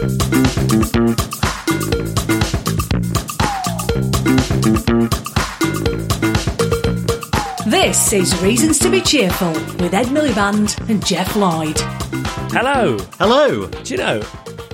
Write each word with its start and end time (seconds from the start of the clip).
This 0.00 0.16
is 8.14 8.42
Reasons 8.42 8.78
to 8.78 8.90
Be 8.90 9.02
Cheerful 9.02 9.52
with 9.52 9.92
Ed 9.92 10.06
Miliband 10.06 10.88
and 10.88 11.04
Geoff 11.04 11.36
Lloyd. 11.36 11.78
Hello. 12.50 12.96
Hello. 13.18 13.66
Do 13.66 13.94
you 13.94 13.98
know, 13.98 14.22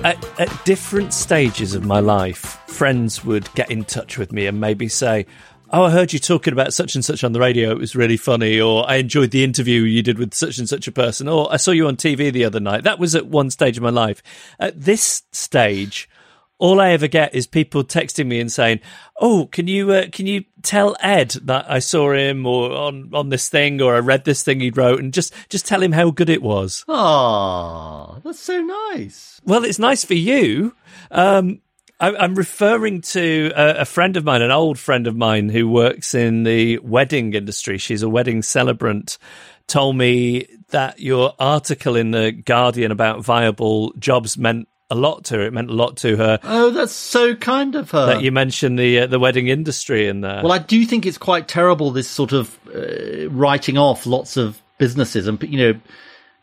at, 0.05 0.39
at 0.39 0.63
different 0.63 1.13
stages 1.13 1.73
of 1.73 1.83
my 1.83 1.99
life, 1.99 2.61
friends 2.67 3.25
would 3.25 3.53
get 3.53 3.69
in 3.69 3.83
touch 3.83 4.17
with 4.17 4.31
me 4.31 4.45
and 4.45 4.61
maybe 4.61 4.87
say, 4.87 5.25
Oh, 5.69 5.83
I 5.83 5.91
heard 5.91 6.13
you 6.13 6.19
talking 6.19 6.53
about 6.53 6.73
such 6.73 6.95
and 6.95 7.03
such 7.03 7.23
on 7.23 7.33
the 7.33 7.39
radio. 7.39 7.71
It 7.71 7.77
was 7.77 7.95
really 7.95 8.15
funny. 8.15 8.59
Or 8.59 8.89
I 8.89 8.95
enjoyed 8.95 9.31
the 9.31 9.43
interview 9.43 9.81
you 9.81 10.01
did 10.01 10.17
with 10.17 10.33
such 10.33 10.57
and 10.57 10.69
such 10.69 10.87
a 10.87 10.91
person. 10.91 11.27
Or 11.27 11.51
I 11.51 11.57
saw 11.57 11.71
you 11.71 11.87
on 11.87 11.97
TV 11.97 12.31
the 12.31 12.45
other 12.45 12.61
night. 12.61 12.83
That 12.83 12.99
was 12.99 13.15
at 13.15 13.27
one 13.27 13.49
stage 13.49 13.75
of 13.75 13.83
my 13.83 13.89
life. 13.89 14.23
At 14.59 14.79
this 14.79 15.23
stage, 15.33 16.09
all 16.57 16.79
I 16.79 16.91
ever 16.91 17.07
get 17.07 17.35
is 17.35 17.47
people 17.47 17.83
texting 17.83 18.27
me 18.27 18.39
and 18.39 18.51
saying, 18.51 18.79
"Oh, 19.19 19.47
can 19.51 19.67
you 19.67 19.91
uh, 19.91 20.05
can 20.11 20.25
you 20.25 20.45
tell 20.63 20.95
Ed 21.01 21.31
that 21.43 21.69
I 21.69 21.79
saw 21.79 22.13
him 22.13 22.45
or 22.45 22.71
on 22.71 23.11
on 23.13 23.29
this 23.29 23.49
thing 23.49 23.81
or 23.81 23.95
I 23.95 23.99
read 23.99 24.25
this 24.25 24.43
thing 24.43 24.59
he 24.59 24.69
wrote 24.69 24.99
and 24.99 25.13
just 25.13 25.33
just 25.49 25.67
tell 25.67 25.83
him 25.83 25.91
how 25.91 26.09
good 26.11 26.29
it 26.29 26.41
was." 26.41 26.83
Ah, 26.87 28.19
that's 28.23 28.39
so 28.39 28.61
nice. 28.61 29.39
Well, 29.43 29.65
it's 29.65 29.79
nice 29.79 30.03
for 30.03 30.15
you. 30.15 30.73
Um, 31.11 31.61
I'm 31.99 32.35
referring 32.35 33.01
to 33.01 33.51
a, 33.55 33.81
a 33.81 33.85
friend 33.85 34.17
of 34.17 34.23
mine, 34.23 34.41
an 34.41 34.51
old 34.51 34.77
friend 34.77 35.07
of 35.07 35.15
mine 35.15 35.49
who 35.49 35.67
works 35.67 36.13
in 36.13 36.43
the 36.43 36.77
wedding 36.79 37.33
industry. 37.33 37.77
She's 37.77 38.03
a 38.03 38.09
wedding 38.09 38.41
celebrant. 38.43 39.17
Told 39.65 39.97
me 39.97 40.47
that 40.69 40.99
your 40.99 41.33
article 41.39 41.95
in 41.95 42.11
the 42.11 42.31
Guardian 42.31 42.91
about 42.91 43.23
viable 43.23 43.93
jobs 43.97 44.37
meant 44.37 44.67
a 44.89 44.95
lot 44.95 45.25
to 45.25 45.35
her. 45.35 45.41
It 45.41 45.53
meant 45.53 45.69
a 45.69 45.73
lot 45.73 45.97
to 45.97 46.15
her. 46.15 46.39
Oh, 46.43 46.69
that's 46.69 46.93
so 46.93 47.35
kind 47.35 47.75
of 47.75 47.91
her. 47.91 48.05
that 48.05 48.21
you 48.21 48.31
mentioned 48.31 48.79
the 48.79 48.99
uh, 49.01 49.07
the 49.07 49.19
wedding 49.19 49.47
industry 49.47 50.07
in 50.07 50.21
there. 50.21 50.41
well, 50.43 50.53
I 50.53 50.59
do 50.59 50.85
think 50.85 51.05
it's 51.05 51.17
quite 51.17 51.47
terrible 51.47 51.91
this 51.91 52.07
sort 52.07 52.31
of 52.31 52.57
uh, 52.73 53.29
writing 53.29 53.77
off 53.77 54.05
lots 54.05 54.37
of 54.37 54.61
businesses 54.77 55.27
and 55.27 55.41
you 55.43 55.57
know 55.57 55.79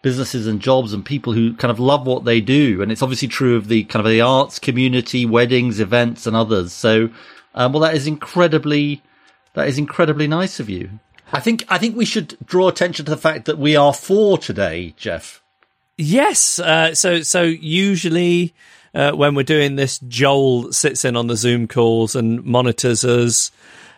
businesses 0.04 0.46
and 0.46 0.60
jobs 0.60 0.92
and 0.92 1.02
people 1.02 1.32
who 1.32 1.54
kind 1.54 1.70
of 1.70 1.80
love 1.80 2.06
what 2.06 2.26
they 2.26 2.38
do, 2.38 2.82
and 2.82 2.92
it's 2.92 3.00
obviously 3.00 3.26
true 3.26 3.56
of 3.56 3.68
the 3.68 3.84
kind 3.84 4.04
of 4.04 4.10
the 4.10 4.20
arts 4.20 4.58
community, 4.58 5.24
weddings, 5.24 5.80
events, 5.80 6.26
and 6.26 6.36
others. 6.36 6.74
So, 6.74 7.08
um, 7.54 7.72
well, 7.72 7.80
that 7.80 7.94
is 7.94 8.06
incredibly 8.06 9.02
that 9.54 9.66
is 9.66 9.78
incredibly 9.78 10.28
nice 10.28 10.60
of 10.60 10.68
you. 10.68 10.90
I 11.32 11.40
think 11.40 11.64
I 11.70 11.78
think 11.78 11.96
we 11.96 12.04
should 12.04 12.36
draw 12.44 12.68
attention 12.68 13.06
to 13.06 13.10
the 13.10 13.16
fact 13.16 13.46
that 13.46 13.56
we 13.56 13.76
are 13.76 13.94
four 13.94 14.36
today, 14.36 14.92
Geoff. 14.98 15.42
yes, 15.96 16.58
uh, 16.58 16.94
so 16.94 17.22
so 17.22 17.40
usually 17.42 18.54
uh, 18.94 19.12
when 19.12 19.34
we're 19.34 19.42
doing 19.42 19.76
this, 19.76 19.98
Joel 20.00 20.70
sits 20.70 21.06
in 21.06 21.16
on 21.16 21.28
the 21.28 21.36
Zoom 21.36 21.66
calls 21.66 22.14
and 22.14 22.44
monitors 22.44 23.06
us, 23.06 23.50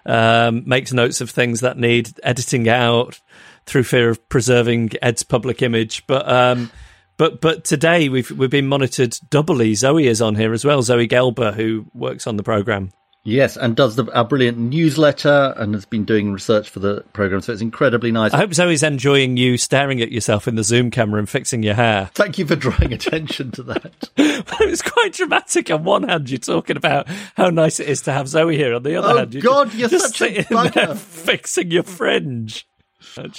um, 0.06 0.62
makes 0.66 0.92
notes 0.92 1.20
of 1.20 1.30
things 1.30 1.62
that 1.62 1.76
need 1.76 2.12
editing 2.22 2.68
out 2.68 3.20
through 3.66 3.84
fear 3.84 4.08
of 4.10 4.28
preserving 4.28 4.90
Ed's 5.02 5.22
public 5.22 5.62
image, 5.62 6.06
but. 6.06 6.30
Um, 6.30 6.70
but 7.18 7.40
but 7.40 7.64
today 7.64 8.10
we've 8.10 8.30
we've 8.32 8.50
been 8.50 8.66
monitored 8.66 9.16
doubly. 9.30 9.74
Zoe 9.74 10.06
is 10.06 10.20
on 10.20 10.34
here 10.34 10.52
as 10.52 10.66
well. 10.66 10.82
Zoe 10.82 11.08
Gelber, 11.08 11.54
who 11.54 11.86
works 11.94 12.26
on 12.26 12.36
the 12.36 12.42
program. 12.42 12.90
Yes, 13.24 13.56
and 13.56 13.74
does 13.74 13.96
the, 13.96 14.04
our 14.14 14.22
brilliant 14.24 14.58
newsletter 14.58 15.54
and 15.56 15.72
has 15.74 15.86
been 15.86 16.04
doing 16.04 16.30
research 16.32 16.68
for 16.68 16.78
the 16.78 17.00
program. 17.14 17.40
So 17.40 17.52
it's 17.54 17.62
incredibly 17.62 18.12
nice. 18.12 18.34
I 18.34 18.36
hope 18.36 18.52
Zoe's 18.54 18.82
enjoying 18.82 19.38
you 19.38 19.56
staring 19.56 20.00
at 20.02 20.12
yourself 20.12 20.46
in 20.46 20.56
the 20.56 20.62
Zoom 20.62 20.90
camera 20.92 21.18
and 21.18 21.28
fixing 21.28 21.62
your 21.62 21.74
hair. 21.74 22.10
Thank 22.14 22.36
you 22.38 22.46
for 22.46 22.54
drawing 22.54 22.92
attention 22.92 23.50
to 23.52 23.62
that. 23.64 24.10
it 24.18 24.70
was 24.70 24.82
quite 24.82 25.14
dramatic. 25.14 25.70
On 25.70 25.82
one 25.84 26.02
hand, 26.04 26.28
you're 26.30 26.38
talking 26.38 26.76
about 26.76 27.08
how 27.34 27.48
nice 27.48 27.80
it 27.80 27.88
is 27.88 28.02
to 28.02 28.12
have 28.12 28.28
Zoe 28.28 28.56
here. 28.58 28.74
On 28.74 28.82
the 28.82 28.94
other 28.96 29.08
Oh, 29.08 29.16
hand, 29.16 29.32
you're 29.34 29.42
God, 29.42 29.70
just, 29.70 29.78
you're 29.78 29.88
just 29.88 30.16
such 30.18 30.20
a 30.30 30.42
bugger. 30.44 30.96
fixing 30.96 31.70
your 31.70 31.82
fringe. 31.82 32.68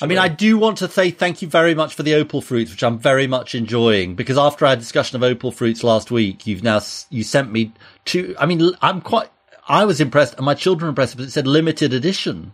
I 0.02 0.06
mean, 0.08 0.18
I 0.18 0.28
do 0.28 0.58
want 0.58 0.80
to 0.80 0.88
say 0.88 1.12
thank 1.12 1.42
you 1.42 1.48
very 1.48 1.76
much 1.76 1.94
for 1.96 2.04
the 2.04 2.16
opal 2.16 2.42
fruits, 2.42 2.72
which 2.72 2.84
I'm 2.84 2.98
very 2.98 3.28
much 3.28 3.56
enjoying. 3.56 4.16
Because 4.16 4.38
after 4.38 4.66
our 4.66 4.76
discussion 4.76 5.16
of 5.16 5.24
opal 5.24 5.52
fruits 5.52 5.84
last 5.84 6.12
week, 6.12 6.48
you've 6.48 6.64
now 6.64 6.80
you 7.10 7.24
sent 7.24 7.52
me 7.52 7.74
two. 8.06 8.36
I 8.40 8.46
mean, 8.46 8.72
I'm 8.82 9.02
quite. 9.02 9.30
I 9.68 9.86
was 9.86 10.00
impressed, 10.00 10.36
and 10.36 10.46
my 10.46 10.54
children 10.54 10.90
impressed, 10.90 11.18
but 11.18 11.26
it 11.26 11.32
said 11.32 11.46
limited 11.46 11.94
edition. 11.94 12.54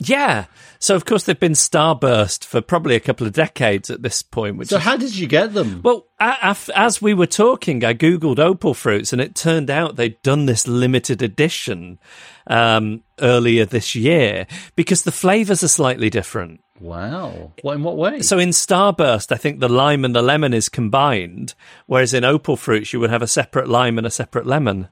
Yeah. 0.00 0.46
So 0.80 0.96
of 0.96 1.04
course 1.04 1.22
they've 1.24 1.38
been 1.38 1.52
starburst 1.52 2.44
for 2.44 2.60
probably 2.60 2.96
a 2.96 3.00
couple 3.00 3.26
of 3.26 3.32
decades 3.32 3.90
at 3.90 4.02
this 4.02 4.22
point. 4.22 4.56
Which 4.56 4.68
So 4.68 4.76
is, 4.78 4.82
how 4.82 4.96
did 4.96 5.14
you 5.14 5.28
get 5.28 5.54
them? 5.54 5.82
well, 5.84 6.06
as 6.18 7.00
we 7.00 7.14
were 7.14 7.26
talking, 7.28 7.84
I 7.84 7.94
googled 7.94 8.40
opal 8.40 8.74
fruits, 8.74 9.12
and 9.12 9.22
it 9.22 9.34
turned 9.36 9.70
out 9.70 9.94
they'd 9.96 10.20
done 10.22 10.46
this 10.46 10.66
limited 10.66 11.22
edition 11.22 12.00
um, 12.46 13.02
earlier 13.20 13.64
this 13.64 13.94
year 13.94 14.46
because 14.76 15.02
the 15.02 15.12
flavors 15.12 15.62
are 15.62 15.68
slightly 15.68 16.10
different. 16.10 16.60
wow. 17.62 17.74
In 17.76 17.82
what 17.82 17.96
way? 17.96 18.20
So 18.20 18.38
in 18.38 18.50
Starburst, 18.50 19.32
I 19.32 19.36
think 19.36 19.60
the 19.60 19.68
lime 19.68 20.04
and 20.04 20.14
the 20.14 20.22
lemon 20.22 20.52
is 20.52 20.68
combined, 20.68 21.54
whereas 21.86 22.12
in 22.12 22.24
Opal 22.24 22.56
Fruits, 22.56 22.92
you 22.92 23.00
would 23.00 23.10
have 23.10 23.22
a 23.22 23.28
separate 23.28 23.68
lime 23.68 23.96
and 23.98 24.06
a 24.06 24.10
separate 24.10 24.46
lemon. 24.46 24.88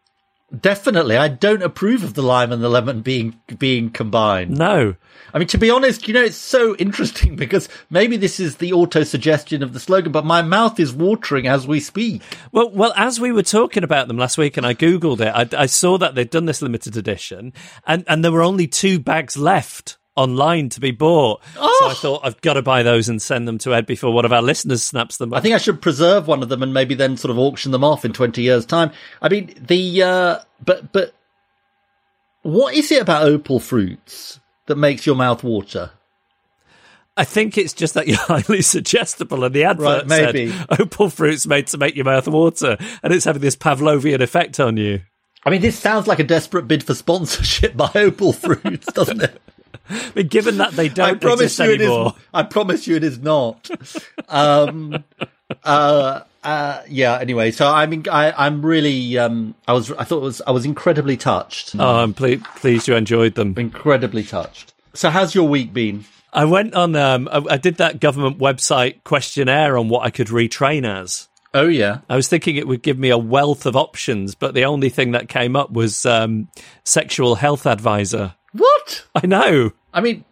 Definitely, 0.60 1.16
I 1.16 1.28
don't 1.28 1.62
approve 1.62 2.04
of 2.04 2.12
the 2.12 2.22
lime 2.22 2.52
and 2.52 2.62
the 2.62 2.68
lemon 2.68 3.00
being 3.00 3.40
being 3.58 3.90
combined. 3.90 4.58
No. 4.58 4.94
I 5.32 5.38
mean, 5.38 5.48
to 5.48 5.58
be 5.58 5.70
honest, 5.70 6.06
you 6.06 6.12
know, 6.12 6.22
it's 6.22 6.36
so 6.36 6.76
interesting 6.76 7.36
because 7.42 7.70
maybe 7.88 8.18
this 8.18 8.38
is 8.38 8.56
the 8.56 8.74
auto 8.74 9.02
suggestion 9.02 9.62
of 9.62 9.72
the 9.72 9.80
slogan, 9.80 10.12
but 10.12 10.26
my 10.26 10.42
mouth 10.42 10.78
is 10.78 10.92
watering 10.92 11.46
as 11.46 11.66
we 11.66 11.80
speak. 11.80 12.20
Well, 12.52 12.70
well, 12.70 12.92
as 12.96 13.18
we 13.18 13.32
were 13.32 13.42
talking 13.42 13.82
about 13.82 14.08
them 14.08 14.18
last 14.18 14.36
week, 14.36 14.58
and 14.58 14.66
I 14.66 14.74
googled 14.74 15.20
it, 15.20 15.54
I, 15.54 15.62
I 15.62 15.66
saw 15.66 15.96
that 15.96 16.14
they'd 16.14 16.28
done 16.28 16.44
this 16.44 16.60
limited 16.60 16.98
edition, 16.98 17.54
and 17.86 18.04
and 18.06 18.22
there 18.22 18.32
were 18.32 18.42
only 18.42 18.66
two 18.66 18.98
bags 18.98 19.38
left 19.38 19.96
online 20.16 20.68
to 20.70 20.80
be 20.80 20.90
bought. 20.90 21.42
So 21.54 21.60
I 21.62 21.94
thought 21.94 22.20
I've 22.24 22.40
got 22.40 22.54
to 22.54 22.62
buy 22.62 22.82
those 22.82 23.08
and 23.08 23.20
send 23.20 23.48
them 23.48 23.58
to 23.58 23.74
Ed 23.74 23.86
before 23.86 24.12
one 24.12 24.24
of 24.24 24.32
our 24.32 24.42
listeners 24.42 24.82
snaps 24.82 25.16
them 25.16 25.32
up. 25.32 25.38
I 25.38 25.40
think 25.40 25.54
I 25.54 25.58
should 25.58 25.80
preserve 25.80 26.28
one 26.28 26.42
of 26.42 26.48
them 26.48 26.62
and 26.62 26.74
maybe 26.74 26.94
then 26.94 27.16
sort 27.16 27.30
of 27.30 27.38
auction 27.38 27.72
them 27.72 27.84
off 27.84 28.04
in 28.04 28.12
20 28.12 28.42
years 28.42 28.66
time. 28.66 28.90
I 29.20 29.28
mean, 29.28 29.54
the, 29.58 30.02
uh, 30.02 30.38
but, 30.64 30.92
but 30.92 31.14
what 32.42 32.74
is 32.74 32.90
it 32.92 33.00
about 33.00 33.24
opal 33.24 33.60
fruits 33.60 34.40
that 34.66 34.76
makes 34.76 35.06
your 35.06 35.16
mouth 35.16 35.42
water? 35.42 35.90
I 37.16 37.24
think 37.24 37.58
it's 37.58 37.72
just 37.72 37.94
that 37.94 38.06
you're 38.08 38.16
highly 38.18 38.62
suggestible, 38.62 39.44
and 39.44 39.54
the 39.54 39.64
advert 39.64 40.08
Right, 40.08 40.32
maybe. 40.32 40.50
said 40.50 40.66
opal 40.80 41.10
fruits 41.10 41.46
made 41.46 41.66
to 41.68 41.78
make 41.78 41.94
your 41.94 42.04
mouth 42.04 42.26
water, 42.28 42.76
and 43.02 43.12
it's 43.12 43.24
having 43.24 43.42
this 43.42 43.56
Pavlovian 43.56 44.20
effect 44.20 44.58
on 44.60 44.76
you. 44.76 45.02
I 45.44 45.50
mean, 45.50 45.60
this 45.60 45.78
sounds 45.78 46.06
like 46.06 46.20
a 46.20 46.24
desperate 46.24 46.68
bid 46.68 46.84
for 46.84 46.94
sponsorship 46.94 47.76
by 47.76 47.90
opal 47.94 48.32
fruits, 48.32 48.86
doesn't 48.92 49.22
it? 49.22 49.40
Mean, 50.15 50.28
given 50.28 50.59
that 50.59 50.72
they 50.72 50.88
don't 50.88 51.09
I 51.10 51.15
promise 51.15 51.41
exist 51.43 51.59
you 51.60 51.71
it 51.75 51.81
anymore. 51.81 52.15
is. 52.16 52.22
I 52.34 52.43
promise 52.43 52.87
you 52.87 52.97
it 52.97 53.05
is 53.05 53.19
not. 53.19 53.71
Um, 54.28 55.05
uh, 55.65 56.21
uh, 56.43 56.83
yeah. 56.88 57.19
Anyway, 57.19 57.50
so 57.50 57.69
I 57.69 57.87
mean, 57.87 58.05
I, 58.10 58.33
I'm 58.33 58.65
really, 58.65 59.19
um, 59.19 59.55
I 59.69 59.72
was, 59.72 59.93
I 59.93 60.05
thought 60.05 60.19
it 60.19 60.22
was, 60.22 60.43
I 60.47 60.50
was 60.50 60.65
incredibly 60.65 61.16
touched. 61.16 61.75
Oh, 61.78 61.97
I'm 61.97 62.15
ple- 62.15 62.38
pleased 62.56 62.88
you 62.88 62.94
enjoyed 62.97 63.34
them. 63.34 63.55
Incredibly 63.56 64.22
touched. 64.25 64.72
So, 64.94 65.10
how's 65.10 65.34
your 65.34 65.49
week 65.49 65.72
been? 65.72 66.04
I 66.33 66.44
went 66.47 66.75
on. 66.75 66.97
Um, 66.97 67.28
I, 67.31 67.44
I 67.50 67.56
did 67.59 67.77
that 67.77 68.00
government 68.00 68.39
website 68.39 69.04
questionnaire 69.04 69.77
on 69.77 69.89
what 69.89 70.04
I 70.04 70.10
could 70.10 70.28
retrain 70.28 70.87
as. 70.87 71.28
Oh 71.54 71.69
yeah. 71.69 71.99
I 72.09 72.16
was 72.16 72.28
thinking 72.28 72.56
it 72.56 72.66
would 72.66 72.83
give 72.83 72.99
me 72.99 73.10
a 73.10 73.19
wealth 73.19 73.66
of 73.66 73.77
options, 73.77 74.34
but 74.34 74.54
the 74.54 74.65
only 74.65 74.89
thing 74.89 75.12
that 75.12 75.28
came 75.28 75.54
up 75.54 75.71
was 75.71 76.06
um, 76.06 76.49
sexual 76.84 77.34
health 77.34 77.66
advisor. 77.66 78.34
What? 78.52 79.04
I 79.14 79.26
know. 79.26 79.72
I 79.92 80.00
mean, 80.00 80.24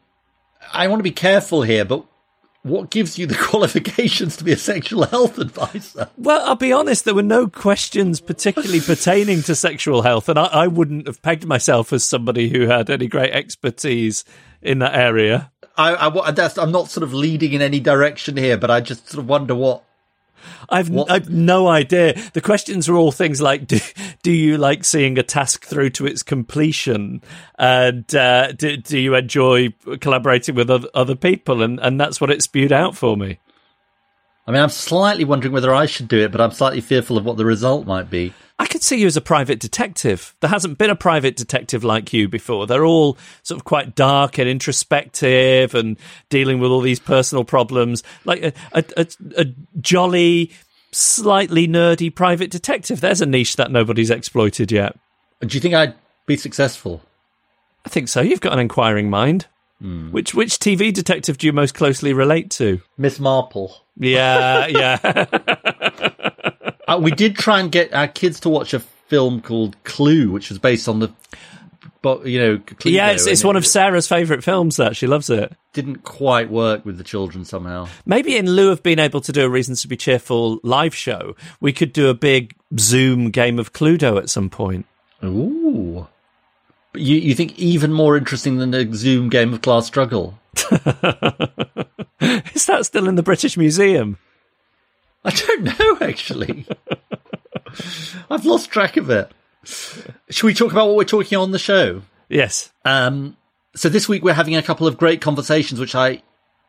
I 0.73 0.89
want 0.89 1.01
to 1.01 1.05
be 1.05 1.11
careful 1.11 1.63
here, 1.63 1.85
but 1.85 2.05
what 2.63 2.91
gives 2.91 3.19
you 3.19 3.27
the 3.27 3.35
qualifications 3.41 4.37
to 4.37 4.45
be 4.45 4.53
a 4.53 4.57
sexual 4.57 5.05
health 5.05 5.39
advisor? 5.39 6.09
Well, 6.17 6.47
I'll 6.47 6.57
be 6.57 6.73
honest, 6.73 7.05
there 7.05 7.15
were 7.15 7.23
no 7.23 7.49
questions 7.49 8.21
particularly 8.21 8.81
pertaining 8.81 9.43
to 9.43 9.55
sexual 9.55 10.03
health, 10.03 10.29
and 10.29 10.39
I, 10.39 10.45
I 10.45 10.67
wouldn't 10.67 11.07
have 11.07 11.23
pegged 11.23 11.47
myself 11.47 11.93
as 11.93 12.05
somebody 12.05 12.49
who 12.49 12.67
had 12.67 12.91
any 12.91 13.09
great 13.09 13.33
expertise 13.33 14.25
in 14.63 14.81
that 14.81 14.95
area. 14.95 15.51
I, 15.77 16.09
I, 16.09 16.31
that's, 16.33 16.59
I'm 16.59 16.73
not 16.73 16.91
sort 16.91 17.05
of 17.05 17.15
leading 17.15 17.55
in 17.55 17.63
any 17.63 17.81
direction 17.81 18.37
here, 18.37 18.59
but 18.59 18.71
I 18.71 18.81
just 18.81 19.09
sort 19.09 19.23
of 19.23 19.29
wonder 19.29 19.55
what. 19.55 19.85
I've, 20.69 20.89
What- 20.89 21.11
I've 21.11 21.29
no 21.31 21.69
idea. 21.69 22.15
The 22.33 22.41
questions 22.41 22.89
were 22.89 22.97
all 22.97 23.13
things 23.13 23.41
like, 23.41 23.67
do, 23.67 23.79
do 24.23 24.31
you 24.33 24.59
like 24.59 24.85
seeing 24.85 25.19
a 25.19 25.23
task 25.23 25.65
through 25.65 25.91
to 25.91 26.07
its 26.07 26.23
completion? 26.23 27.23
And 27.59 28.13
uh, 28.15 28.53
do, 28.53 28.77
do 28.77 28.99
you 28.99 29.15
enjoy 29.15 29.71
collaborating 30.01 30.55
with 30.55 30.71
other, 30.71 30.89
other 30.95 31.15
people? 31.17 31.63
And, 31.63 31.79
and 31.81 32.01
that's 32.01 32.21
what 32.21 32.31
it 32.31 32.43
spewed 32.43 32.73
out 32.73 32.97
for 32.97 33.17
me. 33.17 33.39
I 34.47 34.53
mean, 34.53 34.63
I'm 34.63 34.71
slightly 34.71 35.25
wondering 35.25 35.53
whether 35.53 35.75
I 35.75 35.87
should 35.87 36.09
do 36.09 36.19
it, 36.25 36.33
but 36.33 36.41
I'm 36.41 36.51
slightly 36.51 36.81
fearful 36.81 37.19
of 37.19 37.25
what 37.25 37.37
the 37.37 37.45
result 37.45 37.87
might 37.87 38.11
be. 38.11 38.33
I 38.59 38.67
could 38.67 38.83
see 38.83 39.01
you 39.01 39.07
as 39.07 39.17
a 39.17 39.23
private 39.23 39.59
detective. 39.59 40.35
There 40.41 40.51
hasn't 40.51 40.77
been 40.77 40.91
a 40.91 40.97
private 40.97 41.37
detective 41.37 41.83
like 41.83 42.13
you 42.13 42.29
before. 42.29 42.67
They're 42.67 42.85
all 42.85 43.17
sort 43.43 43.59
of 43.59 43.65
quite 43.65 43.95
dark 43.95 44.39
and 44.39 44.49
introspective 44.49 45.75
and 45.75 45.97
dealing 46.29 46.59
with 46.59 46.71
all 46.71 46.83
these 46.83 47.01
personal 47.01 47.45
problems. 47.45 48.03
Like 48.25 48.43
a, 48.43 48.53
a, 48.73 48.85
a, 48.99 49.07
a 49.39 49.45
jolly, 49.81 50.51
slightly 50.93 51.67
nerdy 51.67 52.15
private 52.15 52.51
detective. 52.51 53.01
There's 53.01 53.23
a 53.23 53.27
niche 53.27 53.57
that 53.57 53.71
nobody's 53.71 54.11
exploited 54.11 54.71
yet. 54.71 54.95
Do 55.41 55.55
you 55.55 55.61
think 55.61 55.75
I'd 55.75 55.95
be 56.27 56.37
successful? 56.37 57.01
I 57.87 57.89
think 57.89 58.09
so. 58.09 58.21
You've 58.21 58.43
got 58.43 58.53
an 58.53 58.59
inquiring 58.59 59.09
mind. 59.09 59.47
Hmm. 59.81 60.11
Which 60.11 60.35
which 60.35 60.59
TV 60.59 60.93
detective 60.93 61.39
do 61.39 61.47
you 61.47 61.53
most 61.53 61.75
closely 61.75 62.13
relate 62.13 62.51
to? 62.53 62.81
Miss 62.99 63.19
Marple. 63.19 63.75
Yeah, 63.97 64.67
yeah. 64.69 65.27
Uh, 66.87 66.99
we 67.01 67.11
did 67.13 67.37
try 67.37 67.61
and 67.61 67.71
get 67.71 67.95
our 67.95 68.09
kids 68.09 68.41
to 68.41 68.49
watch 68.49 68.75
a 68.75 68.81
film 68.81 69.41
called 69.41 69.83
Clue, 69.85 70.31
which 70.31 70.49
was 70.49 70.59
based 70.59 70.89
on 70.89 71.01
the, 71.01 71.13
but 72.03 72.27
you 72.27 72.39
know, 72.39 72.61
yeah, 72.85 73.11
it's, 73.11 73.27
it's 73.27 73.45
one 73.45 73.57
it 73.57 73.61
of 73.61 73.67
Sarah's 73.67 74.09
favourite 74.09 74.45
films. 74.45 74.77
That 74.77 74.97
she 74.97 75.07
loves 75.07 75.31
it. 75.31 75.53
Didn't 75.73 76.05
quite 76.05 76.51
work 76.51 76.85
with 76.85 76.99
the 76.99 77.05
children 77.05 77.45
somehow. 77.45 77.89
Maybe 78.05 78.37
in 78.37 78.51
lieu 78.51 78.71
of 78.71 78.83
being 78.83 78.99
able 78.99 79.21
to 79.23 79.33
do 79.33 79.45
a 79.45 79.49
Reasons 79.49 79.83
to 79.83 79.89
Be 79.89 79.97
Cheerful 79.97 80.61
live 80.63 80.95
show, 80.95 81.37
we 81.61 81.73
could 81.73 81.93
do 81.93 82.09
a 82.09 82.15
big 82.15 82.55
Zoom 82.79 83.31
game 83.31 83.59
of 83.59 83.73
Cluedo 83.73 84.19
at 84.19 84.29
some 84.29 84.51
point. 84.51 84.87
Ooh. 85.25 86.07
You, 86.95 87.17
you 87.17 87.35
think 87.35 87.59
even 87.59 87.93
more 87.93 88.17
interesting 88.17 88.59
than 88.59 88.75
a 88.75 88.93
Zoom 88.95 89.29
game 89.29 89.53
of 89.55 89.63
class 89.63 89.87
struggle? 89.87 90.39
Is 92.21 92.67
that 92.67 92.83
still 92.85 93.09
in 93.09 93.15
the 93.15 93.23
British 93.23 93.57
Museum? 93.57 94.19
I 95.25 95.31
don't 95.31 95.65
know, 95.65 95.99
actually. 96.01 96.67
I've 98.31 98.45
lost 98.45 98.71
track 98.71 98.97
of 98.97 99.11
it. 99.11 99.31
Should 99.65 100.47
we 100.47 100.55
talk 100.55 100.73
about 100.73 100.89
what 100.89 100.97
we're 100.97 101.05
talking 101.05 101.39
on 101.39 101.53
the 101.53 101.59
show? 101.59 102.03
Yes. 102.29 102.73
Um, 102.85 103.37
so 103.75 103.89
this 103.89 104.09
week 104.09 104.23
we're 104.25 104.35
having 104.35 104.57
a 104.57 104.63
couple 104.63 104.87
of 104.87 104.97
great 104.97 105.21
conversations, 105.21 105.79
which 105.79 105.95
I 105.95 106.23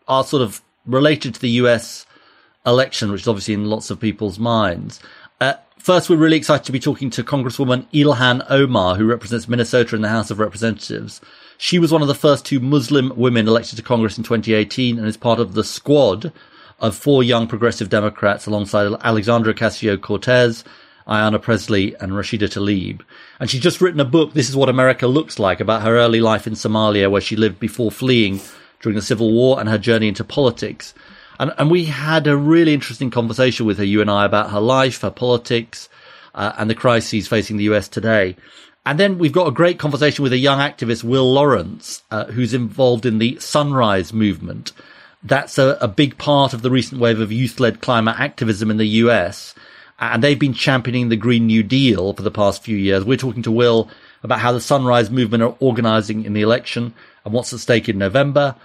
are 0.08 0.24
sort 0.24 0.44
of 0.44 0.62
related 0.86 1.36
to 1.36 1.42
the 1.42 1.50
US 1.52 2.06
election, 2.66 3.12
which 3.12 3.22
is 3.22 3.28
obviously 3.28 3.54
in 3.54 3.66
lots 3.66 3.90
of 3.90 4.00
people's 4.00 4.40
minds. 4.40 5.00
First, 5.82 6.12
we're 6.12 6.18
really 6.18 6.38
excited 6.38 6.64
to 6.66 6.72
be 6.72 6.80
talking 6.80 7.10
to 7.10 7.24
Congresswoman 7.24 7.88
Ilhan 7.92 8.46
Omar, 8.52 8.98
who 8.98 9.08
represents 9.08 9.48
Minnesota 9.48 9.96
in 9.96 10.04
the 10.04 10.10
House 10.10 10.30
of 10.30 10.38
Representatives. 10.38 11.20
She 11.58 11.80
was 11.80 11.92
one 11.92 12.04
of 12.04 12.08
the 12.08 12.14
first 12.14 12.46
two 12.46 12.60
Muslim 12.60 13.12
women 13.16 13.48
elected 13.48 13.78
to 13.78 13.82
Congress 13.82 14.16
in 14.16 14.24
2018 14.24 15.00
and 15.00 15.08
is 15.08 15.18
part 15.18 15.40
of 15.40 15.56
the 15.56 15.64
squad 15.64 16.32
of 16.78 16.96
four 16.96 17.24
young 17.24 17.48
progressive 17.48 17.90
Democrats 17.90 18.46
alongside 18.46 18.94
Alexandra 19.04 19.56
Ocasio-Cortez, 19.56 20.64
Ayanna 21.08 21.42
Pressley, 21.42 21.96
and 21.96 22.12
Rashida 22.12 22.48
Tlaib. 22.48 23.02
And 23.40 23.50
she's 23.50 23.60
just 23.60 23.82
written 23.82 24.00
a 24.00 24.06
book, 24.06 24.34
This 24.34 24.50
is 24.50 24.56
What 24.56 24.70
America 24.70 25.08
Looks 25.08 25.40
Like, 25.40 25.60
about 25.60 25.82
her 25.82 25.98
early 25.98 26.22
life 26.22 26.46
in 26.46 26.54
Somalia, 26.54 27.10
where 27.10 27.22
she 27.22 27.36
lived 27.36 27.60
before 27.60 27.90
fleeing 27.90 28.40
during 28.82 28.96
the 28.96 29.02
Civil 29.02 29.34
War 29.34 29.60
and 29.60 29.68
her 29.68 29.80
journey 29.80 30.10
into 30.10 30.24
politics. 30.24 30.94
And, 31.42 31.52
and 31.58 31.72
we 31.72 31.86
had 31.86 32.28
a 32.28 32.38
really 32.38 32.72
interesting 32.72 33.10
conversation 33.10 33.66
with 33.66 33.80
her, 33.80 33.84
you 33.84 34.00
and 34.00 34.12
I, 34.12 34.26
about 34.26 34.52
her 34.52 34.60
life, 34.60 35.02
her 35.02 35.10
politics, 35.10 35.90
uh, 36.36 36.54
and 36.56 36.70
the 36.70 36.76
crises 36.76 37.28
facing 37.28 37.58
the 37.58 37.64
US 37.64 37.88
today. 37.88 38.36
And 38.86 39.00
then 39.00 39.18
we've 39.18 39.32
got 39.32 39.48
a 39.48 39.52
great 39.52 39.80
conversation 39.80 40.22
with 40.22 40.34
a 40.34 40.38
young 40.38 40.60
activist, 40.60 41.04
Will 41.04 41.34
Lawrence, 41.34 42.04
uh, 42.12 42.26
who's 42.26 42.54
involved 42.54 43.08
in 43.08 43.18
the 43.18 43.40
Sunrise 43.40 44.14
Movement. 44.14 44.72
That's 45.24 45.58
a, 45.58 45.80
a 45.82 45.88
big 45.88 46.20
part 46.20 46.54
of 46.54 46.62
the 46.62 46.70
recent 46.70 47.02
wave 47.02 47.20
of 47.20 47.32
youth-led 47.32 47.82
climate 47.82 48.20
activism 48.20 48.70
in 48.70 48.78
the 48.78 48.86
US. 48.86 49.56
And 49.98 50.24
they've 50.24 50.38
been 50.38 50.54
championing 50.54 51.10
the 51.10 51.16
Green 51.16 51.48
New 51.48 51.64
Deal 51.64 52.14
for 52.14 52.22
the 52.22 52.30
past 52.30 52.62
few 52.62 52.78
years. 52.78 53.04
We're 53.04 53.18
talking 53.18 53.44
to 53.44 53.52
Will 53.52 53.90
about 54.22 54.42
how 54.42 54.52
the 54.52 54.62
Sunrise 54.62 55.10
Movement 55.10 55.42
are 55.42 55.56
organizing 55.60 56.24
in 56.24 56.34
the 56.34 56.42
election 56.42 56.94
and 57.26 57.34
what's 57.34 57.52
at 57.52 57.62
stake 57.62 57.90
in 57.90 57.98
November. 57.98 58.56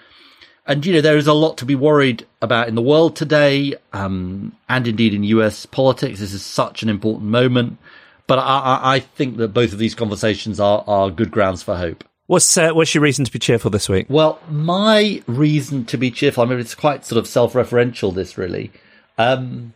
And, 0.67 0.85
you 0.85 0.95
know, 0.95 1.01
there 1.01 1.17
is 1.17 1.27
a 1.27 1.33
lot 1.33 1.59
to 1.59 1.65
be 1.65 1.75
worried 1.75 2.27
about 2.43 2.69
in 2.69 2.75
the 2.75 2.83
world 2.83 3.15
today, 3.15 3.75
um, 3.93 4.57
and 4.69 4.89
indeed 4.89 5.15
in 5.15 5.23
US 5.25 5.65
politics. 5.65 6.19
This 6.21 6.33
is 6.33 6.45
such 6.45 6.83
an 6.83 6.89
important 6.89 7.27
moment. 7.27 7.79
But 8.27 8.41
I, 8.41 8.43
I, 8.43 8.95
I 8.97 9.01
think 9.01 9.37
that 9.37 9.49
both 9.49 9.73
of 9.73 9.79
these 9.79 9.95
conversations 9.95 10.59
are, 10.59 10.83
are 10.87 11.11
good 11.11 11.31
grounds 11.31 11.63
for 11.63 11.77
hope. 11.77 12.05
What's 12.27 12.57
uh, 12.59 12.73
what's 12.73 12.93
your 12.93 13.03
reason 13.03 13.25
to 13.25 13.31
be 13.31 13.39
cheerful 13.39 13.71
this 13.71 13.89
week? 13.89 14.07
Well, 14.09 14.41
my 14.51 15.23
reason 15.29 15.85
to 15.87 15.97
be 15.97 16.11
cheerful, 16.11 16.43
I 16.43 16.47
mean, 16.47 16.59
it's 16.59 16.75
quite 16.75 17.05
sort 17.05 17.21
of 17.21 17.29
self-referential, 17.29 18.13
this 18.13 18.37
really. 18.37 18.73
Um, 19.17 19.75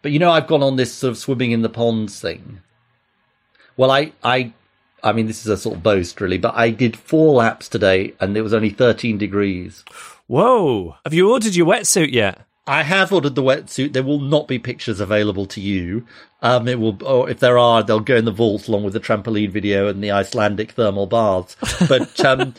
but 0.00 0.12
you 0.12 0.18
know, 0.18 0.30
I've 0.30 0.46
gone 0.46 0.62
on 0.62 0.76
this 0.76 0.92
sort 0.94 1.10
of 1.10 1.18
swimming 1.18 1.50
in 1.50 1.60
the 1.60 1.68
ponds 1.68 2.18
thing. 2.18 2.60
Well, 3.76 3.90
I, 3.90 4.12
I, 4.24 4.52
I 5.02 5.12
mean, 5.12 5.26
this 5.26 5.40
is 5.40 5.46
a 5.46 5.58
sort 5.58 5.76
of 5.76 5.82
boast 5.82 6.20
really, 6.20 6.38
but 6.38 6.54
I 6.54 6.70
did 6.70 6.96
four 6.96 7.34
laps 7.34 7.68
today 7.68 8.14
and 8.18 8.36
it 8.36 8.42
was 8.42 8.54
only 8.54 8.70
13 8.70 9.18
degrees. 9.18 9.84
Whoa! 10.30 10.94
Have 11.04 11.12
you 11.12 11.28
ordered 11.28 11.56
your 11.56 11.66
wetsuit 11.66 12.12
yet? 12.12 12.46
I 12.64 12.84
have 12.84 13.12
ordered 13.12 13.34
the 13.34 13.42
wetsuit. 13.42 13.94
There 13.94 14.04
will 14.04 14.20
not 14.20 14.46
be 14.46 14.60
pictures 14.60 15.00
available 15.00 15.44
to 15.46 15.60
you. 15.60 16.06
Um, 16.40 16.68
it 16.68 16.78
will, 16.78 17.04
or 17.04 17.28
if 17.28 17.40
there 17.40 17.58
are, 17.58 17.82
they'll 17.82 17.98
go 17.98 18.14
in 18.14 18.26
the 18.26 18.30
vault 18.30 18.68
along 18.68 18.84
with 18.84 18.92
the 18.92 19.00
trampoline 19.00 19.50
video 19.50 19.88
and 19.88 20.04
the 20.04 20.12
Icelandic 20.12 20.70
thermal 20.70 21.08
baths. 21.08 21.56
But 21.88 22.24
um, 22.24 22.54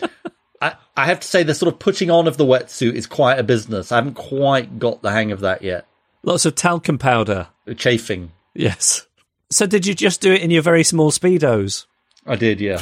I, 0.60 0.76
I 0.98 1.06
have 1.06 1.22
to 1.22 1.28
say, 1.28 1.44
the 1.44 1.56
sort 1.56 1.74
of 1.74 1.80
putting 1.80 2.12
on 2.12 2.28
of 2.28 2.36
the 2.36 2.44
wetsuit 2.44 2.96
is 2.96 3.08
quite 3.08 3.40
a 3.40 3.44
business. 3.44 3.94
I 3.94 3.96
haven't 3.96 4.16
quite 4.16 4.78
got 4.78 5.02
the 5.02 5.12
hang 5.12 5.32
of 5.32 5.40
that 5.40 5.62
yet. 5.62 5.88
Lots 6.24 6.46
of 6.46 6.56
talcum 6.56 6.98
powder. 6.98 7.48
Chafing. 7.78 8.34
Yes. 8.54 9.08
So 9.50 9.66
did 9.66 9.86
you 9.86 9.94
just 9.94 10.20
do 10.20 10.34
it 10.34 10.42
in 10.42 10.52
your 10.52 10.62
very 10.62 10.84
small 10.84 11.10
speedos? 11.10 11.86
I 12.26 12.36
did, 12.36 12.60
yeah. 12.60 12.82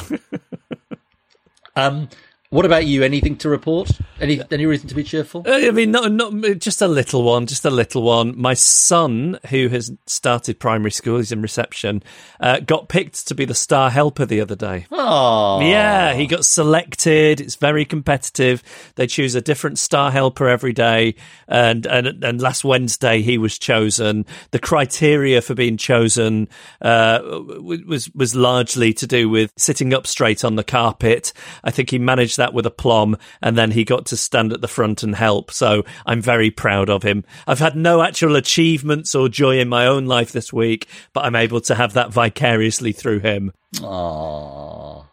um, 1.76 2.08
what 2.50 2.66
about 2.66 2.84
you? 2.84 3.04
Anything 3.04 3.36
to 3.36 3.48
report? 3.48 3.92
Any 4.20 4.40
any 4.50 4.66
reason 4.66 4.88
to 4.88 4.94
be 4.96 5.04
cheerful? 5.04 5.44
Uh, 5.46 5.52
I 5.52 5.70
mean, 5.70 5.92
not 5.92 6.10
not 6.10 6.58
just 6.58 6.82
a 6.82 6.88
little 6.88 7.22
one, 7.22 7.46
just 7.46 7.64
a 7.64 7.70
little 7.70 8.02
one. 8.02 8.34
My 8.36 8.54
son, 8.54 9.38
who 9.50 9.68
has 9.68 9.92
started 10.06 10.58
primary 10.58 10.90
school, 10.90 11.18
he's 11.18 11.30
in 11.30 11.42
reception, 11.42 12.02
uh, 12.40 12.58
got 12.58 12.88
picked 12.88 13.28
to 13.28 13.36
be 13.36 13.44
the 13.44 13.54
star 13.54 13.88
helper 13.88 14.26
the 14.26 14.40
other 14.40 14.56
day. 14.56 14.86
Oh, 14.90 15.60
Yeah, 15.60 16.14
he 16.14 16.26
got 16.26 16.44
selected. 16.44 17.40
It's 17.40 17.54
very 17.54 17.84
competitive. 17.84 18.64
They 18.96 19.06
choose 19.06 19.36
a 19.36 19.40
different 19.40 19.78
star 19.78 20.10
helper 20.10 20.48
every 20.48 20.72
day, 20.72 21.14
and 21.46 21.86
and 21.86 22.24
and 22.24 22.42
last 22.42 22.64
Wednesday 22.64 23.22
he 23.22 23.38
was 23.38 23.60
chosen. 23.60 24.26
The 24.50 24.58
criteria 24.58 25.40
for 25.40 25.54
being 25.54 25.76
chosen 25.76 26.48
uh, 26.82 27.20
was 27.22 28.10
was 28.12 28.34
largely 28.34 28.92
to 28.94 29.06
do 29.06 29.28
with 29.28 29.52
sitting 29.56 29.94
up 29.94 30.08
straight 30.08 30.44
on 30.44 30.56
the 30.56 30.64
carpet. 30.64 31.32
I 31.62 31.70
think 31.70 31.90
he 31.90 32.00
managed 32.00 32.39
that 32.40 32.52
with 32.52 32.66
aplomb, 32.66 33.16
and 33.40 33.56
then 33.56 33.70
he 33.70 33.84
got 33.84 34.06
to 34.06 34.16
stand 34.16 34.52
at 34.52 34.60
the 34.60 34.68
front 34.68 35.02
and 35.02 35.14
help. 35.14 35.50
So 35.50 35.84
I'm 36.04 36.20
very 36.20 36.50
proud 36.50 36.90
of 36.90 37.02
him. 37.02 37.24
I've 37.46 37.60
had 37.60 37.76
no 37.76 38.02
actual 38.02 38.36
achievements 38.36 39.14
or 39.14 39.28
joy 39.28 39.60
in 39.60 39.68
my 39.68 39.86
own 39.86 40.06
life 40.06 40.32
this 40.32 40.52
week, 40.52 40.88
but 41.12 41.24
I'm 41.24 41.36
able 41.36 41.60
to 41.62 41.74
have 41.74 41.94
that 41.94 42.10
vicariously 42.10 42.92
through 42.92 43.20
him. 43.20 43.52
Aw. 43.82 45.04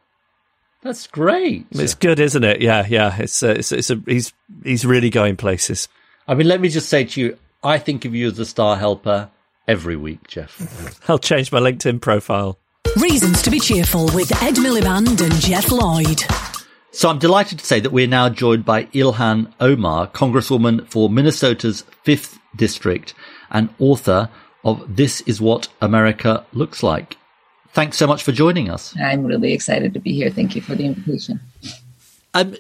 That's 0.82 1.08
great. 1.08 1.66
It's 1.72 1.96
good, 1.96 2.20
isn't 2.20 2.44
it? 2.44 2.62
Yeah, 2.62 2.86
yeah. 2.88 3.16
It's 3.20 3.44
uh, 3.44 3.50
it's, 3.50 3.72
it's 3.72 3.90
a, 3.90 4.01
he's 4.06 4.34
he's 4.63 4.86
really 4.86 5.10
going 5.10 5.36
places. 5.36 5.90
I 6.28 6.36
mean, 6.36 6.48
let 6.48 6.62
me 6.62 6.70
just 6.70 6.90
say 6.90 7.04
to 7.04 7.22
you, 7.22 7.38
I 7.63 7.78
think 7.78 8.06
of 8.06 8.13
you 8.13 8.28
as 8.28 8.40
a 8.40 8.46
star 8.46 8.78
helper 8.78 9.30
every 9.68 9.96
week, 9.96 10.28
Geoff. 10.28 11.00
I'll 11.10 11.20
change 11.20 11.51
my 11.51 11.60
LinkedIn 11.60 12.01
profile. 12.01 12.58
Reasons 12.96 13.42
to 13.42 13.51
be 13.51 13.60
cheerful 13.60 14.06
with 14.16 14.32
Ed 14.42 14.56
Miliband 14.56 15.22
and 15.22 15.34
Geoff 15.42 15.72
Lloyd. 15.72 16.24
So 16.98 17.10
I'm 17.10 17.20
delighted 17.20 17.60
to 17.60 17.66
say 17.66 17.80
that 17.80 17.92
we're 17.92 18.08
now 18.08 18.27
joined 18.27 18.66
by 18.66 18.86
Ilhan 18.86 19.54
Omar, 19.60 20.08
Congresswoman 20.08 20.88
for 20.88 21.12
Minnesota's 21.12 21.84
5th 22.04 22.39
District 22.56 23.13
and 23.51 23.70
author 23.77 24.30
of 24.63 24.96
This 24.96 25.22
is 25.22 25.39
What 25.39 25.68
America 25.80 26.44
Looks 26.54 26.82
Like. 26.82 27.18
Thanks 27.70 27.98
so 27.98 28.08
much 28.08 28.24
for 28.24 28.32
joining 28.32 28.68
us. 28.72 28.96
I'm 29.00 29.25
really 29.25 29.54
excited 29.54 29.94
to 29.94 30.00
be 30.00 30.12
here. 30.12 30.32
Thank 30.32 30.56
you 30.56 30.62
for 30.63 30.74
the 30.74 30.88
invitation. 30.88 31.39
Um, 32.34 32.56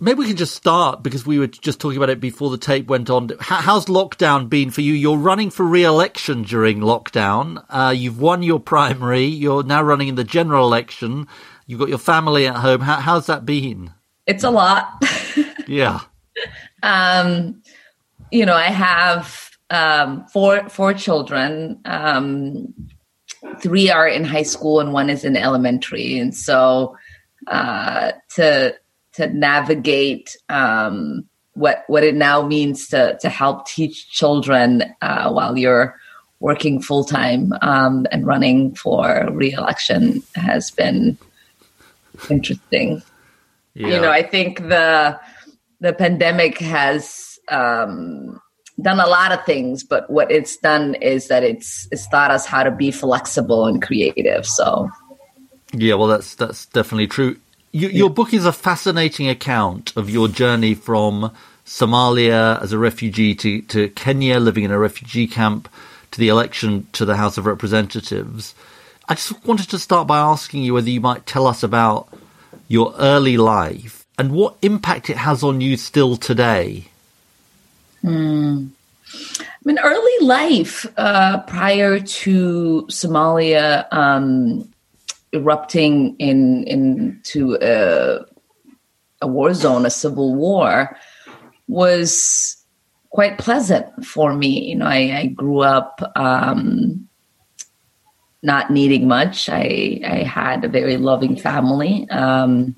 maybe 0.00 0.18
we 0.18 0.26
can 0.26 0.36
just 0.36 0.54
start 0.54 1.02
because 1.02 1.26
we 1.26 1.38
were 1.38 1.46
just 1.46 1.80
talking 1.80 1.96
about 1.96 2.10
it 2.10 2.20
before 2.20 2.50
the 2.50 2.58
tape 2.58 2.86
went 2.88 3.10
on. 3.10 3.30
How's 3.40 3.86
lockdown 3.86 4.48
been 4.48 4.70
for 4.70 4.80
you? 4.80 4.92
You're 4.92 5.16
running 5.16 5.50
for 5.50 5.64
re-election 5.64 6.42
during 6.42 6.80
lockdown. 6.80 7.64
Uh, 7.68 7.94
you've 7.96 8.20
won 8.20 8.42
your 8.42 8.60
primary. 8.60 9.24
You're 9.24 9.62
now 9.62 9.82
running 9.82 10.08
in 10.08 10.14
the 10.14 10.24
general 10.24 10.66
election. 10.66 11.26
You've 11.66 11.80
got 11.80 11.88
your 11.88 11.98
family 11.98 12.46
at 12.46 12.56
home. 12.56 12.80
How, 12.80 12.96
how's 12.96 13.26
that 13.26 13.44
been? 13.44 13.92
It's 14.26 14.44
a 14.44 14.50
lot. 14.50 15.02
Yeah. 15.68 16.02
um, 16.84 17.60
you 18.30 18.46
know, 18.46 18.54
I 18.54 18.70
have 18.70 19.50
um, 19.68 20.24
four 20.28 20.68
four 20.68 20.94
children. 20.94 21.80
Um, 21.84 22.72
three 23.60 23.90
are 23.90 24.06
in 24.06 24.22
high 24.22 24.44
school 24.44 24.78
and 24.78 24.92
one 24.92 25.10
is 25.10 25.24
in 25.24 25.36
elementary, 25.36 26.18
and 26.18 26.32
so 26.32 26.96
uh, 27.48 28.12
to 28.36 28.76
to 29.16 29.26
navigate 29.28 30.36
um, 30.48 31.26
what 31.54 31.84
what 31.88 32.04
it 32.04 32.14
now 32.14 32.46
means 32.46 32.88
to 32.88 33.18
to 33.20 33.28
help 33.28 33.66
teach 33.66 34.10
children 34.10 34.82
uh, 35.02 35.30
while 35.30 35.56
you're 35.56 35.96
working 36.40 36.80
full 36.80 37.04
time 37.04 37.52
um, 37.62 38.06
and 38.12 38.26
running 38.26 38.74
for 38.74 39.28
reelection 39.32 40.22
has 40.34 40.70
been 40.70 41.16
interesting. 42.28 43.02
yeah. 43.74 43.88
You 43.88 44.00
know, 44.00 44.10
I 44.10 44.22
think 44.22 44.68
the 44.68 45.18
the 45.80 45.92
pandemic 45.92 46.58
has 46.58 47.38
um, 47.48 48.40
done 48.80 49.00
a 49.00 49.06
lot 49.06 49.32
of 49.32 49.44
things, 49.44 49.82
but 49.82 50.08
what 50.10 50.30
it's 50.30 50.56
done 50.56 50.94
is 50.96 51.28
that 51.28 51.42
it's 51.42 51.88
it's 51.90 52.06
taught 52.08 52.30
us 52.30 52.46
how 52.46 52.62
to 52.62 52.70
be 52.70 52.90
flexible 52.90 53.66
and 53.66 53.80
creative. 53.80 54.46
So, 54.46 54.90
yeah, 55.72 55.94
well, 55.94 56.08
that's 56.08 56.34
that's 56.34 56.66
definitely 56.66 57.06
true. 57.06 57.36
You, 57.76 57.88
your 57.88 58.08
book 58.08 58.32
is 58.32 58.46
a 58.46 58.54
fascinating 58.54 59.28
account 59.28 59.94
of 59.96 60.08
your 60.08 60.28
journey 60.28 60.72
from 60.72 61.30
Somalia 61.66 62.58
as 62.62 62.72
a 62.72 62.78
refugee 62.78 63.34
to, 63.34 63.60
to 63.60 63.90
Kenya, 63.90 64.40
living 64.40 64.64
in 64.64 64.70
a 64.70 64.78
refugee 64.78 65.26
camp, 65.26 65.68
to 66.10 66.18
the 66.18 66.28
election 66.28 66.86
to 66.92 67.04
the 67.04 67.16
House 67.16 67.36
of 67.36 67.44
Representatives. 67.44 68.54
I 69.10 69.14
just 69.14 69.44
wanted 69.44 69.68
to 69.68 69.78
start 69.78 70.08
by 70.08 70.16
asking 70.16 70.62
you 70.62 70.72
whether 70.72 70.88
you 70.88 71.02
might 71.02 71.26
tell 71.26 71.46
us 71.46 71.62
about 71.62 72.08
your 72.66 72.94
early 72.98 73.36
life 73.36 74.06
and 74.18 74.32
what 74.32 74.56
impact 74.62 75.10
it 75.10 75.18
has 75.18 75.42
on 75.42 75.60
you 75.60 75.76
still 75.76 76.16
today. 76.16 76.88
Hmm. 78.00 78.68
I 79.12 79.44
mean, 79.66 79.78
early 79.80 80.26
life 80.26 80.86
uh, 80.96 81.40
prior 81.42 82.00
to 82.00 82.86
Somalia 82.88 83.86
um, 83.92 84.66
erupting 85.36 86.16
in 86.16 86.64
into 86.64 87.58
a, 87.62 88.24
a, 89.22 89.26
war 89.26 89.54
zone, 89.54 89.86
a 89.86 89.90
civil 89.90 90.34
war, 90.34 90.96
was 91.68 92.56
quite 93.10 93.38
pleasant 93.38 94.04
for 94.04 94.34
me. 94.34 94.70
You 94.70 94.76
know, 94.76 94.86
I, 94.86 95.18
I 95.18 95.26
grew 95.26 95.60
up 95.60 96.00
um, 96.16 97.08
not 98.42 98.70
needing 98.70 99.08
much. 99.08 99.48
I, 99.48 100.00
I 100.04 100.22
had 100.22 100.64
a 100.64 100.68
very 100.68 100.96
loving 100.96 101.36
family. 101.36 102.08
Um, 102.10 102.76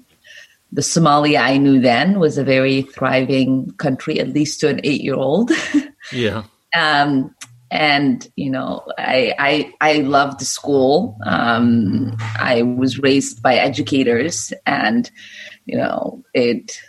the 0.72 0.82
Somalia 0.82 1.40
I 1.40 1.56
knew 1.56 1.80
then 1.80 2.18
was 2.18 2.36
a 2.36 2.44
very 2.44 2.82
thriving 2.82 3.70
country, 3.72 4.20
at 4.20 4.28
least 4.28 4.60
to 4.60 4.68
an 4.68 4.80
eight 4.84 5.00
year 5.00 5.14
old. 5.14 5.50
yeah. 6.12 6.44
Um, 6.76 7.34
and 7.70 8.26
you 8.36 8.50
know, 8.50 8.86
I 8.98 9.34
I, 9.38 9.74
I 9.80 9.92
loved 10.00 10.40
school. 10.42 11.18
Um, 11.24 12.16
I 12.38 12.62
was 12.62 12.98
raised 12.98 13.42
by 13.42 13.54
educators, 13.54 14.52
and 14.66 15.10
you 15.66 15.76
know, 15.76 16.24
it 16.34 16.80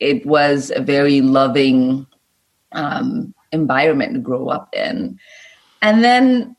it 0.00 0.26
was 0.26 0.72
a 0.74 0.82
very 0.82 1.20
loving 1.20 2.06
um, 2.72 3.34
environment 3.52 4.14
to 4.14 4.20
grow 4.20 4.48
up 4.48 4.74
in. 4.74 5.18
And 5.80 6.02
then 6.02 6.56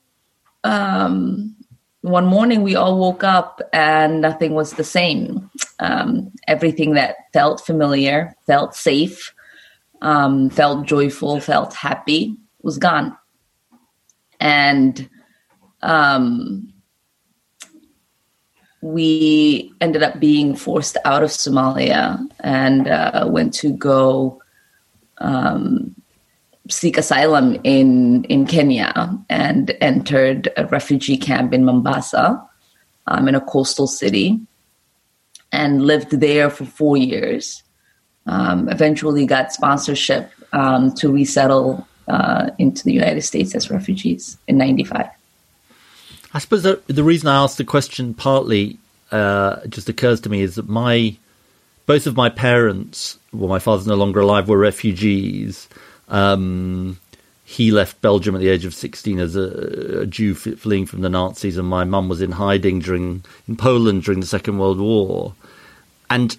um, 0.63 1.55
one 2.01 2.25
morning 2.25 2.61
we 2.61 2.75
all 2.75 2.99
woke 2.99 3.23
up 3.23 3.61
and 3.73 4.21
nothing 4.21 4.53
was 4.53 4.73
the 4.73 4.83
same. 4.83 5.49
Um, 5.79 6.31
everything 6.47 6.93
that 6.93 7.15
felt 7.33 7.61
familiar, 7.65 8.35
felt 8.45 8.75
safe, 8.75 9.33
um, 10.01 10.49
felt 10.49 10.85
joyful, 10.85 11.39
felt 11.39 11.73
happy 11.73 12.37
was 12.61 12.77
gone. 12.77 13.15
And 14.39 15.09
um, 15.81 16.73
we 18.81 19.73
ended 19.81 20.03
up 20.03 20.19
being 20.19 20.55
forced 20.55 20.97
out 21.05 21.23
of 21.23 21.29
Somalia 21.29 22.19
and 22.41 22.87
uh, 22.87 23.25
went 23.27 23.53
to 23.55 23.71
go 23.71 24.41
um, 25.17 25.95
seek 26.69 26.97
asylum 26.97 27.57
in 27.63 28.23
in 28.25 28.45
Kenya 28.45 28.93
and 29.29 29.75
entered 29.81 30.49
a 30.57 30.65
refugee 30.67 31.17
camp 31.17 31.53
in 31.53 31.65
Mombasa, 31.65 32.43
um, 33.07 33.27
in 33.27 33.35
a 33.35 33.41
coastal 33.41 33.87
city, 33.87 34.39
and 35.51 35.85
lived 35.85 36.19
there 36.19 36.49
for 36.49 36.65
four 36.65 36.97
years. 36.97 37.63
Um, 38.27 38.67
eventually, 38.69 39.25
got 39.25 39.53
sponsorship 39.53 40.31
um, 40.53 40.93
to 40.95 41.11
resettle 41.11 41.87
uh, 42.07 42.49
into 42.57 42.83
the 42.83 42.93
United 42.93 43.21
States 43.21 43.55
as 43.55 43.69
refugees 43.69 44.37
in 44.47 44.57
'95. 44.57 45.07
I 46.33 46.39
suppose 46.39 46.63
the, 46.63 47.03
reason 47.03 47.29
I 47.29 47.41
asked 47.41 47.57
the 47.57 47.63
question 47.63 48.13
partly 48.13 48.77
uh, 49.11 49.65
just 49.67 49.87
occurs 49.87 50.19
to 50.21 50.29
me 50.29 50.41
is 50.41 50.55
that 50.55 50.67
my 50.67 51.15
both 51.85 52.07
of 52.07 52.17
my 52.17 52.29
parents, 52.29 53.17
well, 53.31 53.47
my 53.47 53.59
father's 53.59 53.87
no 53.87 53.95
longer 53.95 54.19
alive, 54.19 54.49
were 54.49 54.57
refugees. 54.57 55.69
Um, 56.09 56.99
he 57.45 57.71
left 57.71 58.01
Belgium 58.01 58.35
at 58.35 58.41
the 58.41 58.49
age 58.49 58.65
of 58.65 58.73
16 58.73 59.19
as 59.19 59.35
a, 59.35 60.01
a 60.01 60.05
Jew 60.07 60.33
fleeing 60.33 60.87
from 60.87 61.01
the 61.01 61.09
Nazis, 61.09 61.57
and 61.57 61.67
my 61.67 61.83
mum 61.83 62.09
was 62.09 62.21
in 62.21 62.31
hiding 62.31 62.79
during 62.79 63.23
in 63.47 63.55
Poland 63.55 64.03
during 64.03 64.19
the 64.19 64.25
Second 64.25 64.57
World 64.57 64.79
War. 64.79 65.35
And 66.09 66.37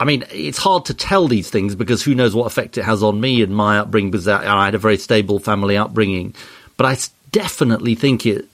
I 0.00 0.04
mean, 0.04 0.24
it's 0.30 0.58
hard 0.58 0.84
to 0.86 0.94
tell 0.94 1.26
these 1.26 1.50
things 1.50 1.74
because 1.74 2.02
who 2.02 2.14
knows 2.14 2.34
what 2.34 2.46
effect 2.46 2.78
it 2.78 2.84
has 2.84 3.02
on 3.02 3.20
me 3.20 3.42
and 3.42 3.54
my 3.54 3.78
upbringing. 3.78 4.10
Because 4.10 4.28
I 4.28 4.64
had 4.64 4.74
a 4.74 4.78
very 4.78 4.96
stable 4.96 5.38
family 5.38 5.76
upbringing, 5.76 6.34
but 6.76 6.86
I 6.86 6.96
definitely 7.32 7.94
think 7.94 8.24
it, 8.24 8.46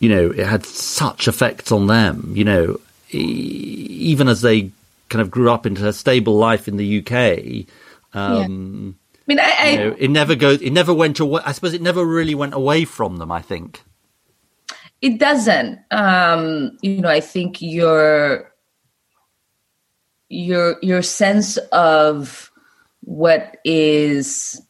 you 0.00 0.08
know, 0.08 0.30
it 0.30 0.46
had 0.46 0.66
such 0.66 1.28
effects 1.28 1.72
on 1.72 1.86
them. 1.86 2.32
You 2.34 2.44
know, 2.44 2.80
even 3.10 4.28
as 4.28 4.42
they 4.42 4.70
kind 5.08 5.22
of 5.22 5.30
grew 5.30 5.50
up 5.50 5.66
into 5.66 5.86
a 5.86 5.92
stable 5.92 6.36
life 6.36 6.66
in 6.66 6.76
the 6.76 6.98
UK. 6.98 7.66
Um, 8.14 8.96
yeah. 8.96 9.22
I 9.22 9.24
mean, 9.26 9.40
I, 9.40 9.56
I 9.58 9.70
you 9.70 9.78
know, 9.78 9.96
it 9.98 10.08
never 10.08 10.34
goes. 10.34 10.60
It 10.60 10.72
never 10.72 10.92
went 10.92 11.20
away. 11.20 11.42
I 11.44 11.52
suppose 11.52 11.74
it 11.74 11.82
never 11.82 12.04
really 12.04 12.34
went 12.34 12.54
away 12.54 12.84
from 12.84 13.18
them. 13.18 13.30
I 13.30 13.40
think 13.40 13.82
it 15.00 15.18
doesn't. 15.18 15.80
Um, 15.90 16.76
you 16.80 17.00
know, 17.00 17.08
I 17.08 17.20
think 17.20 17.60
your 17.60 18.51
your 20.32 20.76
your 20.80 21.02
sense 21.02 21.58
of 21.72 22.50
what 23.00 23.58
is 23.64 24.60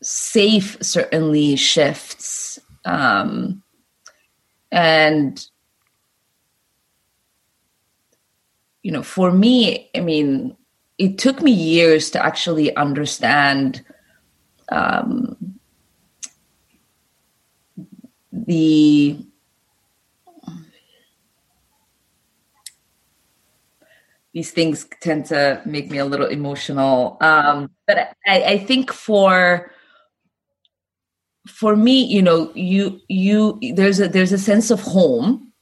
safe 0.00 0.76
certainly 0.80 1.54
shifts, 1.56 2.58
um, 2.84 3.62
and 4.70 5.46
you 8.82 8.90
know, 8.90 9.02
for 9.02 9.30
me, 9.30 9.90
I 9.94 10.00
mean, 10.00 10.56
it 10.98 11.18
took 11.18 11.42
me 11.42 11.52
years 11.52 12.10
to 12.10 12.24
actually 12.24 12.74
understand 12.74 13.84
um, 14.70 15.36
the 18.32 19.18
these 24.34 24.50
things 24.50 24.86
tend 25.00 25.26
to 25.26 25.60
make 25.66 25.90
me 25.90 25.98
a 25.98 26.06
little 26.06 26.26
emotional. 26.26 27.18
Um, 27.20 27.70
but 27.86 28.16
I, 28.26 28.42
I 28.42 28.58
think 28.58 28.92
for 28.92 29.70
for 31.46 31.74
me 31.74 32.04
you 32.04 32.22
know 32.22 32.52
you 32.54 33.00
you 33.08 33.58
there's 33.74 33.98
a 33.98 34.06
there's 34.06 34.32
a 34.32 34.38
sense 34.38 34.70
of 34.70 34.80
home 34.80 35.52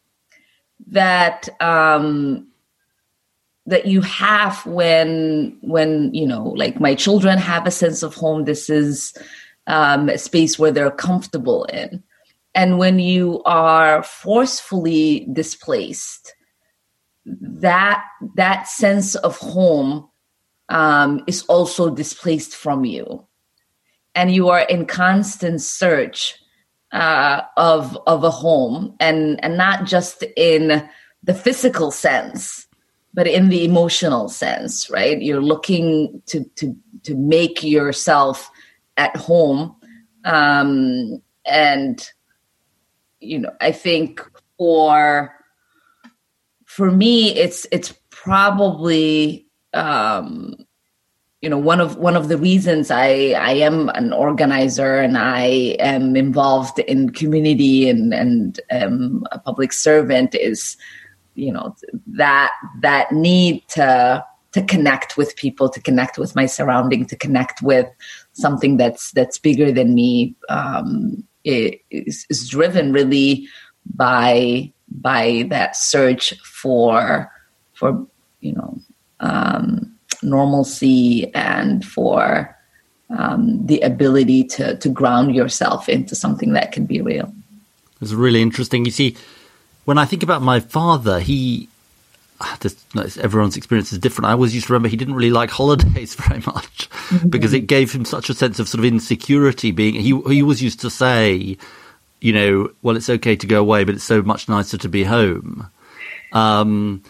that 0.87 1.49
um 1.61 2.47
that 3.67 3.87
you 3.87 4.03
have 4.03 4.65
when 4.67 5.57
when 5.62 6.12
you 6.12 6.27
know 6.27 6.49
like 6.49 6.81
my 6.81 6.95
children 6.95 7.39
have 7.39 7.67
a 7.67 7.71
sense 7.71 8.03
of 8.03 8.15
home. 8.15 8.45
This 8.45 8.69
is 8.69 9.15
um, 9.67 10.09
a 10.09 10.19
space 10.19 10.59
where 10.59 10.73
they're 10.73 10.91
comfortable 10.91 11.65
in. 11.67 12.03
And 12.55 12.79
when 12.79 12.99
you 12.99 13.43
are 13.45 14.03
forcefully 14.03 15.29
displaced 15.33 16.35
that 17.27 18.05
that 18.37 18.69
sense 18.69 19.15
of 19.17 19.37
home 19.39 20.09
um, 20.69 21.23
is 21.27 21.43
also 21.45 21.91
displaced 21.91 22.55
from 22.55 22.85
you. 22.85 23.27
And 24.15 24.35
you 24.35 24.49
are 24.49 24.62
in 24.62 24.87
constant 24.87 25.61
search 25.61 26.37
uh, 26.93 27.43
of 27.57 27.97
of 28.07 28.25
a 28.25 28.31
home. 28.31 28.97
And 29.00 29.43
and 29.45 29.57
not 29.57 29.85
just 29.85 30.25
in 30.37 30.89
the 31.23 31.35
physical 31.35 31.91
sense 31.91 32.67
but 33.12 33.27
in 33.27 33.49
the 33.49 33.65
emotional 33.65 34.29
sense, 34.29 34.89
right? 34.91 35.21
You're 35.21 35.43
looking 35.43 36.23
to 36.27 36.45
to 36.57 36.77
to 37.05 37.15
make 37.15 37.62
yourself 37.62 38.50
at 38.97 39.17
home, 39.17 39.75
um, 40.25 41.21
and 41.47 42.09
you 43.21 43.39
know, 43.39 43.53
I 43.61 43.73
think 43.73 44.21
for 44.59 45.35
for 46.71 46.93
me, 46.93 47.35
it's 47.35 47.67
it's 47.73 47.93
probably 48.11 49.45
um, 49.75 50.55
you 51.41 51.50
know 51.50 51.59
one 51.59 51.81
of 51.81 51.97
one 51.97 52.15
of 52.15 52.29
the 52.29 52.39
reasons 52.39 52.93
I 52.93 53.33
I 53.33 53.55
am 53.55 53.89
an 53.89 54.12
organizer 54.12 55.00
and 55.00 55.19
I 55.19 55.75
am 55.81 56.15
involved 56.15 56.79
in 56.79 57.11
community 57.11 57.91
and 57.91 58.15
and 58.15 58.61
um, 58.71 59.27
a 59.33 59.41
public 59.41 59.73
servant 59.73 60.37
is 60.37 60.77
you 61.35 61.53
know 61.53 61.75
that 62.07 62.53
that 62.83 63.11
need 63.11 63.67
to 63.71 64.25
to 64.53 64.62
connect 64.62 65.17
with 65.17 65.35
people 65.35 65.69
to 65.71 65.81
connect 65.81 66.19
with 66.19 66.37
my 66.37 66.47
surrounding 66.47 67.05
to 67.07 67.17
connect 67.17 67.62
with 67.62 67.89
something 68.33 68.77
that's 68.77 69.11
that's 69.11 69.41
bigger 69.41 69.73
than 69.73 69.93
me 69.93 70.37
um, 70.49 71.27
is, 71.43 72.27
is 72.31 72.49
driven 72.49 72.93
really 72.93 73.49
by 73.93 74.73
by 74.90 75.47
that 75.49 75.76
search 75.76 76.38
for 76.40 77.30
for 77.75 78.06
you 78.40 78.52
know 78.52 78.78
um, 79.20 79.94
normalcy 80.23 81.32
and 81.35 81.85
for 81.85 82.56
um, 83.11 83.66
the 83.66 83.80
ability 83.80 84.44
to 84.44 84.76
to 84.76 84.88
ground 84.88 85.35
yourself 85.35 85.88
into 85.88 86.14
something 86.14 86.52
that 86.52 86.73
can 86.73 86.87
be 86.87 87.00
real. 87.00 87.32
It's 88.00 88.12
really 88.12 88.40
interesting. 88.40 88.85
You 88.85 88.90
see, 88.90 89.16
when 89.85 89.99
I 89.99 90.04
think 90.04 90.23
about 90.23 90.42
my 90.42 90.61
father, 90.61 91.20
he 91.20 91.68
this, 92.61 92.76
everyone's 93.18 93.56
experience 93.56 93.92
is 93.92 93.99
different. 93.99 94.26
I 94.26 94.32
always 94.32 94.54
used 94.54 94.66
to 94.68 94.73
remember 94.73 94.88
he 94.88 94.97
didn't 94.97 95.14
really 95.14 95.30
like 95.30 95.50
holidays 95.61 96.14
very 96.14 96.40
much 96.40 96.88
mm-hmm. 96.90 97.28
because 97.28 97.52
it 97.52 97.66
gave 97.66 97.92
him 97.92 98.04
such 98.04 98.30
a 98.30 98.35
sense 98.35 98.59
of 98.59 98.68
sort 98.68 98.80
of 98.80 98.85
insecurity. 98.85 99.70
Being 99.70 99.94
he 99.94 100.18
he 100.28 100.42
always 100.42 100.62
used 100.62 100.80
to 100.80 100.90
say, 100.90 101.56
you 102.21 102.33
know, 102.33 102.71
well, 102.83 102.97
it's 102.97 103.11
okay 103.11 103.37
to 103.37 103.47
go 103.47 103.61
away, 103.61 103.85
but 103.85 103.95
it's 103.95 104.05
so 104.05 104.23
much 104.23 104.49
nicer 104.49 104.79
to 104.79 104.89
be 104.89 105.05
home. 105.05 105.69
Um, 106.33 107.03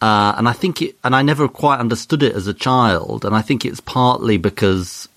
uh, 0.00 0.34
and 0.36 0.48
I 0.48 0.52
think 0.52 0.82
it, 0.82 0.96
and 1.02 1.16
I 1.16 1.22
never 1.22 1.48
quite 1.48 1.80
understood 1.80 2.22
it 2.22 2.34
as 2.34 2.46
a 2.46 2.54
child, 2.54 3.24
and 3.24 3.34
I 3.34 3.42
think 3.42 3.64
it's 3.64 3.80
partly 3.80 4.36
because 4.36 5.08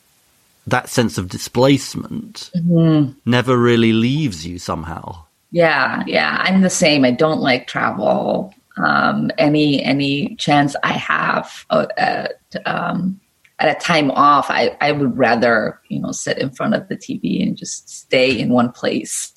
that 0.67 0.89
sense 0.89 1.17
of 1.17 1.29
displacement 1.29 2.49
mm-hmm. 2.55 3.11
never 3.25 3.57
really 3.57 3.93
leaves 3.93 4.45
you 4.45 4.57
somehow. 4.57 5.23
Yeah, 5.51 6.03
yeah, 6.07 6.37
I'm 6.39 6.61
the 6.61 6.69
same. 6.69 7.03
I 7.05 7.11
don't 7.11 7.41
like 7.41 7.67
travel. 7.67 8.53
Um, 8.77 9.31
any 9.37 9.83
any 9.83 10.35
chance 10.37 10.75
I 10.81 10.93
have 10.93 11.65
uh, 11.69 11.87
at, 11.97 12.39
um, 12.65 13.19
at 13.61 13.77
a 13.77 13.79
time 13.79 14.09
off, 14.11 14.47
I, 14.49 14.75
I 14.81 14.91
would 14.91 15.17
rather 15.17 15.79
you 15.87 15.99
know 16.01 16.11
sit 16.11 16.39
in 16.39 16.49
front 16.49 16.73
of 16.73 16.87
the 16.89 16.97
TV 16.97 17.41
and 17.41 17.55
just 17.55 17.87
stay 17.89 18.37
in 18.37 18.49
one 18.49 18.71
place. 18.71 19.33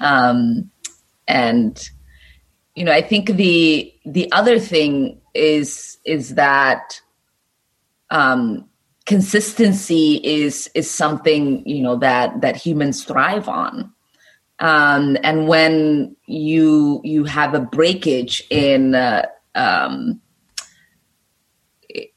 Um, 0.00 0.70
and 1.26 1.90
you 2.74 2.84
know, 2.84 2.92
I 2.92 3.02
think 3.02 3.30
the 3.30 3.92
the 4.06 4.30
other 4.32 4.58
thing 4.58 5.20
is 5.34 5.98
is 6.04 6.36
that 6.36 7.00
um, 8.10 8.68
consistency 9.04 10.20
is 10.22 10.70
is 10.74 10.90
something 10.90 11.68
you 11.68 11.82
know 11.82 11.96
that 11.96 12.40
that 12.40 12.56
humans 12.56 13.04
thrive 13.04 13.48
on 13.48 13.92
um, 14.60 15.16
and 15.22 15.46
when 15.48 16.16
you 16.26 17.00
you 17.04 17.24
have 17.24 17.54
a 17.54 17.60
breakage 17.60 18.44
in 18.50 18.94
uh, 18.94 19.26
um, 19.54 20.20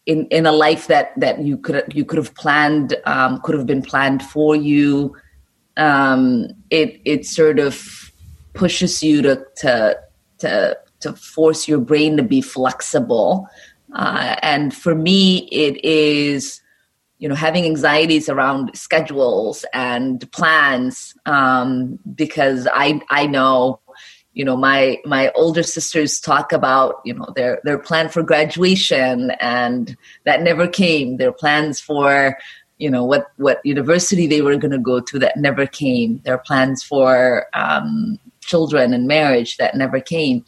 in 0.06 0.26
in 0.28 0.46
a 0.46 0.52
life 0.52 0.88
that 0.88 1.14
that 1.18 1.40
you 1.40 1.58
could 1.58 1.92
you 1.94 2.06
could 2.06 2.18
have 2.18 2.34
planned 2.36 2.96
um, 3.06 3.40
could 3.42 3.56
have 3.56 3.66
been 3.66 3.82
planned 3.82 4.24
for 4.24 4.56
you 4.56 5.16
um, 5.78 6.48
it 6.70 7.02
it 7.06 7.26
sort 7.26 7.60
of 7.60 8.12
pushes 8.54 9.02
you 9.04 9.22
to 9.22 9.46
to 9.58 10.00
to 10.40 10.78
to 11.00 11.14
force 11.14 11.68
your 11.68 11.80
brain 11.80 12.18
to 12.18 12.24
be 12.24 12.42
flexible. 12.42 13.48
Uh, 13.94 14.36
and 14.42 14.74
for 14.74 14.96
me 14.96 15.50
it 15.52 15.84
is 15.84 16.62
you 17.18 17.28
know 17.28 17.36
having 17.36 17.66
anxieties 17.66 18.30
around 18.30 18.72
schedules 18.74 19.66
and 19.74 20.32
plans 20.32 21.14
um, 21.26 22.00
because 22.16 22.68
i 22.72 23.02
i 23.10 23.28
know 23.28 23.81
you 24.34 24.46
know 24.46 24.56
my 24.56 24.98
my 25.06 25.30
older 25.36 25.64
sisters 25.64 26.20
talk 26.20 26.52
about 26.52 27.02
you 27.06 27.14
know 27.14 27.28
their 27.36 27.60
their 27.64 27.78
plan 27.78 28.10
for 28.10 28.24
graduation 28.24 29.32
and 29.40 29.98
that 30.26 30.42
never 30.42 30.68
came. 30.68 31.18
Their 31.18 31.34
plans 31.34 31.80
for 31.80 32.38
you 32.78 32.90
know 32.90 33.04
what 33.04 33.28
what 33.38 33.60
university 33.64 34.28
they 34.28 34.42
were 34.42 34.58
going 34.58 34.72
to 34.72 34.80
go 34.80 35.00
to 35.00 35.20
that 35.20 35.38
never 35.38 35.66
came. 35.68 36.22
Their 36.24 36.38
plans 36.38 36.82
for 36.82 37.48
um, 37.54 38.20
children 38.42 38.94
and 38.94 39.08
marriage 39.08 39.58
that 39.58 39.76
never 39.76 40.00
came. 40.00 40.46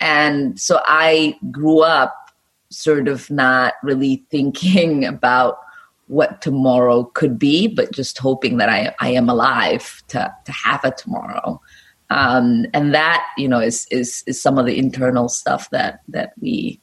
And 0.00 0.60
so 0.60 0.80
i 0.86 1.38
grew 1.50 1.80
up 1.80 2.14
sort 2.70 3.06
of 3.08 3.30
not 3.30 3.74
really 3.82 4.24
thinking 4.30 5.04
about 5.04 5.58
what 6.08 6.42
tomorrow 6.42 7.04
could 7.04 7.38
be, 7.38 7.66
but 7.66 7.92
just 7.92 8.18
hoping 8.18 8.58
that 8.58 8.68
I, 8.68 8.94
I 9.00 9.10
am 9.10 9.30
alive 9.30 10.02
to, 10.08 10.34
to 10.44 10.52
have 10.52 10.84
a 10.84 10.90
tomorrow. 10.90 11.60
Um, 12.14 12.66
and 12.72 12.94
that, 12.94 13.26
you 13.36 13.48
know, 13.48 13.58
is, 13.58 13.88
is, 13.90 14.22
is 14.28 14.40
some 14.40 14.56
of 14.56 14.66
the 14.66 14.78
internal 14.78 15.28
stuff 15.28 15.68
that, 15.70 16.00
that 16.08 16.32
we 16.40 16.80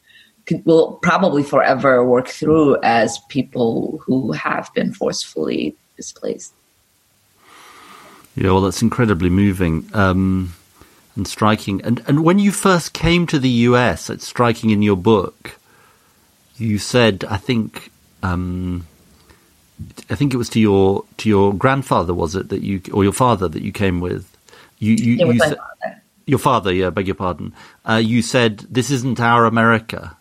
will 0.66 1.00
probably 1.02 1.42
forever 1.42 2.04
work 2.04 2.28
through 2.28 2.82
as 2.84 3.18
people 3.30 4.02
who 4.06 4.34
have 4.34 4.70
been 4.74 4.94
forcefully 4.94 5.74
displaced. 5.96 6.54
Yeah, 8.36 8.52
well, 8.52 8.62
that's 8.62 8.82
incredibly 8.82 9.30
moving 9.30 9.90
um, 9.94 10.54
and 11.16 11.26
striking. 11.26 11.82
And 11.82 12.04
and 12.08 12.26
when 12.26 12.38
you 12.38 12.52
first 12.52 12.92
came 12.92 13.26
to 13.28 13.40
the 13.40 13.50
US, 13.70 14.10
it's 14.10 14.28
striking 14.28 14.70
in 14.70 14.82
your 14.82 14.98
book. 14.98 15.58
You 16.58 16.78
said, 16.78 17.24
I 17.30 17.38
think, 17.38 17.90
um, 18.22 18.86
I 20.10 20.16
think 20.16 20.34
it 20.34 20.38
was 20.38 20.50
to 20.50 20.60
your 20.60 21.06
to 21.18 21.30
your 21.30 21.54
grandfather, 21.54 22.14
was 22.14 22.36
it 22.36 22.50
that 22.50 22.64
you 22.64 22.82
or 22.92 23.04
your 23.04 23.14
father 23.14 23.48
that 23.48 23.64
you 23.64 23.72
came 23.72 24.02
with? 24.02 24.31
You, 24.82 24.96
you, 24.96 25.28
you 25.28 25.40
father. 25.40 26.02
Your 26.26 26.40
father, 26.40 26.74
yeah, 26.74 26.90
beg 26.90 27.08
your 27.08 27.16
pardon. 27.16 27.54
Uh, 27.88 28.02
you 28.04 28.22
said 28.22 28.66
this 28.70 28.90
isn't 28.90 29.20
our 29.20 29.46
America. 29.46 30.18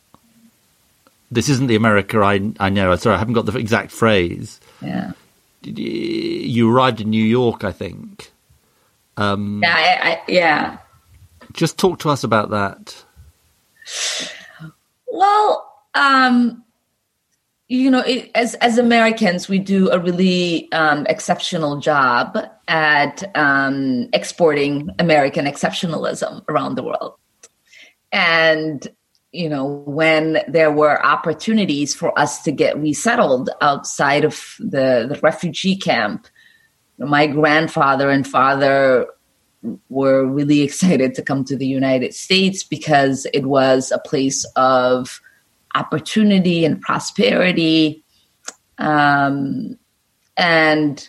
This 1.30 1.48
isn't 1.48 1.66
the 1.66 1.76
America 1.76 2.20
I 2.20 2.52
I 2.60 2.68
know. 2.68 2.94
Sorry, 2.96 3.16
I 3.16 3.18
haven't 3.18 3.34
got 3.34 3.46
the 3.46 3.58
exact 3.58 3.90
phrase. 3.90 4.60
Yeah. 4.82 5.12
You 5.62 6.70
arrived 6.70 7.00
in 7.00 7.10
New 7.10 7.24
York, 7.24 7.64
I 7.64 7.72
think. 7.72 8.30
Um, 9.16 9.60
yeah, 9.62 9.74
I, 9.74 10.10
I, 10.10 10.22
yeah. 10.28 10.78
Just 11.52 11.78
talk 11.78 11.98
to 12.00 12.10
us 12.10 12.22
about 12.22 12.50
that. 12.50 13.02
Well, 15.06 15.72
um, 15.94 16.64
you 17.70 17.88
know, 17.88 18.00
it, 18.00 18.32
as 18.34 18.54
as 18.56 18.78
Americans, 18.78 19.48
we 19.48 19.60
do 19.60 19.92
a 19.92 19.98
really 20.00 20.70
um, 20.72 21.06
exceptional 21.08 21.78
job 21.78 22.36
at 22.66 23.30
um, 23.36 24.08
exporting 24.12 24.90
American 24.98 25.44
exceptionalism 25.44 26.42
around 26.48 26.74
the 26.74 26.82
world. 26.82 27.14
And 28.10 28.86
you 29.30 29.48
know, 29.48 29.84
when 29.86 30.42
there 30.48 30.72
were 30.72 31.00
opportunities 31.06 31.94
for 31.94 32.18
us 32.18 32.42
to 32.42 32.50
get 32.50 32.76
resettled 32.76 33.50
outside 33.60 34.24
of 34.24 34.56
the, 34.58 35.06
the 35.08 35.20
refugee 35.22 35.76
camp, 35.76 36.26
my 36.98 37.28
grandfather 37.28 38.10
and 38.10 38.26
father 38.26 39.06
were 39.88 40.26
really 40.26 40.62
excited 40.62 41.14
to 41.14 41.22
come 41.22 41.44
to 41.44 41.56
the 41.56 41.68
United 41.68 42.14
States 42.14 42.64
because 42.64 43.28
it 43.32 43.46
was 43.46 43.92
a 43.92 44.00
place 44.00 44.44
of 44.56 45.20
opportunity 45.74 46.64
and 46.64 46.80
prosperity. 46.80 48.04
Um, 48.78 49.78
and 50.36 51.08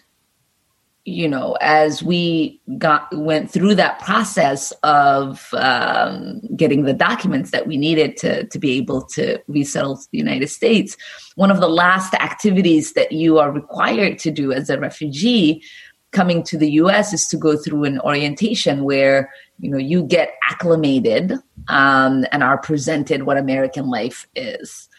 you 1.03 1.27
know, 1.27 1.57
as 1.61 2.03
we 2.03 2.61
got 2.77 3.07
went 3.17 3.49
through 3.49 3.73
that 3.73 3.99
process 3.99 4.71
of 4.83 5.49
um, 5.53 6.41
getting 6.55 6.83
the 6.83 6.93
documents 6.93 7.49
that 7.51 7.65
we 7.65 7.75
needed 7.75 8.17
to 8.17 8.45
to 8.45 8.59
be 8.59 8.77
able 8.77 9.01
to 9.01 9.39
resettle 9.47 9.97
to 9.97 10.07
the 10.11 10.17
United 10.19 10.47
States, 10.47 10.95
one 11.35 11.49
of 11.49 11.59
the 11.59 11.69
last 11.69 12.13
activities 12.15 12.93
that 12.93 13.11
you 13.11 13.39
are 13.39 13.51
required 13.51 14.19
to 14.19 14.29
do 14.29 14.51
as 14.51 14.69
a 14.69 14.79
refugee 14.79 15.63
coming 16.11 16.43
to 16.43 16.57
the 16.57 16.71
U.S. 16.71 17.13
is 17.13 17.27
to 17.29 17.37
go 17.37 17.57
through 17.57 17.85
an 17.85 17.99
orientation 18.01 18.83
where 18.83 19.31
you 19.59 19.69
know 19.69 19.77
you 19.77 20.03
get 20.03 20.33
acclimated 20.49 21.33
um, 21.67 22.25
and 22.31 22.43
are 22.43 22.57
presented 22.57 23.23
what 23.23 23.37
american 23.37 23.89
life 23.89 24.27
is. 24.35 24.89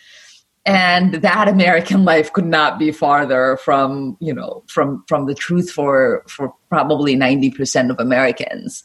And 0.64 1.14
that 1.14 1.48
american 1.48 2.04
life 2.12 2.32
could 2.32 2.46
not 2.46 2.78
be 2.78 2.92
farther 2.92 3.58
from 3.58 4.16
you 4.20 4.32
know 4.32 4.62
from 4.68 5.04
from 5.08 5.26
the 5.26 5.34
truth 5.34 5.70
for 5.70 6.24
for 6.28 6.54
probably 6.68 7.16
90% 7.16 7.90
of 7.90 7.98
americans. 7.98 8.82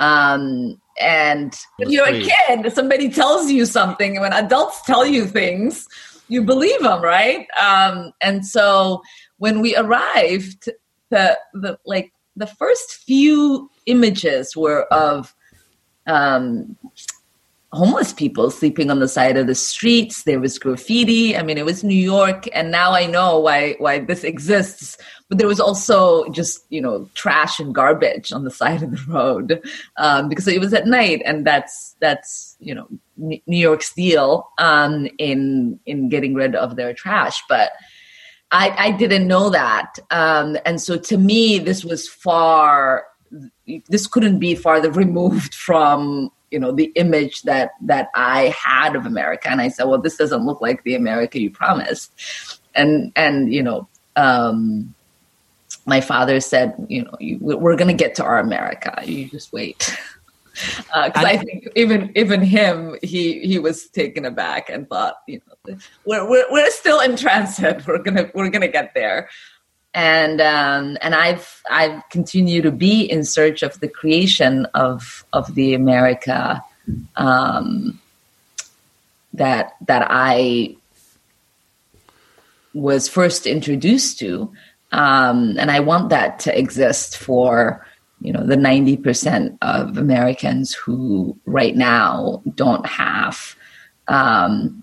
Um, 0.00 0.80
and 1.00 1.54
when 1.76 1.90
you're 1.90 2.08
a 2.08 2.20
kid 2.20 2.72
somebody 2.72 3.08
tells 3.08 3.50
you 3.50 3.66
something 3.66 4.16
and 4.16 4.22
when 4.22 4.32
adults 4.32 4.80
tell 4.82 5.04
you 5.04 5.26
things 5.26 5.88
you 6.28 6.42
believe 6.42 6.80
them 6.82 7.02
right? 7.02 7.46
Um, 7.60 8.12
and 8.20 8.46
so 8.46 9.02
when 9.38 9.60
we 9.60 9.76
arrived 9.76 10.68
the 11.10 11.38
the 11.54 11.78
like 11.84 12.12
the 12.36 12.46
first 12.46 12.94
few 12.94 13.70
images 13.86 14.56
were 14.56 14.82
of 14.92 15.34
um, 16.06 16.76
homeless 17.72 18.14
people 18.14 18.50
sleeping 18.50 18.90
on 18.90 18.98
the 18.98 19.08
side 19.08 19.36
of 19.36 19.46
the 19.46 19.54
streets. 19.54 20.22
There 20.22 20.40
was 20.40 20.58
graffiti. 20.58 21.36
I 21.36 21.42
mean, 21.42 21.58
it 21.58 21.66
was 21.66 21.84
New 21.84 21.94
York, 21.94 22.48
and 22.54 22.70
now 22.70 22.92
I 22.92 23.06
know 23.06 23.38
why 23.38 23.74
why 23.78 23.98
this 24.00 24.24
exists. 24.24 24.96
But 25.28 25.36
there 25.38 25.48
was 25.48 25.60
also 25.60 26.28
just 26.30 26.64
you 26.70 26.80
know 26.80 27.08
trash 27.14 27.60
and 27.60 27.74
garbage 27.74 28.32
on 28.32 28.44
the 28.44 28.50
side 28.60 28.82
of 28.82 28.90
the 28.90 29.04
road 29.08 29.60
um, 29.96 30.28
because 30.28 30.48
it 30.48 30.60
was 30.60 30.72
at 30.72 30.86
night, 30.86 31.22
and 31.24 31.46
that's 31.46 31.96
that's 32.00 32.56
you 32.60 32.74
know 32.74 32.88
New 33.16 33.40
York's 33.46 33.92
deal 33.92 34.48
um, 34.58 35.08
in 35.18 35.78
in 35.86 36.08
getting 36.08 36.34
rid 36.34 36.54
of 36.54 36.76
their 36.76 36.94
trash, 36.94 37.42
but. 37.48 37.72
I, 38.50 38.74
I 38.78 38.90
didn't 38.92 39.26
know 39.26 39.50
that. 39.50 39.98
Um, 40.10 40.56
and 40.64 40.80
so 40.80 40.96
to 40.96 41.18
me, 41.18 41.58
this 41.58 41.84
was 41.84 42.08
far, 42.08 43.06
this 43.88 44.06
couldn't 44.06 44.38
be 44.38 44.54
farther 44.54 44.90
removed 45.04 45.54
from 45.54 46.30
you 46.50 46.58
know 46.58 46.72
the 46.72 46.90
image 46.94 47.42
that 47.42 47.72
that 47.82 48.08
I 48.14 48.54
had 48.58 48.96
of 48.96 49.04
America, 49.04 49.50
and 49.50 49.60
I 49.60 49.68
said, 49.68 49.84
well, 49.84 50.00
this 50.00 50.16
doesn't 50.16 50.46
look 50.46 50.62
like 50.62 50.82
the 50.82 50.94
America 50.94 51.40
you 51.40 51.50
promised, 51.50 52.12
and 52.74 53.12
and 53.16 53.52
you 53.52 53.62
know. 53.62 53.88
Um, 54.16 54.94
my 55.86 56.00
father 56.00 56.40
said, 56.40 56.74
you 56.88 57.04
know, 57.04 57.14
you, 57.18 57.38
we're 57.40 57.76
going 57.76 57.88
to 57.88 57.94
get 57.94 58.16
to 58.16 58.24
our 58.24 58.40
America. 58.40 59.00
You 59.04 59.26
just 59.28 59.52
wait. 59.52 59.96
Because 60.86 61.12
uh, 61.24 61.26
I 61.26 61.36
think 61.36 61.68
even 61.76 62.12
even 62.16 62.42
him, 62.42 62.96
he 63.02 63.40
he 63.40 63.58
was 63.58 63.88
taken 63.88 64.24
aback 64.24 64.68
and 64.70 64.88
thought, 64.88 65.16
you 65.26 65.40
know, 65.46 65.76
we're 66.04 66.28
we're, 66.28 66.46
we're 66.50 66.70
still 66.70 67.00
in 67.00 67.16
transit. 67.16 67.84
We're 67.86 68.02
gonna 68.02 68.30
we're 68.34 68.50
gonna 68.50 68.68
get 68.68 68.94
there 68.94 69.28
and 69.94 70.40
um, 70.40 70.96
and 71.00 71.14
I've 71.14 71.62
I've 71.70 72.08
continued 72.10 72.64
to 72.64 72.70
be 72.70 73.02
in 73.02 73.24
search 73.24 73.62
of 73.62 73.80
the 73.80 73.88
creation 73.88 74.66
of 74.74 75.24
of 75.32 75.54
the 75.54 75.74
America 75.74 76.62
um, 77.16 78.00
that 79.32 79.76
that 79.86 80.06
I 80.08 80.76
was 82.74 83.08
first 83.08 83.46
introduced 83.46 84.18
to, 84.20 84.52
um, 84.92 85.56
and 85.58 85.70
I 85.70 85.80
want 85.80 86.10
that 86.10 86.38
to 86.40 86.56
exist 86.56 87.16
for 87.16 87.86
you 88.20 88.32
know 88.32 88.44
the 88.44 88.56
ninety 88.56 88.96
percent 88.96 89.56
of 89.62 89.96
Americans 89.96 90.74
who 90.74 91.36
right 91.46 91.76
now 91.76 92.42
don't 92.54 92.86
have 92.86 93.54
um, 94.08 94.82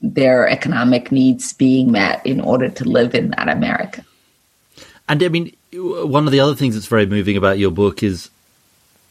their 0.00 0.48
economic 0.48 1.10
needs 1.10 1.52
being 1.52 1.90
met 1.92 2.24
in 2.26 2.40
order 2.40 2.68
to 2.68 2.84
live 2.84 3.14
in 3.14 3.30
that 3.30 3.48
America. 3.48 4.04
And 5.08 5.22
I 5.22 5.28
mean, 5.28 5.54
one 5.72 6.26
of 6.26 6.32
the 6.32 6.40
other 6.40 6.54
things 6.54 6.74
that's 6.74 6.86
very 6.86 7.06
moving 7.06 7.36
about 7.36 7.58
your 7.58 7.70
book 7.70 8.02
is 8.02 8.30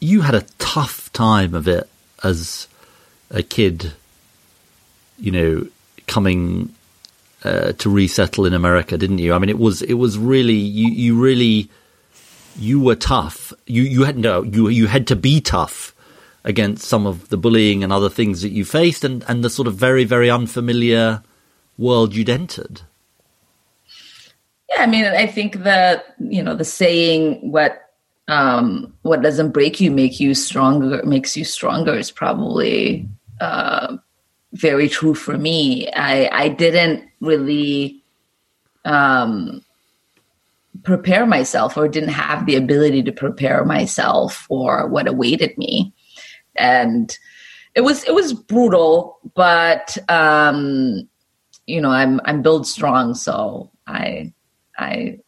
you 0.00 0.20
had 0.20 0.34
a 0.34 0.44
tough 0.58 1.12
time 1.12 1.54
of 1.54 1.66
it 1.66 1.88
as 2.22 2.68
a 3.30 3.42
kid, 3.42 3.92
you 5.18 5.30
know, 5.30 5.66
coming 6.06 6.74
uh, 7.44 7.72
to 7.72 7.90
resettle 7.90 8.46
in 8.46 8.54
America, 8.54 8.98
didn't 8.98 9.18
you? 9.18 9.32
I 9.32 9.38
mean, 9.38 9.48
it 9.50 9.58
was 9.58 9.82
it 9.82 9.94
was 9.94 10.18
really 10.18 10.54
you 10.54 10.90
you 10.90 11.20
really 11.20 11.70
you 12.58 12.80
were 12.80 12.94
tough. 12.94 13.52
You 13.66 13.82
you 13.82 14.04
had 14.04 14.18
no 14.18 14.42
you 14.42 14.68
you 14.68 14.86
had 14.86 15.06
to 15.08 15.16
be 15.16 15.40
tough 15.40 15.94
against 16.44 16.86
some 16.86 17.06
of 17.06 17.28
the 17.28 17.36
bullying 17.36 17.82
and 17.82 17.92
other 17.92 18.08
things 18.08 18.42
that 18.42 18.50
you 18.50 18.64
faced, 18.64 19.04
and 19.04 19.24
and 19.28 19.44
the 19.44 19.50
sort 19.50 19.68
of 19.68 19.74
very 19.74 20.04
very 20.04 20.30
unfamiliar 20.30 21.22
world 21.78 22.14
you'd 22.14 22.30
entered. 22.30 22.82
Yeah, 24.70 24.82
I 24.82 24.86
mean, 24.86 25.04
I 25.04 25.26
think 25.26 25.62
that 25.64 26.14
you 26.18 26.42
know 26.42 26.54
the 26.54 26.64
saying 26.64 27.50
"what 27.50 27.90
um, 28.28 28.92
what 29.02 29.22
doesn't 29.22 29.52
break 29.52 29.80
you 29.80 29.90
make 29.90 30.18
you 30.18 30.34
stronger 30.34 31.02
makes 31.04 31.36
you 31.36 31.44
stronger" 31.44 31.94
is 31.94 32.10
probably 32.10 33.08
uh, 33.40 33.96
very 34.52 34.88
true 34.88 35.14
for 35.14 35.36
me. 35.36 35.88
I 35.92 36.28
I 36.32 36.48
didn't 36.48 37.08
really 37.20 38.02
um, 38.84 39.62
prepare 40.86 41.26
myself, 41.26 41.76
or 41.76 41.88
didn't 41.88 42.10
have 42.10 42.46
the 42.46 42.54
ability 42.54 43.02
to 43.02 43.12
prepare 43.12 43.64
myself 43.64 44.34
for 44.34 44.86
what 44.86 45.08
awaited 45.08 45.58
me, 45.58 45.92
and 46.54 47.18
it 47.74 47.80
was 47.82 48.04
it 48.04 48.14
was 48.14 48.32
brutal, 48.32 49.18
but 49.34 49.98
um, 50.08 51.06
you 51.66 51.80
know, 51.80 51.90
I'm 51.90 52.20
I'm 52.24 52.40
built 52.40 52.68
strong, 52.68 53.14
so 53.14 53.70
I 53.86 54.32
I 54.78 55.18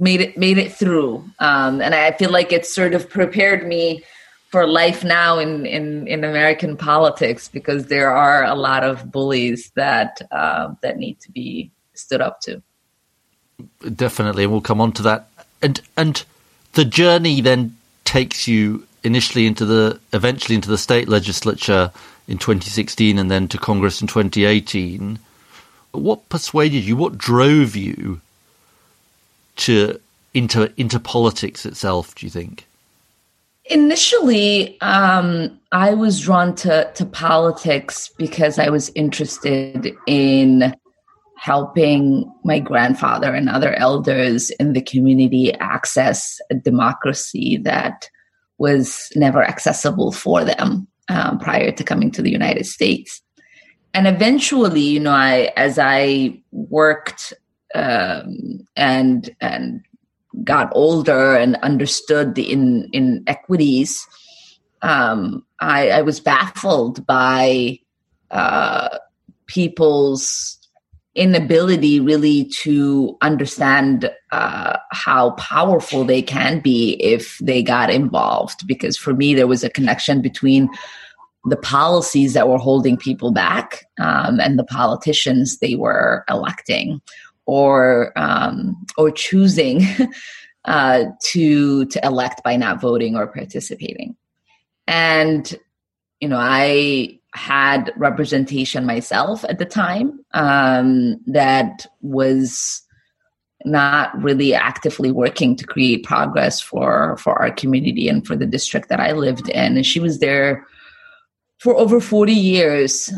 made 0.00 0.20
it 0.20 0.36
made 0.36 0.58
it 0.58 0.72
through, 0.72 1.24
um, 1.38 1.80
and 1.80 1.94
I 1.94 2.10
feel 2.12 2.30
like 2.30 2.52
it 2.52 2.66
sort 2.66 2.92
of 2.92 3.08
prepared 3.08 3.68
me 3.68 4.02
for 4.50 4.66
life 4.66 5.04
now 5.04 5.38
in 5.38 5.64
in 5.66 6.08
in 6.08 6.24
American 6.24 6.76
politics 6.76 7.48
because 7.48 7.86
there 7.86 8.10
are 8.10 8.42
a 8.44 8.56
lot 8.56 8.82
of 8.82 9.12
bullies 9.12 9.70
that 9.76 10.20
uh, 10.32 10.74
that 10.82 10.98
need 10.98 11.20
to 11.20 11.30
be 11.30 11.70
stood 11.94 12.20
up 12.20 12.40
to. 12.40 12.60
Definitely, 13.94 14.44
and 14.44 14.52
we'll 14.52 14.60
come 14.60 14.80
on 14.80 14.92
to 14.92 15.02
that. 15.02 15.28
And 15.62 15.80
and 15.96 16.24
the 16.72 16.84
journey 16.84 17.40
then 17.40 17.76
takes 18.04 18.48
you 18.48 18.86
initially 19.02 19.46
into 19.46 19.64
the 19.64 20.00
eventually 20.12 20.54
into 20.54 20.68
the 20.68 20.78
state 20.78 21.08
legislature 21.08 21.90
in 22.28 22.38
2016 22.38 23.18
and 23.18 23.30
then 23.30 23.48
to 23.48 23.58
Congress 23.58 24.00
in 24.00 24.06
2018. 24.06 25.18
What 25.92 26.28
persuaded 26.28 26.84
you? 26.84 26.96
What 26.96 27.18
drove 27.18 27.74
you 27.74 28.20
to 29.56 30.00
into 30.34 30.72
into 30.76 31.00
politics 31.00 31.66
itself? 31.66 32.14
Do 32.14 32.26
you 32.26 32.30
think? 32.30 32.66
Initially, 33.64 34.80
um, 34.80 35.58
I 35.72 35.94
was 35.94 36.20
drawn 36.20 36.54
to 36.56 36.90
to 36.94 37.04
politics 37.04 38.10
because 38.16 38.58
I 38.58 38.68
was 38.68 38.90
interested 38.94 39.94
in 40.06 40.74
helping 41.40 42.30
my 42.44 42.58
grandfather 42.58 43.32
and 43.34 43.48
other 43.48 43.72
elders 43.76 44.50
in 44.60 44.74
the 44.74 44.82
community 44.82 45.54
access 45.54 46.38
a 46.50 46.54
democracy 46.54 47.56
that 47.56 48.10
was 48.58 49.08
never 49.16 49.42
accessible 49.42 50.12
for 50.12 50.44
them 50.44 50.86
um, 51.08 51.38
prior 51.38 51.72
to 51.72 51.82
coming 51.82 52.10
to 52.10 52.20
the 52.20 52.30
United 52.30 52.66
States. 52.66 53.22
And 53.94 54.06
eventually, 54.06 54.82
you 54.82 55.00
know, 55.00 55.12
I 55.12 55.50
as 55.56 55.78
I 55.78 56.38
worked 56.52 57.32
um, 57.74 58.60
and 58.76 59.34
and 59.40 59.80
got 60.44 60.70
older 60.72 61.34
and 61.36 61.56
understood 61.62 62.34
the 62.34 62.52
in, 62.52 62.90
inequities, 62.92 64.06
um, 64.82 65.42
I, 65.58 65.88
I, 65.88 66.02
was 66.02 66.20
baffled 66.20 67.04
by 67.06 67.80
uh, 68.30 68.98
people's 69.46 70.59
inability 71.20 72.00
really 72.00 72.46
to 72.46 73.16
understand 73.20 74.10
uh, 74.32 74.78
how 74.90 75.32
powerful 75.32 76.02
they 76.02 76.22
can 76.22 76.60
be 76.60 76.94
if 76.94 77.36
they 77.38 77.62
got 77.62 77.90
involved. 77.90 78.66
Because 78.66 78.96
for 78.96 79.12
me, 79.12 79.34
there 79.34 79.46
was 79.46 79.62
a 79.62 79.68
connection 79.68 80.22
between 80.22 80.70
the 81.44 81.58
policies 81.58 82.32
that 82.32 82.48
were 82.48 82.58
holding 82.58 82.96
people 82.96 83.32
back 83.32 83.84
um, 84.00 84.40
and 84.40 84.58
the 84.58 84.64
politicians 84.64 85.58
they 85.58 85.74
were 85.74 86.24
electing 86.28 87.00
or 87.44 88.12
um, 88.16 88.74
or 88.96 89.10
choosing 89.10 89.82
uh, 90.64 91.04
to 91.22 91.84
to 91.86 92.00
elect 92.04 92.42
by 92.42 92.56
not 92.56 92.80
voting 92.80 93.14
or 93.14 93.26
participating. 93.26 94.16
And 94.86 95.54
you 96.20 96.28
know, 96.28 96.38
I 96.38 97.19
had 97.34 97.92
representation 97.96 98.84
myself 98.84 99.44
at 99.44 99.58
the 99.58 99.64
time 99.64 100.18
um, 100.32 101.16
that 101.26 101.86
was 102.00 102.82
not 103.64 104.10
really 104.22 104.54
actively 104.54 105.12
working 105.12 105.54
to 105.54 105.66
create 105.66 106.04
progress 106.04 106.60
for 106.60 107.16
for 107.18 107.40
our 107.40 107.50
community 107.50 108.08
and 108.08 108.26
for 108.26 108.34
the 108.34 108.46
district 108.46 108.88
that 108.88 109.00
I 109.00 109.12
lived 109.12 109.48
in. 109.50 109.76
And 109.76 109.86
she 109.86 110.00
was 110.00 110.18
there 110.18 110.66
for 111.58 111.76
over 111.76 112.00
40 112.00 112.32
years. 112.32 113.12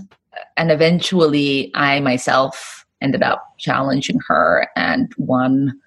And 0.57 0.71
eventually 0.71 1.71
I 1.75 2.01
myself 2.01 2.85
ended 3.01 3.23
up 3.23 3.55
challenging 3.59 4.19
her 4.27 4.69
and 4.77 5.13
won 5.17 5.79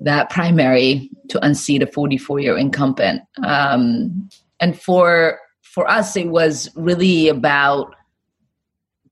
that 0.00 0.30
primary 0.30 1.10
to 1.28 1.44
unseat 1.44 1.82
a 1.82 1.86
44 1.86 2.40
year 2.40 2.58
incumbent. 2.58 3.22
Um, 3.44 4.28
and 4.60 4.80
for 4.80 5.38
for 5.72 5.88
us, 5.88 6.16
it 6.18 6.28
was 6.28 6.68
really 6.76 7.28
about 7.28 7.94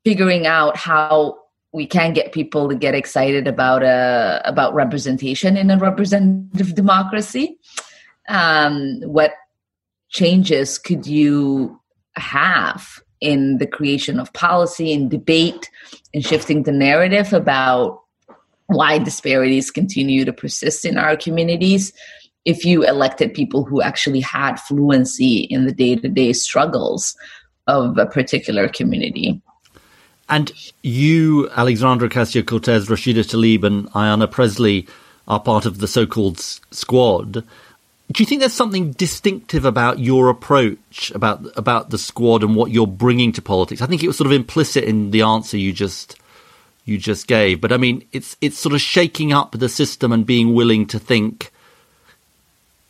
figuring 0.05 0.47
out 0.47 0.77
how 0.77 1.39
we 1.73 1.87
can 1.87 2.13
get 2.13 2.33
people 2.33 2.69
to 2.69 2.75
get 2.75 2.95
excited 2.95 3.49
about 3.49 3.83
uh, 3.83 4.43
about 4.45 4.75
representation 4.75 5.57
in 5.57 5.71
a 5.71 5.79
representative 5.79 6.75
democracy. 6.75 7.59
Um, 8.29 9.01
what 9.05 9.33
changes 10.11 10.77
could 10.77 11.07
you 11.07 11.81
have 12.17 13.01
in 13.23 13.57
the 13.57 13.67
creation 13.67 14.21
of 14.21 14.31
policy 14.35 14.93
and 14.93 15.11
debate 15.11 15.71
and 16.13 16.25
shifting 16.25 16.65
the 16.65 16.73
narrative 16.73 17.33
about 17.33 18.03
why 18.67 18.99
disparities 18.99 19.71
continue 19.71 20.27
to 20.27 20.33
persist 20.33 20.85
in 20.85 20.99
our 20.99 21.17
communities 21.17 21.95
if 22.45 22.65
you 22.65 22.85
elected 22.85 23.35
people 23.35 23.65
who 23.65 23.83
actually 23.83 24.21
had 24.21 24.57
fluency 24.57 25.41
in 25.41 25.67
the 25.67 25.73
day-to-day 25.73 26.33
struggles 26.33 27.17
of 27.67 27.99
a 27.99 28.07
particular 28.07 28.69
community 28.69 29.41
and 30.29 30.53
you 30.83 31.49
alexandra 31.57 32.09
ocasio-cortez 32.09 32.89
rashida 32.89 33.25
tlaib 33.25 33.65
and 33.65 33.87
ayanna 33.93 34.31
Pressley 34.31 34.87
are 35.29 35.41
part 35.41 35.67
of 35.67 35.79
the 35.79 35.89
so-called 35.89 36.41
squad 36.41 37.45
do 38.13 38.23
you 38.23 38.27
think 38.27 38.41
there's 38.41 38.53
something 38.53 38.91
distinctive 38.93 39.65
about 39.65 40.01
your 40.01 40.31
approach 40.31 41.13
about 41.15 41.47
about 41.57 41.91
the 41.91 41.99
squad 41.99 42.43
and 42.43 42.57
what 42.57 42.73
you're 42.73 42.87
bringing 42.87 43.31
to 43.33 43.43
politics? 43.43 43.81
I 43.83 43.87
think 43.87 44.03
it 44.03 44.09
was 44.09 44.17
sort 44.17 44.27
of 44.27 44.33
implicit 44.33 44.83
in 44.83 45.13
the 45.13 45.23
answer 45.23 45.57
you 45.57 45.73
just 45.73 46.17
you 46.85 46.99
just 46.99 47.29
gave, 47.29 47.61
but 47.61 47.71
I 47.71 47.77
mean, 47.77 48.05
it's 48.11 48.37
it's 48.41 48.59
sort 48.59 48.75
of 48.75 48.81
shaking 48.81 49.33
up 49.33 49.53
the 49.53 49.69
system 49.69 50.11
and 50.11 50.27
being 50.27 50.55
willing 50.55 50.87
to 50.87 50.99
think, 50.99 51.53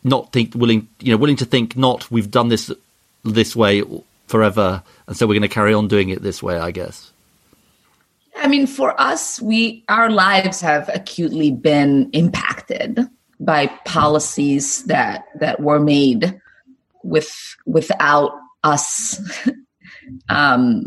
not 0.03 0.31
think 0.31 0.55
willing, 0.55 0.87
you 0.99 1.11
know, 1.11 1.17
willing 1.17 1.35
to 1.37 1.45
think 1.45 1.77
not 1.77 2.09
we've 2.11 2.31
done 2.31 2.49
this 2.49 2.71
this 3.23 3.55
way 3.55 3.83
forever, 4.27 4.83
and 5.07 5.15
so 5.15 5.27
we're 5.27 5.33
going 5.33 5.41
to 5.41 5.47
carry 5.47 5.73
on 5.73 5.87
doing 5.87 6.09
it 6.09 6.21
this 6.21 6.41
way, 6.41 6.57
I 6.57 6.71
guess. 6.71 7.11
I 8.35 8.47
mean, 8.47 8.65
for 8.65 8.99
us, 8.99 9.41
we 9.41 9.83
our 9.89 10.09
lives 10.09 10.61
have 10.61 10.89
acutely 10.93 11.51
been 11.51 12.09
impacted 12.13 12.99
by 13.39 13.67
policies 13.85 14.83
that 14.85 15.25
that 15.39 15.59
were 15.59 15.79
made 15.79 16.39
with 17.03 17.55
without 17.65 18.31
us 18.63 19.19
um, 20.29 20.85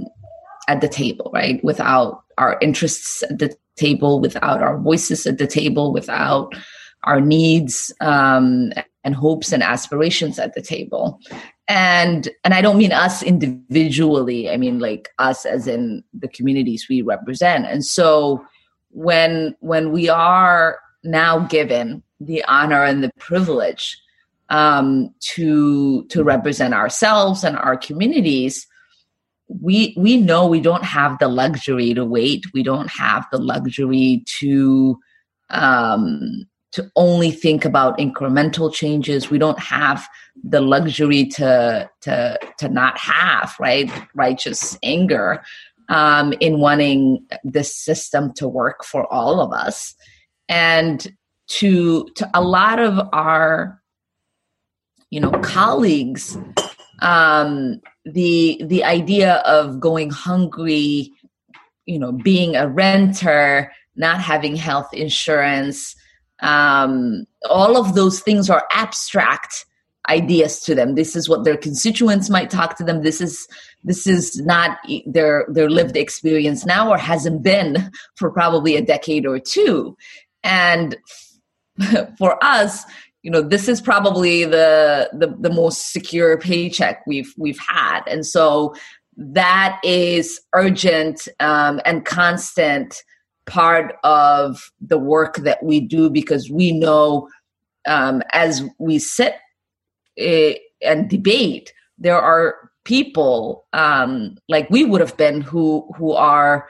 at 0.69 0.81
the 0.81 0.89
table, 0.89 1.31
right? 1.33 1.63
Without 1.63 2.25
our 2.39 2.59
interests 2.61 3.23
at 3.23 3.39
the 3.39 3.55
table, 3.77 4.21
without 4.21 4.63
our 4.63 4.79
voices 4.79 5.27
at 5.27 5.39
the 5.39 5.47
table, 5.47 5.93
without 5.93 6.55
our 7.05 7.21
needs 7.21 7.93
um, 8.01 8.73
and 9.05 9.15
hopes 9.15 9.53
and 9.53 9.63
aspirations 9.63 10.39
at 10.39 10.55
the 10.55 10.63
table. 10.63 11.21
And 11.69 12.29
and 12.45 12.53
i 12.53 12.61
don't 12.61 12.77
mean 12.77 12.93
us 12.93 13.23
individually 13.23 14.51
i 14.51 14.57
mean 14.59 14.81
like 14.81 15.09
us 15.19 15.47
as 15.47 15.67
in 15.67 16.05
the 16.13 16.29
communities 16.29 16.87
we 16.91 17.01
represent. 17.03 17.67
And 17.67 17.85
so 17.85 18.45
when 18.91 19.57
when 19.61 19.93
we 19.93 20.09
are 20.09 20.79
now 21.05 21.41
given 21.41 22.03
the 22.21 22.45
honor 22.45 22.85
and 22.85 23.03
the 23.03 23.11
privilege 23.19 23.99
um, 24.51 25.13
to 25.21 26.05
to 26.07 26.23
represent 26.23 26.75
ourselves 26.75 27.45
and 27.45 27.57
our 27.57 27.77
communities 27.77 28.67
we 29.49 29.95
we 29.97 30.17
know 30.17 30.47
we 30.47 30.61
don't 30.61 30.85
have 30.85 31.19
the 31.19 31.29
luxury 31.29 31.95
to 31.95 32.05
wait. 32.05 32.45
We 32.55 32.63
don't 32.63 32.91
have 32.91 33.27
the 33.31 33.39
luxury 33.39 34.25
to 34.39 34.99
um, 35.51 36.47
to 36.75 36.91
only 36.97 37.31
think 37.31 37.65
about 37.65 37.99
incremental 37.99 38.73
changes. 38.73 39.31
We 39.31 39.39
don't 39.39 39.59
have 39.61 40.07
the 40.43 40.61
luxury 40.61 41.25
to 41.27 41.89
to 42.03 42.39
to 42.59 42.69
not 42.69 42.99
have 42.99 43.55
right 43.61 43.91
righteous 44.15 44.77
anger 44.83 45.43
um, 45.89 46.35
in 46.41 46.59
wanting 46.59 47.25
this 47.45 47.75
system 47.75 48.33
to 48.35 48.49
work 48.49 48.85
for 48.85 49.11
all 49.13 49.41
of 49.41 49.53
us, 49.53 49.95
and 50.49 51.07
to 51.47 52.07
to 52.17 52.29
a 52.35 52.43
lot 52.43 52.81
of 52.81 53.09
our 53.13 53.81
you 55.11 55.21
know 55.21 55.31
colleagues 55.43 56.37
um, 57.03 57.81
the 58.05 58.61
the 58.65 58.83
idea 58.83 59.35
of 59.47 59.79
going 59.79 60.11
hungry 60.11 61.13
you 61.87 62.01
know 62.01 62.11
being 62.11 62.57
a 62.57 62.69
renter 62.69 63.71
not 63.95 64.21
having 64.21 64.57
health 64.57 64.93
insurance 64.93 65.95
um, 66.41 67.27
all 67.49 67.77
of 67.77 67.95
those 67.95 68.21
things 68.21 68.51
are 68.51 68.65
abstract 68.73 69.67
ideas 70.09 70.61
to 70.61 70.75
them. 70.75 70.95
This 70.95 71.17
is 71.17 71.29
what 71.29 71.45
their 71.45 71.57
constituents 71.57 72.29
might 72.29 72.51
talk 72.51 72.77
to 72.77 72.85
them. 72.85 73.03
This 73.03 73.21
is 73.21 73.49
this 73.83 74.07
is 74.07 74.41
not 74.41 74.79
their 75.07 75.47
their 75.49 75.71
lived 75.71 75.97
experience 75.97 76.67
now 76.67 76.91
or 76.91 76.99
hasn't 76.99 77.43
been 77.43 77.91
for 78.17 78.31
probably 78.31 78.77
a 78.77 78.83
decade 78.83 79.27
or 79.27 79.39
two. 79.39 79.97
And 80.43 80.97
for 82.19 82.43
us 82.45 82.85
you 83.25 83.31
know 83.31 83.41
this 83.41 83.69
is 83.69 83.81
probably 83.81 84.45
the, 84.45 85.09
the 85.15 85.35
the 85.41 85.51
most 85.51 85.93
secure 85.93 86.39
paycheck 86.39 87.03
we've 87.07 87.35
we've 87.39 87.59
had. 87.59 88.03
And 88.07 88.25
so 88.25 88.75
that 89.17 89.81
is 89.83 90.41
urgent 90.53 91.27
um, 91.41 91.81
and 91.87 92.05
constant 92.05 93.03
part 93.47 93.97
of 94.05 94.71
the 94.81 94.99
work 94.99 95.37
that 95.37 95.63
we 95.63 95.81
do 95.81 96.11
because 96.11 96.51
we 96.51 96.73
know 96.73 97.29
um, 97.87 98.23
as 98.33 98.63
we 98.79 98.99
sit 98.99 99.37
uh, 100.21 100.53
and 100.83 101.09
debate, 101.11 101.73
there 101.99 102.21
are 102.21 102.71
people 102.85 103.67
um, 103.73 104.37
like 104.49 104.69
we 104.71 104.85
would 104.85 105.01
have 105.01 105.17
been 105.17 105.41
who 105.41 105.87
who 105.97 106.13
are 106.13 106.69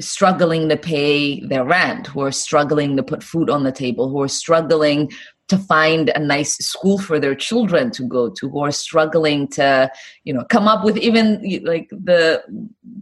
struggling 0.00 0.68
to 0.68 0.76
pay 0.76 1.40
their 1.40 1.64
rent, 1.64 2.08
who 2.08 2.20
are 2.22 2.32
struggling 2.32 2.96
to 2.96 3.02
put 3.02 3.22
food 3.22 3.48
on 3.48 3.62
the 3.62 3.72
table, 3.72 4.08
who 4.08 4.20
are 4.20 4.28
struggling 4.28 5.10
to 5.48 5.58
find 5.58 6.10
a 6.14 6.18
nice 6.18 6.56
school 6.56 6.98
for 6.98 7.20
their 7.20 7.34
children 7.34 7.90
to 7.90 8.02
go 8.02 8.30
to, 8.30 8.48
who 8.48 8.60
are 8.60 8.72
struggling 8.72 9.46
to, 9.46 9.90
you 10.24 10.32
know, 10.32 10.44
come 10.48 10.66
up 10.66 10.84
with 10.84 10.96
even 10.96 11.40
like 11.64 11.88
the 11.90 12.42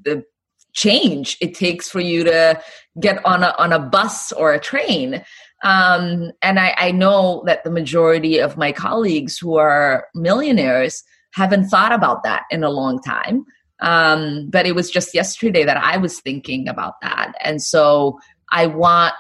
the 0.03 0.25
change 0.73 1.37
it 1.41 1.55
takes 1.55 1.89
for 1.89 2.01
you 2.01 2.25
to 2.25 2.61
get 3.01 3.25
on 3.25 3.43
a 3.43 3.55
on 3.59 3.73
a 3.73 3.79
bus 3.79 4.33
or 4.33 4.53
a 4.53 4.61
train. 4.61 5.25
Um, 5.65 6.33
and 6.43 6.59
I, 6.59 6.75
I 6.77 6.91
know 6.91 7.43
that 7.47 7.63
the 7.63 7.71
majority 7.71 8.39
of 8.39 8.57
my 8.57 8.73
colleagues 8.73 9.39
who 9.39 9.57
are 9.57 10.09
millionaires 10.15 11.05
haven't 11.35 11.69
thought 11.69 11.93
about 11.93 12.25
that 12.25 12.45
in 12.51 12.65
a 12.65 12.71
long 12.71 13.01
time. 13.01 13.45
Um, 13.81 14.49
but 14.51 14.67
it 14.67 14.75
was 14.75 14.91
just 14.91 15.15
yesterday 15.15 15.65
that 15.65 15.77
I 15.77 15.97
was 15.97 16.21
thinking 16.21 16.69
about 16.69 17.01
that, 17.03 17.35
and 17.41 17.61
so 17.63 18.19
I 18.51 18.67
want 18.67 19.15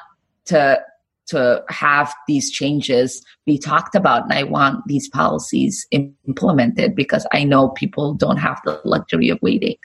to 0.46 0.80
to 1.28 1.64
have 1.68 2.12
these 2.26 2.50
changes 2.50 3.24
be 3.46 3.56
talked 3.58 3.94
about 3.94 4.24
and 4.24 4.32
I 4.32 4.42
want 4.42 4.82
these 4.86 5.08
policies 5.08 5.86
implemented 5.90 6.94
because 6.94 7.26
I 7.32 7.44
know 7.44 7.70
people 7.70 8.14
don't 8.14 8.38
have 8.38 8.60
the 8.64 8.80
luxury 8.84 9.30
of 9.30 9.38
waiting. 9.40 9.76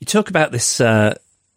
You 0.00 0.06
talk 0.06 0.28
about 0.28 0.52
this 0.52 0.80
uh, 0.80 1.14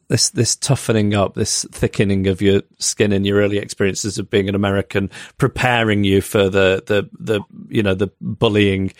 this 0.10 0.32
this 0.32 0.56
toughening 0.56 1.13
up, 1.13 1.36
this 1.36 1.65
thickening 1.71 2.28
of 2.28 2.41
your 2.41 2.62
skin 2.80 3.13
in 3.13 3.23
your 3.23 3.38
early 3.38 3.58
experiences 3.58 4.17
of 4.17 4.30
being 4.30 4.49
an 4.49 4.56
American, 4.56 5.10
preparing 5.38 6.04
you 6.04 6.21
for 6.21 6.49
the 6.49 6.84
the 6.86 7.10
the 7.17 7.41
you 7.69 7.84
know 7.84 7.93
the 7.93 8.12
bullying 8.19 8.91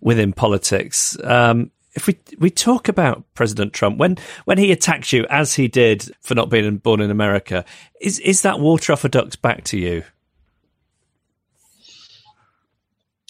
within 0.00 0.32
politics. 0.32 1.16
Um, 1.24 1.70
if 1.94 2.06
we 2.06 2.18
we 2.38 2.50
talk 2.50 2.88
about 2.88 3.24
President 3.34 3.72
Trump 3.72 3.98
when 3.98 4.16
when 4.44 4.58
he 4.58 4.70
attacked 4.70 5.12
you 5.12 5.26
as 5.30 5.54
he 5.54 5.68
did 5.68 6.14
for 6.20 6.34
not 6.34 6.50
being 6.50 6.76
born 6.76 7.00
in 7.00 7.10
America, 7.10 7.64
is 8.00 8.18
is 8.20 8.42
that 8.42 8.60
water 8.60 8.92
off 8.92 9.04
a 9.04 9.08
duck's 9.08 9.36
back 9.36 9.64
to 9.64 9.78
you? 9.78 10.04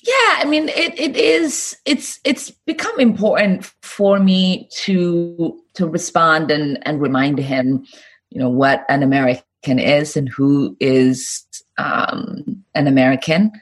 Yeah 0.03 0.39
i 0.39 0.45
mean 0.45 0.69
it, 0.69 0.99
it 0.99 1.17
is 1.17 1.77
it's 1.85 2.21
it's 2.25 2.51
become 2.67 2.99
important 3.01 3.65
for 3.83 4.19
me 4.19 4.69
to 4.71 5.59
to 5.75 5.87
respond 5.87 6.51
and 6.51 6.79
and 6.87 7.01
remind 7.01 7.39
him 7.39 7.85
you 8.31 8.41
know 8.41 8.49
what 8.49 8.85
an 8.89 9.03
american 9.03 9.45
is 9.65 10.17
and 10.17 10.29
who 10.29 10.77
is 10.81 11.45
um, 11.79 12.65
an 12.75 12.87
american. 12.87 13.53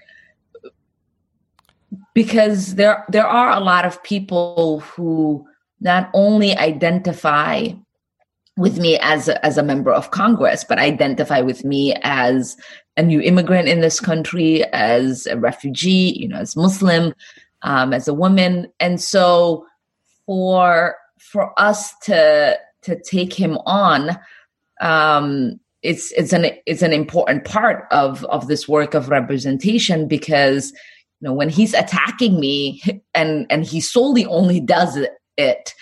Because 2.15 2.75
there 2.75 3.05
there 3.09 3.27
are 3.27 3.51
a 3.53 3.61
lot 3.61 3.85
of 3.85 4.03
people 4.03 4.81
who 4.81 5.47
not 5.81 6.11
only 6.15 6.57
identify 6.57 7.69
with 8.57 8.79
me 8.79 8.99
as 9.01 9.29
a, 9.29 9.45
as 9.45 9.59
a 9.59 9.63
member 9.63 9.93
of 9.93 10.11
Congress, 10.11 10.65
but 10.65 10.79
identify 10.79 11.41
with 11.41 11.65
me 11.65 11.95
as 12.03 12.57
a 12.97 13.03
new 13.03 13.21
immigrant 13.21 13.69
in 13.69 13.81
this 13.81 14.01
country, 14.01 14.65
as 14.73 15.27
a 15.27 15.37
refugee, 15.37 16.17
you 16.19 16.29
know, 16.29 16.39
as 16.39 16.57
Muslim, 16.57 17.15
um, 17.63 17.93
as 17.93 18.09
a 18.09 18.15
woman, 18.15 18.67
and 18.81 19.01
so 19.01 19.67
for 20.25 20.97
for 21.19 21.59
us 21.61 21.93
to 22.03 22.59
to 22.83 23.01
take 23.03 23.33
him 23.33 23.59
on, 23.67 24.19
um, 24.81 25.59
it's 25.83 26.13
it's 26.13 26.33
an 26.33 26.47
it's 26.67 26.83
an 26.83 26.93
important 26.93 27.45
part 27.45 27.87
of 27.91 28.25
of 28.27 28.49
this 28.49 28.69
work 28.69 28.95
of 28.95 29.09
representation 29.09 30.09
because 30.09 30.73
you 31.21 31.29
know 31.29 31.33
when 31.33 31.49
he's 31.49 31.75
attacking 31.75 32.41
me 32.41 32.83
and 33.15 33.47
and 33.51 33.65
he 33.65 33.81
solely 33.81 34.27
only 34.27 34.61
does 34.61 34.97
it, 34.97 35.11
it 35.37 35.75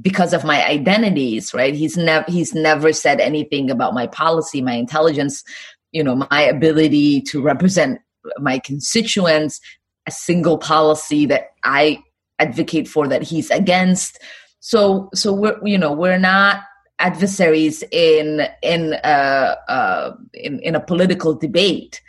because 0.00 0.32
of 0.32 0.44
my 0.44 0.66
identities 0.66 1.52
right? 1.54 1.74
He's 1.74 1.96
never 1.96 2.24
he's 2.30 2.54
never 2.54 2.92
said 2.92 3.20
anything 3.20 3.70
about 3.70 3.94
my 3.94 4.06
policy 4.06 4.60
my 4.62 4.74
intelligence 4.74 5.44
you 5.92 6.02
know 6.02 6.26
my 6.30 6.42
ability 6.42 7.20
to 7.22 7.40
represent 7.42 8.00
my 8.38 8.58
constituents 8.58 9.60
a 10.06 10.10
single 10.10 10.58
policy 10.58 11.24
that 11.24 11.50
i 11.62 12.02
advocate 12.38 12.88
for 12.88 13.08
that 13.08 13.22
he's 13.22 13.50
against. 13.50 14.18
So 14.60 15.08
so 15.14 15.32
we're 15.32 15.58
you 15.64 15.78
know 15.78 15.92
we're 15.92 16.18
not 16.18 16.62
adversaries 16.98 17.82
in 17.90 18.46
in 18.62 18.94
uh, 19.04 19.54
uh 19.68 20.12
in, 20.32 20.60
in 20.60 20.74
a 20.74 20.80
political 20.80 21.34
debate. 21.34 22.00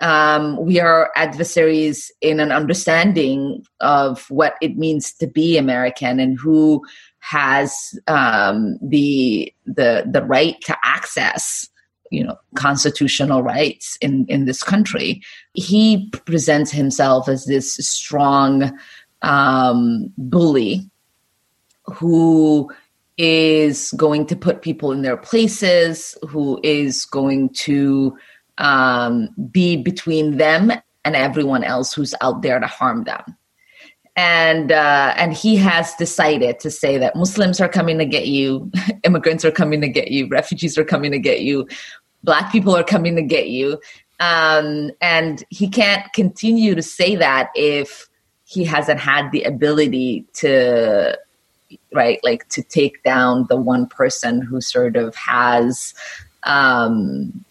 Um, 0.00 0.56
we 0.56 0.80
are 0.80 1.12
adversaries 1.14 2.10
in 2.20 2.40
an 2.40 2.50
understanding 2.50 3.64
of 3.80 4.28
what 4.30 4.54
it 4.60 4.76
means 4.76 5.12
to 5.14 5.28
be 5.28 5.56
American 5.56 6.18
and 6.18 6.36
who 6.38 6.82
has 7.22 7.98
um, 8.08 8.76
the 8.82 9.52
the 9.64 10.04
the 10.10 10.24
right 10.24 10.60
to 10.62 10.76
access 10.82 11.68
you 12.10 12.22
know 12.24 12.36
constitutional 12.56 13.42
rights 13.42 13.96
in 14.00 14.26
in 14.28 14.44
this 14.44 14.62
country. 14.62 15.22
He 15.54 16.10
presents 16.26 16.72
himself 16.72 17.28
as 17.28 17.46
this 17.46 17.74
strong 17.76 18.76
um, 19.22 20.12
bully 20.18 20.90
who 21.84 22.70
is 23.18 23.92
going 23.96 24.26
to 24.26 24.36
put 24.36 24.62
people 24.62 24.90
in 24.90 25.02
their 25.02 25.16
places 25.16 26.16
who 26.28 26.58
is 26.64 27.04
going 27.04 27.50
to 27.50 28.16
um, 28.58 29.28
be 29.50 29.76
between 29.76 30.38
them 30.38 30.72
and 31.04 31.14
everyone 31.14 31.62
else 31.62 31.92
who's 31.92 32.14
out 32.20 32.42
there 32.42 32.58
to 32.58 32.66
harm 32.66 33.04
them 33.04 33.22
and 34.16 34.72
uh, 34.72 35.14
and 35.16 35.32
he 35.32 35.56
has 35.56 35.94
decided 35.94 36.60
to 36.60 36.70
say 36.70 36.98
that 36.98 37.16
Muslims 37.16 37.60
are 37.60 37.68
coming 37.68 37.98
to 37.98 38.04
get 38.04 38.26
you, 38.26 38.70
immigrants 39.04 39.44
are 39.44 39.50
coming 39.50 39.80
to 39.80 39.88
get 39.88 40.10
you, 40.10 40.28
refugees 40.28 40.76
are 40.76 40.84
coming 40.84 41.12
to 41.12 41.18
get 41.18 41.40
you, 41.40 41.66
black 42.22 42.52
people 42.52 42.76
are 42.76 42.84
coming 42.84 43.16
to 43.16 43.22
get 43.22 43.48
you, 43.48 43.80
um, 44.20 44.90
and 45.00 45.44
he 45.48 45.68
can't 45.68 46.12
continue 46.12 46.74
to 46.74 46.82
say 46.82 47.16
that 47.16 47.50
if 47.54 48.08
he 48.44 48.64
hasn't 48.64 49.00
had 49.00 49.32
the 49.32 49.42
ability 49.44 50.26
to 50.34 51.18
right 51.92 52.20
like 52.22 52.46
to 52.50 52.62
take 52.62 53.02
down 53.02 53.46
the 53.48 53.56
one 53.56 53.86
person 53.86 54.42
who 54.42 54.60
sort 54.60 54.94
of 54.94 55.14
has 55.16 55.94
um, 56.42 57.44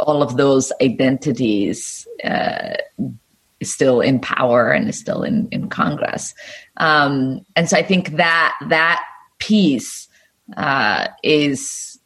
all 0.00 0.22
of 0.22 0.38
those 0.38 0.72
identities 0.80 2.08
uh, 2.24 2.74
is 3.64 3.72
still 3.72 4.00
in 4.00 4.20
power 4.20 4.70
and 4.70 4.88
is 4.88 4.98
still 4.98 5.22
in, 5.22 5.48
in 5.50 5.68
Congress. 5.68 6.34
Um, 6.76 7.40
and 7.56 7.68
so 7.68 7.76
I 7.76 7.82
think 7.82 8.16
that 8.16 8.54
that 8.68 9.02
piece 9.38 10.08
uh, 10.56 11.08
is 11.22 11.98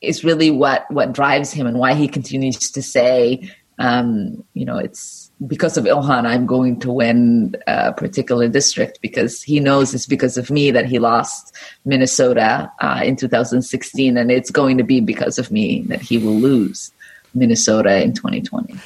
is 0.00 0.22
really 0.22 0.50
what 0.50 0.88
what 0.90 1.12
drives 1.12 1.52
him 1.52 1.66
and 1.66 1.78
why 1.78 1.94
he 1.94 2.06
continues 2.06 2.70
to 2.70 2.82
say, 2.82 3.50
um, 3.78 4.44
you 4.54 4.64
know, 4.64 4.78
it's 4.78 5.32
because 5.46 5.76
of 5.76 5.84
Ilhan 5.84 6.24
I'm 6.24 6.46
going 6.46 6.78
to 6.80 6.90
win 6.92 7.56
a 7.66 7.92
particular 7.92 8.48
district 8.48 9.00
because 9.02 9.42
he 9.42 9.58
knows 9.58 9.94
it's 9.94 10.06
because 10.06 10.36
of 10.38 10.50
me 10.50 10.70
that 10.70 10.86
he 10.86 10.98
lost 10.98 11.54
Minnesota 11.84 12.70
uh, 12.80 13.00
in 13.04 13.16
2016, 13.16 14.16
and 14.16 14.30
it's 14.30 14.50
going 14.50 14.78
to 14.78 14.84
be 14.84 15.00
because 15.00 15.38
of 15.38 15.50
me 15.50 15.82
that 15.88 16.00
he 16.00 16.18
will 16.18 16.38
lose 16.38 16.92
Minnesota 17.34 18.02
in 18.02 18.14
2020. 18.14 18.76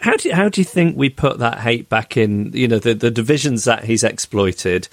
How 0.00 0.16
do 0.16 0.28
you, 0.28 0.34
how 0.34 0.48
do 0.48 0.60
you 0.60 0.64
think 0.64 0.96
we 0.96 1.10
put 1.10 1.38
that 1.38 1.58
hate 1.58 1.88
back 1.88 2.16
in? 2.16 2.52
You 2.52 2.68
know, 2.68 2.78
the 2.78 2.94
the 2.94 3.10
divisions 3.10 3.64
that 3.64 3.84
he's 3.84 4.04
exploited. 4.04 4.88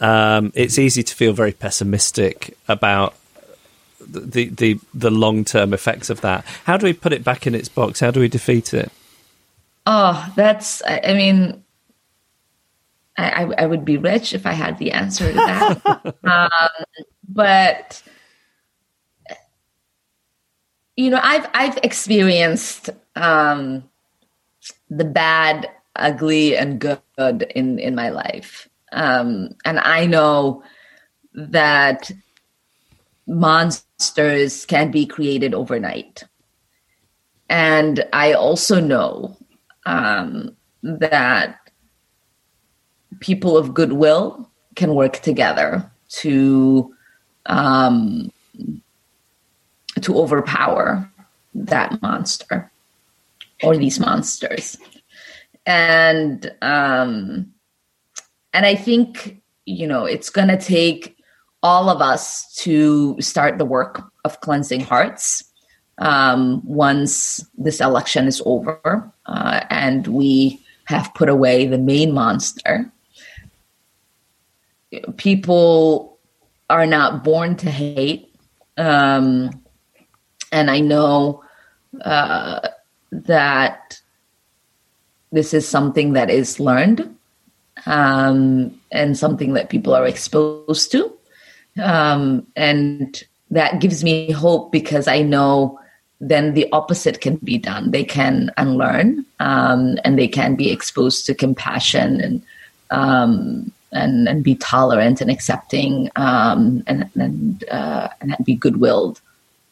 Um, 0.00 0.52
it's 0.54 0.78
easy 0.78 1.02
to 1.02 1.14
feel 1.14 1.32
very 1.32 1.52
pessimistic 1.52 2.56
about 2.68 3.14
the 4.00 4.48
the 4.48 4.80
the 4.94 5.10
long 5.10 5.44
term 5.44 5.74
effects 5.74 6.10
of 6.10 6.20
that. 6.22 6.44
How 6.64 6.76
do 6.76 6.86
we 6.86 6.92
put 6.92 7.12
it 7.12 7.24
back 7.24 7.46
in 7.46 7.54
its 7.54 7.68
box? 7.68 8.00
How 8.00 8.10
do 8.10 8.20
we 8.20 8.28
defeat 8.28 8.72
it? 8.72 8.90
Oh, 9.86 10.32
that's. 10.36 10.82
I 10.86 11.12
mean, 11.14 11.62
I, 13.18 13.44
I 13.58 13.66
would 13.66 13.84
be 13.84 13.96
rich 13.96 14.32
if 14.32 14.46
I 14.46 14.52
had 14.52 14.78
the 14.78 14.92
answer 14.92 15.30
to 15.30 15.36
that. 15.36 16.14
um, 16.24 16.84
but 17.28 18.02
you 20.96 21.10
know, 21.10 21.20
I've 21.22 21.48
I've 21.54 21.78
experienced 21.78 22.90
um, 23.14 23.84
the 24.90 25.04
bad, 25.04 25.68
ugly, 25.96 26.56
and 26.56 26.80
good 26.80 27.42
in 27.54 27.78
in 27.78 27.94
my 27.94 28.10
life, 28.10 28.68
um, 28.92 29.50
and 29.64 29.78
I 29.80 30.06
know 30.06 30.62
that 31.34 32.10
monsters 33.26 34.64
can 34.66 34.90
be 34.90 35.06
created 35.06 35.54
overnight, 35.54 36.24
and 37.48 38.04
I 38.12 38.32
also 38.32 38.80
know 38.80 39.36
um, 39.84 40.56
that 40.82 41.58
people 43.20 43.56
of 43.56 43.74
goodwill 43.74 44.50
can 44.74 44.94
work 44.94 45.20
together 45.20 45.90
to 46.08 46.94
um, 47.46 48.30
to 50.00 50.16
overpower 50.16 51.10
that 51.54 52.00
monster 52.02 52.70
or 53.62 53.76
these 53.76 53.98
monsters. 53.98 54.76
And 55.64 56.52
um 56.62 57.52
and 58.52 58.64
i 58.64 58.74
think 58.74 59.42
you 59.66 59.86
know 59.86 60.04
it's 60.04 60.30
going 60.30 60.48
to 60.48 60.58
take 60.58 61.16
all 61.62 61.90
of 61.90 62.00
us 62.00 62.54
to 62.54 63.20
start 63.20 63.58
the 63.58 63.64
work 63.64 64.02
of 64.24 64.40
cleansing 64.40 64.80
hearts 64.80 65.44
um, 65.98 66.62
once 66.64 67.44
this 67.56 67.80
election 67.80 68.28
is 68.28 68.40
over 68.46 69.12
uh, 69.26 69.60
and 69.70 70.06
we 70.06 70.62
have 70.84 71.12
put 71.14 71.28
away 71.28 71.66
the 71.66 71.78
main 71.78 72.12
monster. 72.12 72.92
People 75.16 76.18
are 76.70 76.86
not 76.86 77.24
born 77.24 77.56
to 77.56 77.70
hate 77.70 78.32
um, 78.76 79.50
and 80.52 80.70
I 80.70 80.80
know 80.80 81.42
uh, 82.02 82.68
that 83.10 84.00
this 85.32 85.52
is 85.52 85.68
something 85.68 86.12
that 86.14 86.30
is 86.30 86.60
learned 86.60 87.16
um, 87.86 88.78
and 88.90 89.18
something 89.18 89.52
that 89.54 89.68
people 89.68 89.94
are 89.94 90.06
exposed 90.06 90.90
to. 90.92 91.12
Um, 91.82 92.46
and 92.56 93.22
that 93.50 93.80
gives 93.80 94.02
me 94.02 94.30
hope 94.30 94.72
because 94.72 95.06
I 95.08 95.22
know 95.22 95.78
then 96.20 96.54
the 96.54 96.66
opposite 96.72 97.20
can 97.20 97.36
be 97.36 97.58
done. 97.58 97.90
They 97.90 98.04
can 98.04 98.50
unlearn 98.56 99.26
um, 99.38 99.98
and 100.04 100.18
they 100.18 100.28
can 100.28 100.56
be 100.56 100.70
exposed 100.70 101.26
to 101.26 101.34
compassion 101.34 102.20
and 102.20 102.42
um, 102.90 103.72
and, 103.92 104.28
and 104.28 104.44
be 104.44 104.54
tolerant 104.54 105.20
and 105.20 105.30
accepting 105.30 106.10
um, 106.16 106.82
and 106.86 107.10
and, 107.16 107.64
uh, 107.70 108.08
and 108.20 108.36
be 108.44 108.54
good 108.54 108.78
willed. 108.78 109.20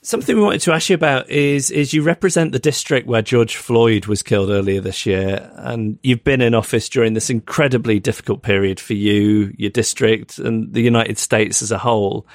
Something 0.05 0.37
we 0.37 0.43
wanted 0.43 0.61
to 0.61 0.73
ask 0.73 0.90
you 0.90 0.95
about 0.95 1.31
is 1.31 1.71
is 1.71 1.95
you 1.95 2.03
represent 2.03 2.53
the 2.53 2.59
district 2.59 3.07
where 3.07 3.23
George 3.23 3.57
Floyd 3.57 4.05
was 4.05 4.23
killed 4.23 4.51
earlier 4.51 4.79
this 4.79 5.07
year, 5.07 5.51
and 5.55 5.99
you've 6.03 6.23
been 6.23 6.43
in 6.43 6.53
office 6.53 6.90
during 6.90 7.14
this 7.14 7.31
incredibly 7.31 8.01
difficult 8.01 8.43
period 8.43 8.79
for 8.79 8.93
you, 8.93 9.55
your 9.57 9.71
district, 9.71 10.38
and 10.38 10.75
the 10.75 10.83
United 10.83 11.17
States 11.17 11.62
as 11.62 11.73
a 11.73 11.79
whole. 11.79 12.27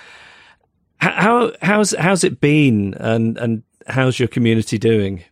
How 0.97 1.51
how's 1.62 1.91
how's 1.91 2.23
it 2.23 2.41
been, 2.41 2.95
and 2.95 3.38
and 3.38 3.62
how's 3.86 4.17
your 4.17 4.29
community 4.29 4.79
doing? 4.79 5.23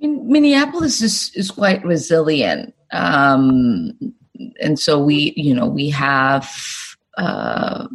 Minneapolis 0.00 1.02
is 1.02 1.30
is 1.34 1.50
quite 1.50 1.84
resilient, 1.84 2.74
um, 2.92 3.92
and 4.58 4.78
so 4.78 4.98
we 4.98 5.34
you 5.36 5.52
know 5.52 5.66
we 5.66 5.90
have. 5.90 6.50
Uh, 7.18 7.88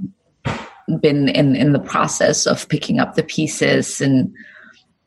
been 0.99 1.29
in 1.29 1.55
in 1.55 1.73
the 1.73 1.79
process 1.79 2.45
of 2.45 2.67
picking 2.69 2.99
up 2.99 3.15
the 3.15 3.23
pieces 3.23 4.01
and 4.01 4.33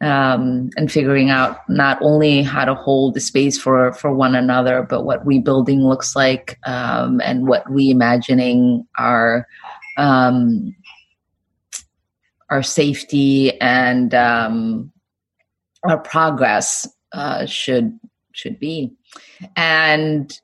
um, 0.00 0.68
and 0.76 0.92
figuring 0.92 1.30
out 1.30 1.58
not 1.70 1.98
only 2.02 2.42
how 2.42 2.64
to 2.64 2.74
hold 2.74 3.14
the 3.14 3.20
space 3.20 3.58
for 3.58 3.92
for 3.94 4.12
one 4.12 4.34
another, 4.34 4.82
but 4.82 5.04
what 5.04 5.26
rebuilding 5.26 5.82
looks 5.82 6.14
like, 6.14 6.58
um, 6.66 7.20
and 7.24 7.46
what 7.46 7.64
reimagining 7.64 8.84
our 8.98 9.46
um, 9.96 10.74
our 12.50 12.62
safety 12.62 13.58
and 13.60 14.14
um, 14.14 14.92
our 15.84 15.98
progress 15.98 16.86
uh, 17.12 17.46
should 17.46 17.98
should 18.32 18.58
be. 18.58 18.92
And 19.56 20.38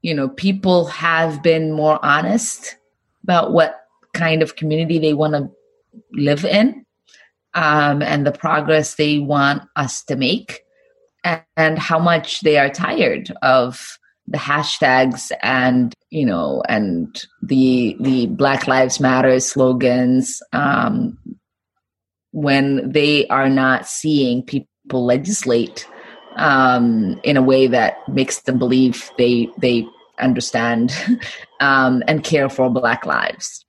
you 0.00 0.14
know, 0.14 0.28
people 0.28 0.86
have 0.86 1.42
been 1.42 1.72
more 1.72 2.02
honest 2.04 2.76
about 3.22 3.52
what 3.52 3.83
kind 4.14 4.42
of 4.42 4.56
community 4.56 4.98
they 4.98 5.14
want 5.14 5.34
to 5.34 5.50
live 6.12 6.44
in 6.44 6.84
um, 7.54 8.02
and 8.02 8.26
the 8.26 8.32
progress 8.32 8.94
they 8.94 9.18
want 9.18 9.62
us 9.76 10.02
to 10.04 10.16
make 10.16 10.60
and, 11.22 11.42
and 11.56 11.78
how 11.78 11.98
much 11.98 12.40
they 12.40 12.58
are 12.58 12.70
tired 12.70 13.32
of 13.42 13.98
the 14.26 14.38
hashtags 14.38 15.30
and 15.42 15.92
you 16.10 16.24
know 16.24 16.62
and 16.68 17.24
the 17.42 17.96
the 18.00 18.26
black 18.26 18.66
lives 18.66 18.98
matter 18.98 19.38
slogans 19.38 20.42
um, 20.52 21.18
when 22.32 22.90
they 22.90 23.26
are 23.28 23.50
not 23.50 23.86
seeing 23.86 24.42
people 24.42 25.04
legislate 25.04 25.86
um, 26.36 27.20
in 27.22 27.36
a 27.36 27.42
way 27.42 27.66
that 27.66 27.96
makes 28.08 28.40
them 28.42 28.58
believe 28.58 29.10
they 29.18 29.48
they 29.58 29.86
understand 30.18 30.94
um, 31.60 32.02
and 32.08 32.24
care 32.24 32.48
for 32.48 32.70
black 32.70 33.04
lives 33.04 33.64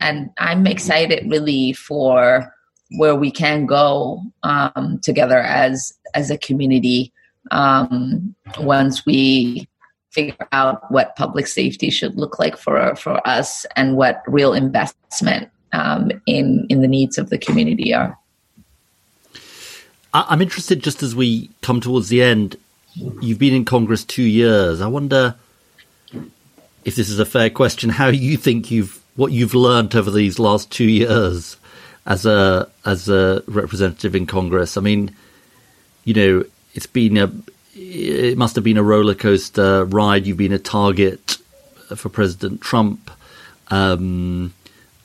and 0.00 0.30
I'm 0.38 0.66
excited 0.66 1.30
really 1.30 1.72
for 1.72 2.52
where 2.92 3.16
we 3.16 3.30
can 3.30 3.66
go 3.66 4.22
um, 4.42 5.00
together 5.02 5.40
as 5.40 5.92
as 6.14 6.30
a 6.30 6.38
community 6.38 7.12
um, 7.50 8.34
once 8.60 9.04
we 9.04 9.68
figure 10.10 10.48
out 10.52 10.90
what 10.90 11.14
public 11.16 11.46
safety 11.46 11.90
should 11.90 12.16
look 12.16 12.38
like 12.38 12.56
for 12.56 12.94
for 12.96 13.26
us 13.26 13.66
and 13.76 13.96
what 13.96 14.22
real 14.26 14.52
investment 14.52 15.50
um, 15.72 16.10
in 16.26 16.66
in 16.68 16.80
the 16.80 16.88
needs 16.88 17.18
of 17.18 17.30
the 17.30 17.38
community 17.38 17.92
are. 17.92 18.18
I'm 20.14 20.40
interested, 20.40 20.82
just 20.82 21.02
as 21.02 21.14
we 21.14 21.50
come 21.60 21.80
towards 21.80 22.08
the 22.08 22.22
end. 22.22 22.56
You've 23.20 23.38
been 23.38 23.52
in 23.52 23.66
Congress 23.66 24.02
two 24.02 24.22
years. 24.22 24.80
I 24.80 24.86
wonder 24.86 25.34
if 26.86 26.96
this 26.96 27.10
is 27.10 27.18
a 27.18 27.26
fair 27.26 27.50
question. 27.50 27.90
How 27.90 28.08
you 28.08 28.38
think 28.38 28.70
you've 28.70 29.02
what 29.16 29.32
you've 29.32 29.54
learned 29.54 29.94
over 29.96 30.10
these 30.10 30.38
last 30.38 30.70
two 30.70 30.88
years 30.88 31.56
as 32.06 32.24
a 32.24 32.70
as 32.84 33.08
a 33.08 33.42
representative 33.46 34.14
in 34.14 34.26
Congress. 34.26 34.76
I 34.76 34.80
mean, 34.80 35.14
you 36.04 36.14
know, 36.14 36.44
it's 36.74 36.86
been 36.86 37.16
a 37.16 37.32
it 37.74 38.38
must 38.38 38.54
have 38.54 38.64
been 38.64 38.78
a 38.78 38.82
roller 38.82 39.14
coaster 39.14 39.84
ride. 39.84 40.26
You've 40.26 40.36
been 40.36 40.52
a 40.52 40.58
target 40.58 41.38
for 41.94 42.08
President 42.08 42.60
Trump. 42.60 43.10
Um, 43.68 44.54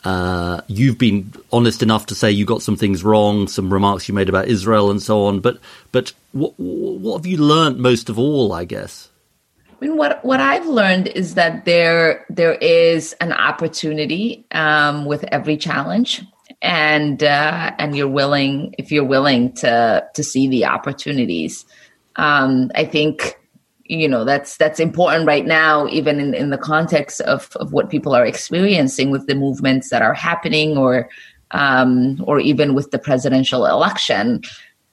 uh, 0.03 0.61
you've 0.67 0.97
been 0.97 1.33
honest 1.51 1.83
enough 1.83 2.07
to 2.07 2.15
say 2.15 2.31
you 2.31 2.45
got 2.45 2.61
some 2.61 2.75
things 2.75 3.03
wrong, 3.03 3.47
some 3.47 3.71
remarks 3.71 4.07
you 4.07 4.15
made 4.15 4.29
about 4.29 4.47
Israel 4.47 4.89
and 4.89 5.01
so 5.01 5.25
on. 5.25 5.39
But 5.39 5.59
but 5.91 6.13
what 6.31 6.53
what 6.57 7.17
have 7.17 7.25
you 7.25 7.37
learned 7.37 7.77
most 7.77 8.09
of 8.09 8.17
all? 8.17 8.53
I 8.53 8.65
guess. 8.65 9.09
I 9.81 9.85
mean, 9.87 9.97
what 9.97 10.23
what 10.23 10.39
I've 10.39 10.67
learned 10.67 11.07
is 11.07 11.33
that 11.35 11.65
there 11.65 12.25
there 12.29 12.53
is 12.53 13.15
an 13.19 13.33
opportunity 13.33 14.45
um, 14.51 15.05
with 15.05 15.23
every 15.31 15.57
challenge, 15.57 16.21
and 16.61 17.23
uh, 17.23 17.71
and 17.79 17.95
you're 17.95 18.07
willing 18.07 18.75
if 18.77 18.91
you're 18.91 19.03
willing 19.03 19.53
to 19.53 20.07
to 20.13 20.23
see 20.23 20.47
the 20.47 20.65
opportunities. 20.65 21.65
Um, 22.17 22.69
I 22.75 22.85
think 22.85 23.39
you 23.85 24.07
know 24.07 24.23
that's 24.23 24.55
that's 24.57 24.79
important 24.79 25.25
right 25.25 25.45
now 25.45 25.87
even 25.87 26.19
in, 26.19 26.33
in 26.33 26.49
the 26.49 26.57
context 26.57 27.19
of, 27.21 27.49
of 27.57 27.73
what 27.73 27.89
people 27.89 28.13
are 28.15 28.25
experiencing 28.25 29.09
with 29.09 29.27
the 29.27 29.35
movements 29.35 29.89
that 29.89 30.01
are 30.01 30.13
happening 30.13 30.77
or 30.77 31.09
um, 31.51 32.23
or 32.25 32.39
even 32.39 32.73
with 32.73 32.91
the 32.91 32.99
presidential 32.99 33.65
election 33.65 34.41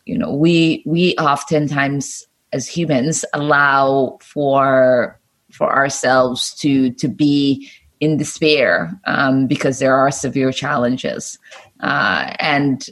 you 0.04 0.18
know 0.18 0.34
we 0.34 0.82
we 0.84 1.14
oftentimes 1.16 2.26
as 2.52 2.66
humans 2.66 3.24
allow 3.32 4.18
for 4.22 5.18
for 5.52 5.72
ourselves 5.72 6.54
to 6.54 6.90
to 6.92 7.08
be 7.08 7.70
in 8.00 8.16
despair 8.16 8.92
um, 9.06 9.46
because 9.46 9.78
there 9.78 9.94
are 9.94 10.10
severe 10.10 10.52
challenges. 10.52 11.38
Uh, 11.80 12.34
and 12.38 12.90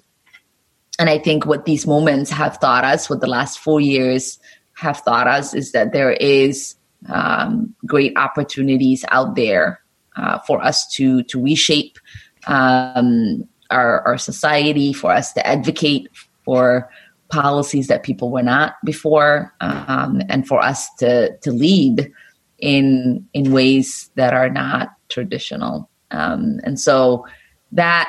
and 0.98 1.10
i 1.10 1.18
think 1.18 1.44
what 1.44 1.66
these 1.66 1.86
moments 1.86 2.30
have 2.30 2.58
taught 2.60 2.84
us 2.84 3.10
what 3.10 3.20
the 3.20 3.26
last 3.26 3.58
four 3.58 3.80
years 3.80 4.38
have 4.74 5.04
taught 5.04 5.26
us 5.26 5.52
is 5.52 5.72
that 5.72 5.92
there 5.92 6.12
is 6.12 6.76
um, 7.08 7.74
great 7.84 8.16
opportunities 8.16 9.04
out 9.10 9.34
there 9.34 9.80
uh, 10.16 10.38
for 10.40 10.62
us 10.62 10.86
to 10.94 11.22
to 11.24 11.42
reshape 11.42 11.98
um, 12.46 13.46
our, 13.70 14.00
our 14.06 14.18
society, 14.18 14.92
for 14.92 15.12
us 15.12 15.32
to 15.32 15.46
advocate 15.46 16.08
for 16.44 16.90
policies 17.28 17.88
that 17.88 18.02
people 18.02 18.30
were 18.30 18.42
not 18.42 18.74
before, 18.84 19.52
um, 19.60 20.22
and 20.28 20.46
for 20.46 20.60
us 20.60 20.88
to 20.96 21.36
to 21.38 21.50
lead 21.52 22.12
in 22.58 23.26
in 23.32 23.52
ways 23.52 24.10
that 24.14 24.32
are 24.32 24.50
not 24.50 24.90
traditional. 25.08 25.88
Um, 26.10 26.60
and 26.64 26.78
so 26.78 27.26
that 27.72 28.08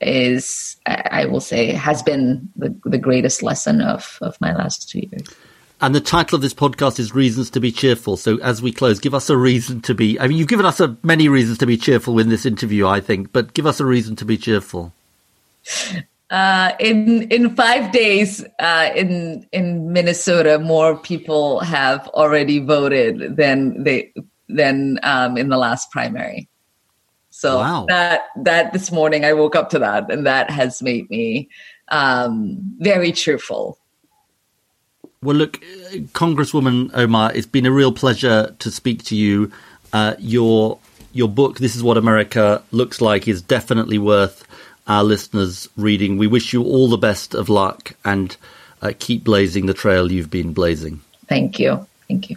is, 0.00 0.76
I 0.86 1.26
will 1.26 1.40
say, 1.40 1.72
has 1.72 2.02
been 2.02 2.48
the, 2.56 2.74
the 2.84 2.98
greatest 2.98 3.42
lesson 3.42 3.80
of, 3.80 4.18
of 4.20 4.40
my 4.40 4.54
last 4.54 4.88
two 4.88 5.00
years. 5.00 5.28
And 5.80 5.94
the 5.94 6.00
title 6.00 6.36
of 6.36 6.42
this 6.42 6.54
podcast 6.54 6.98
is 6.98 7.14
Reasons 7.14 7.50
to 7.50 7.60
be 7.60 7.70
Cheerful. 7.70 8.16
So 8.16 8.38
as 8.38 8.60
we 8.62 8.72
close, 8.72 8.98
give 8.98 9.14
us 9.14 9.30
a 9.30 9.36
reason 9.36 9.80
to 9.82 9.94
be, 9.94 10.18
I 10.18 10.26
mean, 10.26 10.38
you've 10.38 10.48
given 10.48 10.66
us 10.66 10.80
a, 10.80 10.96
many 11.02 11.28
reasons 11.28 11.58
to 11.58 11.66
be 11.66 11.76
cheerful 11.76 12.18
in 12.18 12.28
this 12.28 12.46
interview, 12.46 12.86
I 12.86 13.00
think, 13.00 13.32
but 13.32 13.54
give 13.54 13.66
us 13.66 13.78
a 13.78 13.84
reason 13.84 14.16
to 14.16 14.24
be 14.24 14.36
cheerful. 14.36 14.92
Uh, 16.30 16.72
in 16.78 17.22
in 17.30 17.54
five 17.56 17.90
days 17.90 18.44
uh, 18.58 18.90
in 18.94 19.46
in 19.52 19.92
Minnesota, 19.92 20.58
more 20.58 20.96
people 20.96 21.60
have 21.60 22.06
already 22.08 22.58
voted 22.58 23.36
than 23.36 23.82
they 23.82 24.12
than 24.48 24.98
um, 25.02 25.38
in 25.38 25.48
the 25.48 25.56
last 25.56 25.90
primary. 25.90 26.48
So 27.30 27.58
wow. 27.58 27.86
that 27.88 28.26
that 28.36 28.72
this 28.72 28.92
morning 28.92 29.24
I 29.24 29.32
woke 29.32 29.56
up 29.56 29.70
to 29.70 29.78
that, 29.78 30.10
and 30.10 30.26
that 30.26 30.50
has 30.50 30.82
made 30.82 31.08
me 31.08 31.48
um, 31.88 32.58
very 32.78 33.12
cheerful. 33.12 33.78
Well, 35.22 35.36
look, 35.36 35.60
Congresswoman 36.12 36.90
Omar, 36.94 37.32
it's 37.34 37.46
been 37.46 37.66
a 37.66 37.72
real 37.72 37.92
pleasure 37.92 38.54
to 38.58 38.70
speak 38.70 39.02
to 39.04 39.16
you. 39.16 39.50
Uh, 39.94 40.14
your 40.18 40.78
your 41.12 41.28
book, 41.28 41.58
"This 41.58 41.74
Is 41.74 41.82
What 41.82 41.96
America 41.96 42.62
Looks 42.70 43.00
Like," 43.00 43.26
is 43.26 43.40
definitely 43.40 43.98
worth 43.98 44.44
our 44.88 45.04
listeners 45.04 45.68
reading. 45.76 46.16
We 46.18 46.26
wish 46.26 46.52
you 46.52 46.62
all 46.64 46.88
the 46.88 46.96
best 46.96 47.34
of 47.34 47.48
luck 47.48 47.92
and 48.04 48.36
uh, 48.82 48.92
keep 48.98 49.22
blazing 49.24 49.66
the 49.66 49.74
trail 49.74 50.10
you've 50.10 50.30
been 50.30 50.52
blazing. 50.52 51.00
Thank 51.26 51.58
you. 51.58 51.86
Thank 52.08 52.30
you. 52.30 52.36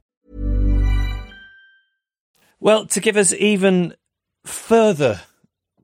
Well, 2.63 2.85
to 2.85 2.99
give 2.99 3.17
us 3.17 3.33
even 3.33 3.95
further 4.45 5.21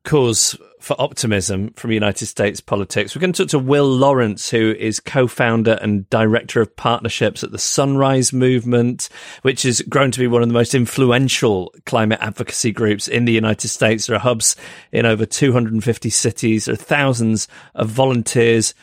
cause 0.03 0.55
for 0.79 0.95
optimism 1.01 1.73
from 1.73 1.91
United 1.91 2.27
States 2.27 2.61
politics, 2.61 3.15
we're 3.15 3.19
going 3.19 3.33
to 3.33 3.43
talk 3.45 3.49
to 3.49 3.59
Will 3.59 3.89
Lawrence, 3.89 4.51
who 4.51 4.75
is 4.77 4.99
co 4.99 5.25
founder 5.25 5.79
and 5.81 6.07
director 6.11 6.61
of 6.61 6.75
partnerships 6.75 7.43
at 7.43 7.51
the 7.51 7.57
Sunrise 7.57 8.31
Movement, 8.31 9.09
which 9.41 9.63
has 9.63 9.81
grown 9.81 10.11
to 10.11 10.19
be 10.19 10.27
one 10.27 10.43
of 10.43 10.49
the 10.49 10.53
most 10.53 10.75
influential 10.75 11.73
climate 11.87 12.19
advocacy 12.21 12.71
groups 12.71 13.07
in 13.07 13.25
the 13.25 13.33
United 13.33 13.69
States. 13.69 14.05
There 14.05 14.15
are 14.15 14.19
hubs 14.19 14.55
in 14.91 15.07
over 15.07 15.25
250 15.25 16.11
cities, 16.11 16.65
there 16.65 16.73
are 16.73 16.77
thousands 16.77 17.47
of 17.73 17.89
volunteers 17.89 18.75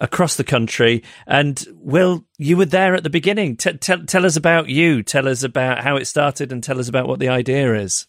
across 0.00 0.36
the 0.36 0.44
country. 0.44 1.02
And 1.26 1.64
Will, 1.76 2.24
you 2.38 2.56
were 2.56 2.66
there 2.66 2.94
at 2.94 3.02
the 3.02 3.10
beginning. 3.10 3.56
T- 3.56 3.74
t- 3.74 4.04
tell 4.04 4.26
us 4.26 4.36
about 4.36 4.68
you. 4.68 5.02
Tell 5.02 5.28
us 5.28 5.42
about 5.42 5.84
how 5.84 5.96
it 5.96 6.06
started, 6.06 6.52
and 6.52 6.62
tell 6.62 6.78
us 6.78 6.88
about 6.88 7.08
what 7.08 7.20
the 7.20 7.28
idea 7.28 7.74
is. 7.74 8.06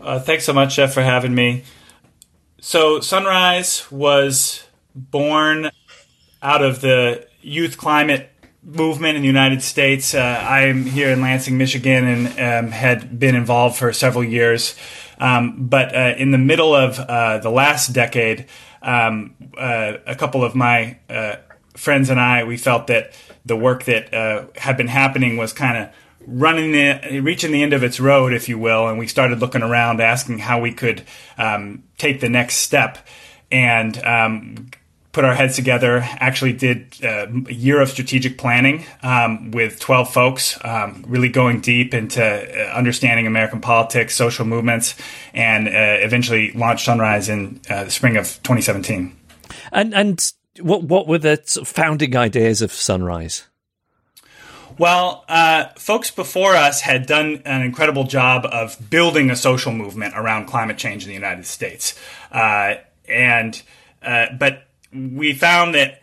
Uh, 0.00 0.20
thanks 0.20 0.44
so 0.44 0.52
much, 0.52 0.76
Geoff, 0.76 0.94
for 0.94 1.02
having 1.02 1.34
me. 1.34 1.64
So, 2.60 3.00
Sunrise 3.00 3.90
was 3.90 4.64
born 4.94 5.70
out 6.42 6.62
of 6.62 6.80
the 6.80 7.26
youth 7.42 7.76
climate 7.76 8.30
movement 8.62 9.16
in 9.16 9.22
the 9.22 9.28
United 9.28 9.62
States. 9.62 10.14
Uh, 10.14 10.44
I'm 10.48 10.84
here 10.84 11.10
in 11.10 11.20
Lansing, 11.20 11.56
Michigan, 11.56 12.04
and 12.06 12.66
um, 12.66 12.70
had 12.72 13.18
been 13.18 13.34
involved 13.34 13.76
for 13.76 13.92
several 13.92 14.24
years. 14.24 14.74
Um, 15.18 15.66
but 15.68 15.94
uh, 15.94 16.14
in 16.16 16.30
the 16.30 16.38
middle 16.38 16.74
of 16.74 16.98
uh, 16.98 17.38
the 17.38 17.50
last 17.50 17.92
decade, 17.92 18.46
um, 18.82 19.34
uh, 19.56 19.94
a 20.06 20.14
couple 20.14 20.44
of 20.44 20.54
my 20.54 20.98
uh, 21.08 21.36
friends 21.76 22.10
and 22.10 22.20
I, 22.20 22.44
we 22.44 22.56
felt 22.56 22.86
that 22.88 23.12
the 23.44 23.56
work 23.56 23.84
that 23.84 24.12
uh, 24.12 24.46
had 24.56 24.76
been 24.76 24.88
happening 24.88 25.36
was 25.36 25.52
kind 25.52 25.78
of 25.78 25.94
running 26.26 26.72
the, 26.72 27.20
reaching 27.20 27.52
the 27.52 27.62
end 27.62 27.72
of 27.72 27.82
its 27.82 27.98
road, 27.98 28.32
if 28.32 28.48
you 28.48 28.58
will, 28.58 28.88
and 28.88 28.98
we 28.98 29.06
started 29.06 29.40
looking 29.40 29.62
around, 29.62 30.00
asking 30.00 30.38
how 30.38 30.60
we 30.60 30.72
could 30.72 31.02
um, 31.38 31.82
take 31.96 32.20
the 32.20 32.28
next 32.28 32.56
step. 32.56 33.06
And 33.50 33.98
um, 34.04 34.70
put 35.18 35.24
our 35.24 35.34
heads 35.34 35.56
together, 35.56 35.98
actually 36.20 36.52
did 36.52 36.94
uh, 37.02 37.26
a 37.48 37.52
year 37.52 37.80
of 37.80 37.88
strategic 37.88 38.38
planning 38.38 38.86
um, 39.02 39.50
with 39.50 39.80
12 39.80 40.12
folks, 40.12 40.56
um, 40.64 41.04
really 41.08 41.28
going 41.28 41.58
deep 41.60 41.92
into 41.92 42.22
uh, 42.22 42.72
understanding 42.72 43.26
American 43.26 43.60
politics, 43.60 44.14
social 44.14 44.44
movements, 44.46 44.94
and 45.34 45.66
uh, 45.66 45.70
eventually 45.72 46.52
launched 46.52 46.84
Sunrise 46.84 47.28
in 47.28 47.60
uh, 47.68 47.82
the 47.82 47.90
spring 47.90 48.16
of 48.16 48.26
2017. 48.44 49.12
And, 49.72 49.92
and 49.92 50.32
what, 50.60 50.84
what 50.84 51.08
were 51.08 51.18
the 51.18 51.36
founding 51.64 52.16
ideas 52.16 52.62
of 52.62 52.70
Sunrise? 52.70 53.48
Well, 54.78 55.24
uh, 55.28 55.64
folks 55.74 56.12
before 56.12 56.54
us 56.54 56.80
had 56.80 57.06
done 57.06 57.42
an 57.44 57.62
incredible 57.62 58.04
job 58.04 58.46
of 58.46 58.78
building 58.88 59.32
a 59.32 59.36
social 59.36 59.72
movement 59.72 60.14
around 60.16 60.46
climate 60.46 60.78
change 60.78 61.02
in 61.02 61.08
the 61.08 61.14
United 61.14 61.44
States. 61.44 61.98
Uh, 62.30 62.74
and, 63.08 63.60
but 64.00 64.67
we 64.92 65.32
found 65.34 65.74
that 65.74 66.02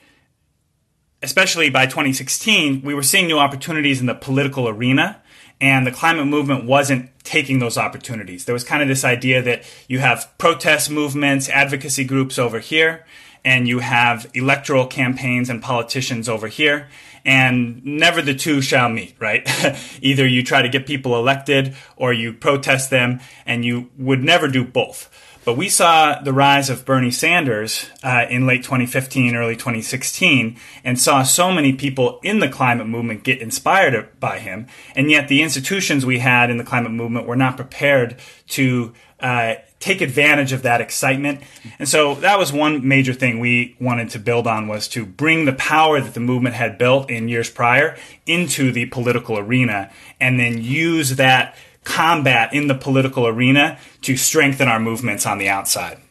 especially 1.25 1.69
by 1.69 1.85
2016, 1.85 2.81
we 2.83 2.93
were 2.93 3.03
seeing 3.03 3.27
new 3.27 3.39
opportunities 3.39 3.99
in 3.99 4.05
the 4.05 4.13
political 4.13 4.69
arena, 4.69 5.21
and 5.59 5.87
the 5.87 5.91
climate 5.91 6.27
movement 6.27 6.65
wasn't 6.65 7.09
taking 7.23 7.59
those 7.59 7.77
opportunities. 7.77 8.45
There 8.45 8.53
was 8.53 8.63
kind 8.63 8.83
of 8.83 8.87
this 8.87 9.03
idea 9.03 9.41
that 9.41 9.63
you 9.87 9.99
have 9.99 10.31
protest 10.37 10.91
movements, 10.91 11.49
advocacy 11.49 12.03
groups 12.03 12.37
over 12.37 12.59
here, 12.59 13.05
and 13.43 13.67
you 13.67 13.79
have 13.79 14.29
electoral 14.33 14.85
campaigns 14.85 15.49
and 15.49 15.61
politicians 15.61 16.29
over 16.29 16.47
here, 16.47 16.89
and 17.23 17.83
never 17.83 18.21
the 18.21 18.35
two 18.35 18.61
shall 18.61 18.89
meet, 18.89 19.15
right? 19.19 19.47
Either 20.01 20.27
you 20.27 20.43
try 20.43 20.61
to 20.61 20.69
get 20.69 20.85
people 20.85 21.15
elected 21.15 21.75
or 21.95 22.13
you 22.13 22.33
protest 22.33 22.91
them, 22.91 23.19
and 23.45 23.65
you 23.65 23.89
would 23.97 24.23
never 24.23 24.47
do 24.47 24.63
both. 24.63 25.09
But 25.45 25.57
we 25.57 25.69
saw 25.69 26.19
the 26.19 26.33
rise 26.33 26.71
of 26.71 26.85
Bernie 26.85 27.11
Sanders 27.11 27.87
uh, 28.03 28.25
in 28.31 28.47
late 28.47 28.63
2015, 28.63 29.35
early 29.35 29.55
2016, 29.55 30.57
and 30.83 30.99
saw 30.99 31.21
so 31.21 31.51
many 31.51 31.71
people 31.71 32.19
in 32.23 32.39
the 32.39 32.49
climate 32.49 32.87
movement 32.87 33.23
get 33.23 33.41
inspired 33.41 34.19
by 34.19 34.39
him. 34.39 34.65
And 34.95 35.11
yet 35.11 35.27
the 35.27 35.43
institutions 35.43 36.03
we 36.03 36.17
had 36.17 36.49
in 36.49 36.57
the 36.57 36.63
climate 36.63 36.93
movement 36.93 37.27
were 37.27 37.35
not 37.35 37.57
prepared 37.57 38.19
to 38.49 38.93
uh, 39.19 39.55
take 39.79 40.01
advantage 40.01 40.51
of 40.51 40.63
that 40.63 40.81
excitement. 40.81 41.41
And 41.77 41.87
so 41.87 42.15
that 42.15 42.39
was 42.39 42.51
one 42.51 42.87
major 42.87 43.13
thing 43.13 43.39
we 43.39 43.75
wanted 43.79 44.09
to 44.11 44.19
build 44.19 44.47
on 44.47 44.67
was 44.67 44.87
to 44.89 45.05
bring 45.05 45.45
the 45.45 45.53
power 45.53 46.01
that 46.01 46.15
the 46.15 46.19
movement 46.19 46.55
had 46.55 46.79
built 46.79 47.11
in 47.11 47.29
years 47.29 47.51
prior 47.51 47.95
into 48.25 48.71
the 48.71 48.87
political 48.87 49.37
arena 49.37 49.91
and 50.19 50.39
then 50.39 50.59
use 50.59 51.17
that 51.17 51.55
combat 51.85 52.53
in 52.53 52.67
the 52.67 52.75
political 52.75 53.25
arena 53.25 53.79
to 54.01 54.17
strengthen 54.17 54.67
our 54.67 54.79
movements 54.79 55.25
on 55.25 55.37
the 55.37 55.47
outside. 55.47 56.01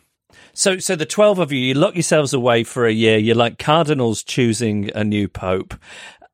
So, 0.55 0.79
so 0.79 0.97
the 0.97 1.05
twelve 1.05 1.41
of 1.41 1.53
you, 1.53 1.59
you 1.59 1.75
lock 1.75 1.95
yourselves 1.95 2.33
away 2.33 2.65
for 2.65 2.87
a 2.87 2.93
year. 2.93 3.19
You're 3.19 3.35
like 3.35 3.59
cardinals 3.59 4.23
choosing 4.23 4.91
a 4.95 5.05
new 5.05 5.29
pope. 5.29 5.75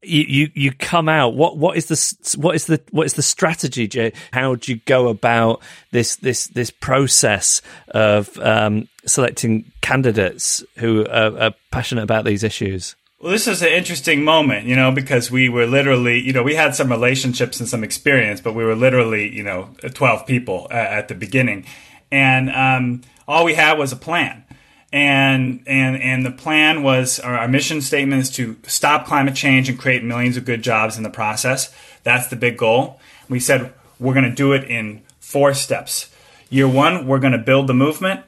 You, 0.02 0.24
you, 0.28 0.50
you 0.54 0.72
come 0.72 1.08
out. 1.08 1.34
What, 1.34 1.58
what 1.58 1.76
is 1.76 1.86
the, 1.86 2.38
what 2.40 2.54
is 2.54 2.66
the, 2.66 2.80
what 2.90 3.06
is 3.06 3.14
the 3.14 3.22
strategy, 3.22 3.86
Jay? 3.88 4.12
How 4.32 4.54
do 4.54 4.72
you 4.72 4.80
go 4.86 5.08
about 5.08 5.62
this, 5.90 6.16
this, 6.16 6.46
this 6.46 6.70
process 6.70 7.60
of 7.88 8.38
um, 8.38 8.88
selecting 9.04 9.70
candidates 9.82 10.64
who 10.76 11.06
are, 11.06 11.38
are 11.38 11.54
passionate 11.70 12.02
about 12.02 12.24
these 12.24 12.44
issues? 12.44 12.96
Well, 13.20 13.32
this 13.32 13.46
is 13.46 13.60
an 13.60 13.68
interesting 13.68 14.24
moment, 14.24 14.66
you 14.66 14.74
know, 14.74 14.90
because 14.90 15.30
we 15.30 15.50
were 15.50 15.66
literally, 15.66 16.18
you 16.20 16.32
know, 16.32 16.42
we 16.42 16.54
had 16.54 16.74
some 16.74 16.90
relationships 16.90 17.60
and 17.60 17.68
some 17.68 17.84
experience, 17.84 18.40
but 18.40 18.54
we 18.54 18.64
were 18.64 18.74
literally, 18.74 19.28
you 19.28 19.42
know, 19.42 19.68
12 19.92 20.26
people 20.26 20.66
at 20.70 21.08
the 21.08 21.14
beginning. 21.14 21.66
And 22.10 22.48
um, 22.48 23.02
all 23.28 23.44
we 23.44 23.52
had 23.52 23.76
was 23.76 23.92
a 23.92 23.96
plan. 23.96 24.42
And, 24.90 25.62
and, 25.66 26.00
and 26.00 26.24
the 26.24 26.30
plan 26.30 26.82
was 26.82 27.20
our, 27.20 27.36
our 27.36 27.46
mission 27.46 27.82
statement 27.82 28.22
is 28.22 28.30
to 28.36 28.56
stop 28.66 29.06
climate 29.06 29.34
change 29.34 29.68
and 29.68 29.78
create 29.78 30.02
millions 30.02 30.38
of 30.38 30.46
good 30.46 30.62
jobs 30.62 30.96
in 30.96 31.02
the 31.02 31.10
process. 31.10 31.70
That's 32.04 32.28
the 32.28 32.36
big 32.36 32.56
goal. 32.56 33.00
We 33.28 33.38
said 33.38 33.74
we're 33.98 34.14
going 34.14 34.30
to 34.30 34.34
do 34.34 34.54
it 34.54 34.64
in 34.64 35.02
four 35.18 35.52
steps. 35.52 36.08
Year 36.48 36.66
one, 36.66 37.06
we're 37.06 37.18
going 37.18 37.32
to 37.34 37.38
build 37.38 37.66
the 37.66 37.74
movement 37.74 38.24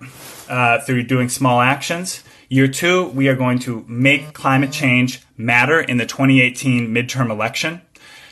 uh, 0.50 0.80
through 0.80 1.04
doing 1.04 1.30
small 1.30 1.62
actions. 1.62 2.22
Year 2.52 2.68
two, 2.68 3.06
we 3.06 3.28
are 3.28 3.34
going 3.34 3.60
to 3.60 3.82
make 3.88 4.34
climate 4.34 4.72
change 4.72 5.22
matter 5.38 5.80
in 5.80 5.96
the 5.96 6.04
2018 6.04 6.88
midterm 6.88 7.30
election. 7.30 7.80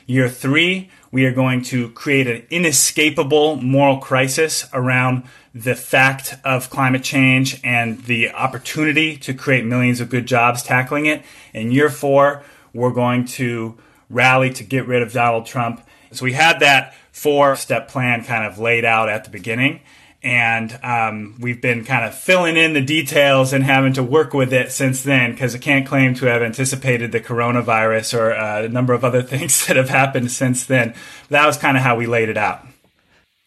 Year 0.04 0.28
three, 0.28 0.90
we 1.10 1.24
are 1.24 1.32
going 1.32 1.62
to 1.62 1.88
create 1.92 2.26
an 2.26 2.46
inescapable 2.50 3.56
moral 3.56 3.96
crisis 3.96 4.68
around 4.74 5.22
the 5.54 5.74
fact 5.74 6.34
of 6.44 6.68
climate 6.68 7.02
change 7.02 7.62
and 7.64 7.98
the 8.04 8.30
opportunity 8.32 9.16
to 9.16 9.32
create 9.32 9.64
millions 9.64 10.02
of 10.02 10.10
good 10.10 10.26
jobs 10.26 10.62
tackling 10.62 11.06
it. 11.06 11.24
In 11.54 11.72
year 11.72 11.88
four, 11.88 12.42
we're 12.74 12.92
going 12.92 13.24
to 13.24 13.78
rally 14.10 14.50
to 14.50 14.62
get 14.62 14.86
rid 14.86 15.00
of 15.00 15.14
Donald 15.14 15.46
Trump. 15.46 15.80
So 16.12 16.26
we 16.26 16.34
had 16.34 16.60
that 16.60 16.94
four 17.10 17.56
step 17.56 17.88
plan 17.88 18.22
kind 18.24 18.44
of 18.44 18.58
laid 18.58 18.84
out 18.84 19.08
at 19.08 19.24
the 19.24 19.30
beginning 19.30 19.80
and 20.22 20.78
um, 20.82 21.36
we've 21.40 21.62
been 21.62 21.84
kind 21.84 22.04
of 22.04 22.14
filling 22.14 22.56
in 22.56 22.74
the 22.74 22.80
details 22.80 23.52
and 23.52 23.64
having 23.64 23.94
to 23.94 24.02
work 24.02 24.34
with 24.34 24.52
it 24.52 24.70
since 24.70 25.02
then 25.02 25.32
because 25.32 25.54
I 25.54 25.58
can't 25.58 25.86
claim 25.86 26.14
to 26.14 26.26
have 26.26 26.42
anticipated 26.42 27.10
the 27.10 27.20
coronavirus 27.20 28.18
or 28.18 28.32
uh, 28.32 28.62
a 28.64 28.68
number 28.68 28.92
of 28.92 29.04
other 29.04 29.22
things 29.32 29.66
that 29.66 29.76
have 29.76 29.88
happened 29.88 30.30
since 30.30 30.66
then. 30.66 30.94
That 31.30 31.46
was 31.46 31.56
kind 31.56 31.76
of 31.76 31.82
how 31.82 31.96
we 31.96 32.06
laid 32.06 32.28
it 32.28 32.36
out. 32.36 32.66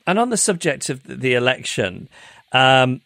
And 0.08 0.18
on 0.18 0.30
the 0.30 0.38
subject 0.38 0.90
of 0.90 1.04
the 1.04 1.36
election, 1.36 2.10
um, 2.52 3.02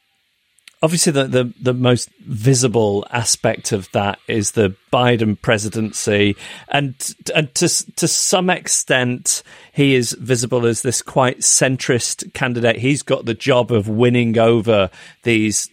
obviously 0.81 1.11
the, 1.11 1.25
the, 1.25 1.53
the 1.61 1.73
most 1.73 2.09
visible 2.19 3.05
aspect 3.11 3.71
of 3.71 3.91
that 3.91 4.19
is 4.27 4.51
the 4.51 4.75
Biden 4.91 5.39
presidency, 5.41 6.35
and 6.69 6.93
and 7.35 7.53
to 7.55 7.67
to 7.95 8.07
some 8.07 8.49
extent 8.49 9.43
he 9.71 9.95
is 9.95 10.13
visible 10.13 10.65
as 10.65 10.81
this 10.81 11.01
quite 11.01 11.39
centrist 11.39 12.33
candidate. 12.33 12.77
He's 12.77 13.03
got 13.03 13.25
the 13.25 13.33
job 13.33 13.71
of 13.71 13.87
winning 13.87 14.37
over 14.37 14.89
these 15.23 15.69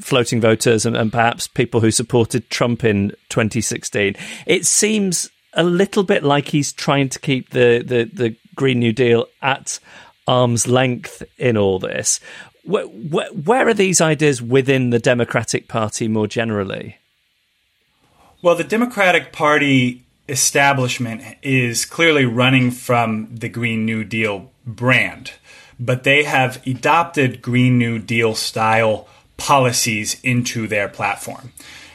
floating 0.00 0.40
voters 0.40 0.86
and, 0.86 0.96
and 0.96 1.12
perhaps 1.12 1.46
people 1.46 1.80
who 1.80 1.90
supported 1.90 2.48
Trump 2.50 2.84
in 2.84 3.10
2016. 3.28 4.16
It 4.46 4.64
seems 4.64 5.30
a 5.52 5.62
little 5.62 6.02
bit 6.02 6.24
like 6.24 6.48
he's 6.48 6.72
trying 6.72 7.08
to 7.10 7.18
keep 7.18 7.50
the, 7.50 7.82
the, 7.86 8.04
the 8.04 8.36
Green 8.54 8.78
New 8.78 8.92
Deal 8.92 9.26
at 9.42 9.78
arm's 10.26 10.66
length 10.66 11.22
in 11.38 11.56
all 11.56 11.78
this. 11.78 12.20
Where, 12.64 12.84
where, 12.84 13.28
where, 13.28 13.68
are 13.68 13.74
these 13.74 14.00
ideas 14.00 14.40
within 14.40 14.90
the 14.90 14.98
Democratic 14.98 15.68
Party 15.68 16.08
more 16.08 16.26
generally? 16.26 16.96
Well, 18.40 18.54
the 18.54 18.64
Democratic 18.64 19.32
Party 19.32 20.04
establishment 20.28 21.22
is 21.42 21.84
clearly 21.84 22.24
running 22.24 22.70
from 22.70 23.28
the 23.30 23.48
Green 23.48 23.84
New 23.84 24.04
Deal 24.04 24.50
brand, 24.66 25.32
but 25.78 26.04
they 26.04 26.24
have 26.24 26.66
adopted 26.66 27.42
Green 27.42 27.78
New 27.78 27.98
Deal 27.98 28.34
style 28.34 29.08
policies 29.36 30.18
into 30.22 30.66
their 30.66 30.88
platform. 30.88 31.52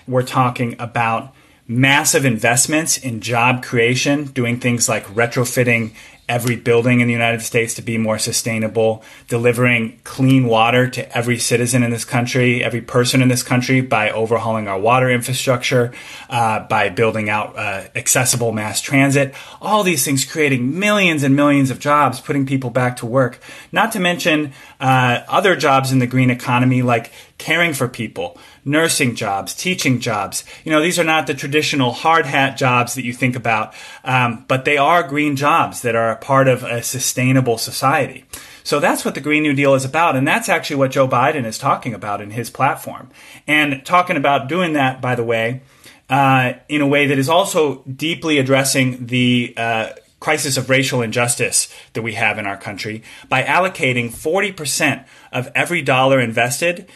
We're 0.08 0.24
talking 0.24 0.76
about 0.80 1.34
massive 1.68 2.26
investments 2.26 2.98
in 2.98 3.22
job 3.22 3.64
creation, 3.64 4.26
doing 4.26 4.60
things 4.60 4.90
like 4.90 5.06
retrofitting 5.06 5.94
every 6.30 6.56
building 6.56 7.00
in 7.02 7.08
the 7.08 7.14
United 7.14 7.42
States 7.42 7.74
to 7.74 7.82
be 7.82 7.98
more 7.98 8.20
sustainable, 8.20 9.04
delivering 9.28 10.00
clean 10.04 10.46
water 10.46 10.88
to 10.88 11.18
every 11.18 11.40
citizen 11.40 11.82
in 11.82 11.90
this 11.90 12.06
country, 12.06 12.64
every 12.64 12.82
person 12.82 13.22
in 13.22 13.28
this 13.28 13.42
country 13.42 13.82
by 13.82 14.12
overhauling 14.12 14.68
our 14.68 14.80
water 14.80 15.10
infrastructure, 15.10 15.92
uh, 16.30 16.60
by 16.68 16.88
building 16.88 17.30
out 17.30 17.58
uh, 17.58 17.84
accessible 17.96 18.52
mass 18.52 18.80
transit. 18.80 19.34
All 19.60 19.84
these 19.84 20.06
things 20.06 20.24
creating 20.24 20.80
millions 20.80 21.24
and 21.24 21.36
millions 21.36 21.72
of 21.72 21.80
jobs, 21.80 22.22
putting 22.22 22.46
people 22.46 22.70
back 22.70 22.98
to 22.98 23.08
work. 23.08 23.40
Not 23.72 23.92
to 23.94 24.00
mention 24.00 24.54
uh, 24.80 25.22
other 25.28 25.56
jobs 25.56 25.92
in 25.92 25.98
the 25.98 26.08
green 26.08 26.30
economy 26.30 26.84
like 26.84 27.12
caring 27.40 27.74
for 27.74 27.88
people, 27.88 28.38
nursing 28.70 29.16
jobs, 29.16 29.54
teaching 29.54 30.00
jobs. 30.00 30.44
You 30.64 30.72
know, 30.72 30.82
these 30.82 31.00
are 31.00 31.04
not 31.04 31.28
the 31.28 31.34
traditional 31.34 31.92
hard 31.92 32.26
hat 32.26 32.58
jobs 32.58 32.96
that 32.96 33.04
you 33.04 33.14
think 33.14 33.36
about, 33.36 33.74
um, 34.04 34.46
but 34.48 34.66
they 34.66 34.78
are 34.78 35.04
green 35.04 35.36
jobs 35.36 35.82
that 35.82 35.96
are 35.96 36.12
a 36.12 36.18
part 36.18 36.48
of 36.48 36.64
a 36.64 36.84
sustainable 36.84 37.58
society. 37.58 38.26
So 38.64 38.80
that's 38.80 39.04
what 39.04 39.16
the 39.16 39.22
Green 39.22 39.44
New 39.44 39.54
Deal 39.54 39.74
is 39.74 39.86
about. 39.86 40.16
And 40.16 40.28
that's 40.28 40.48
actually 40.48 40.76
what 40.76 40.92
Joe 40.92 41.08
Biden 41.08 41.46
is 41.46 41.58
talking 41.58 41.94
about 41.94 42.22
in 42.22 42.32
his 42.32 42.50
platform. 42.50 43.10
And 43.48 43.84
talking 43.84 44.16
about 44.16 44.48
doing 44.48 44.74
that, 44.74 45.02
by 45.02 45.16
the 45.16 45.24
way, 45.24 45.62
uh, 46.10 46.54
in 46.68 46.82
a 46.82 46.88
way 46.88 47.08
that 47.08 47.18
is 47.18 47.30
also 47.30 47.84
deeply 47.84 48.38
addressing 48.38 49.08
the 49.08 49.54
uh, 49.58 49.90
crisis 50.20 50.58
of 50.58 50.70
racial 50.70 51.02
injustice 51.02 51.74
that 51.94 52.02
we 52.02 52.14
have 52.14 52.38
in 52.38 52.46
our 52.46 52.58
country 52.58 53.02
by 53.30 53.42
allocating 53.44 54.10
40% 54.10 55.06
of 55.32 55.50
every 55.56 55.82
dollar 55.82 56.20
invested 56.20 56.90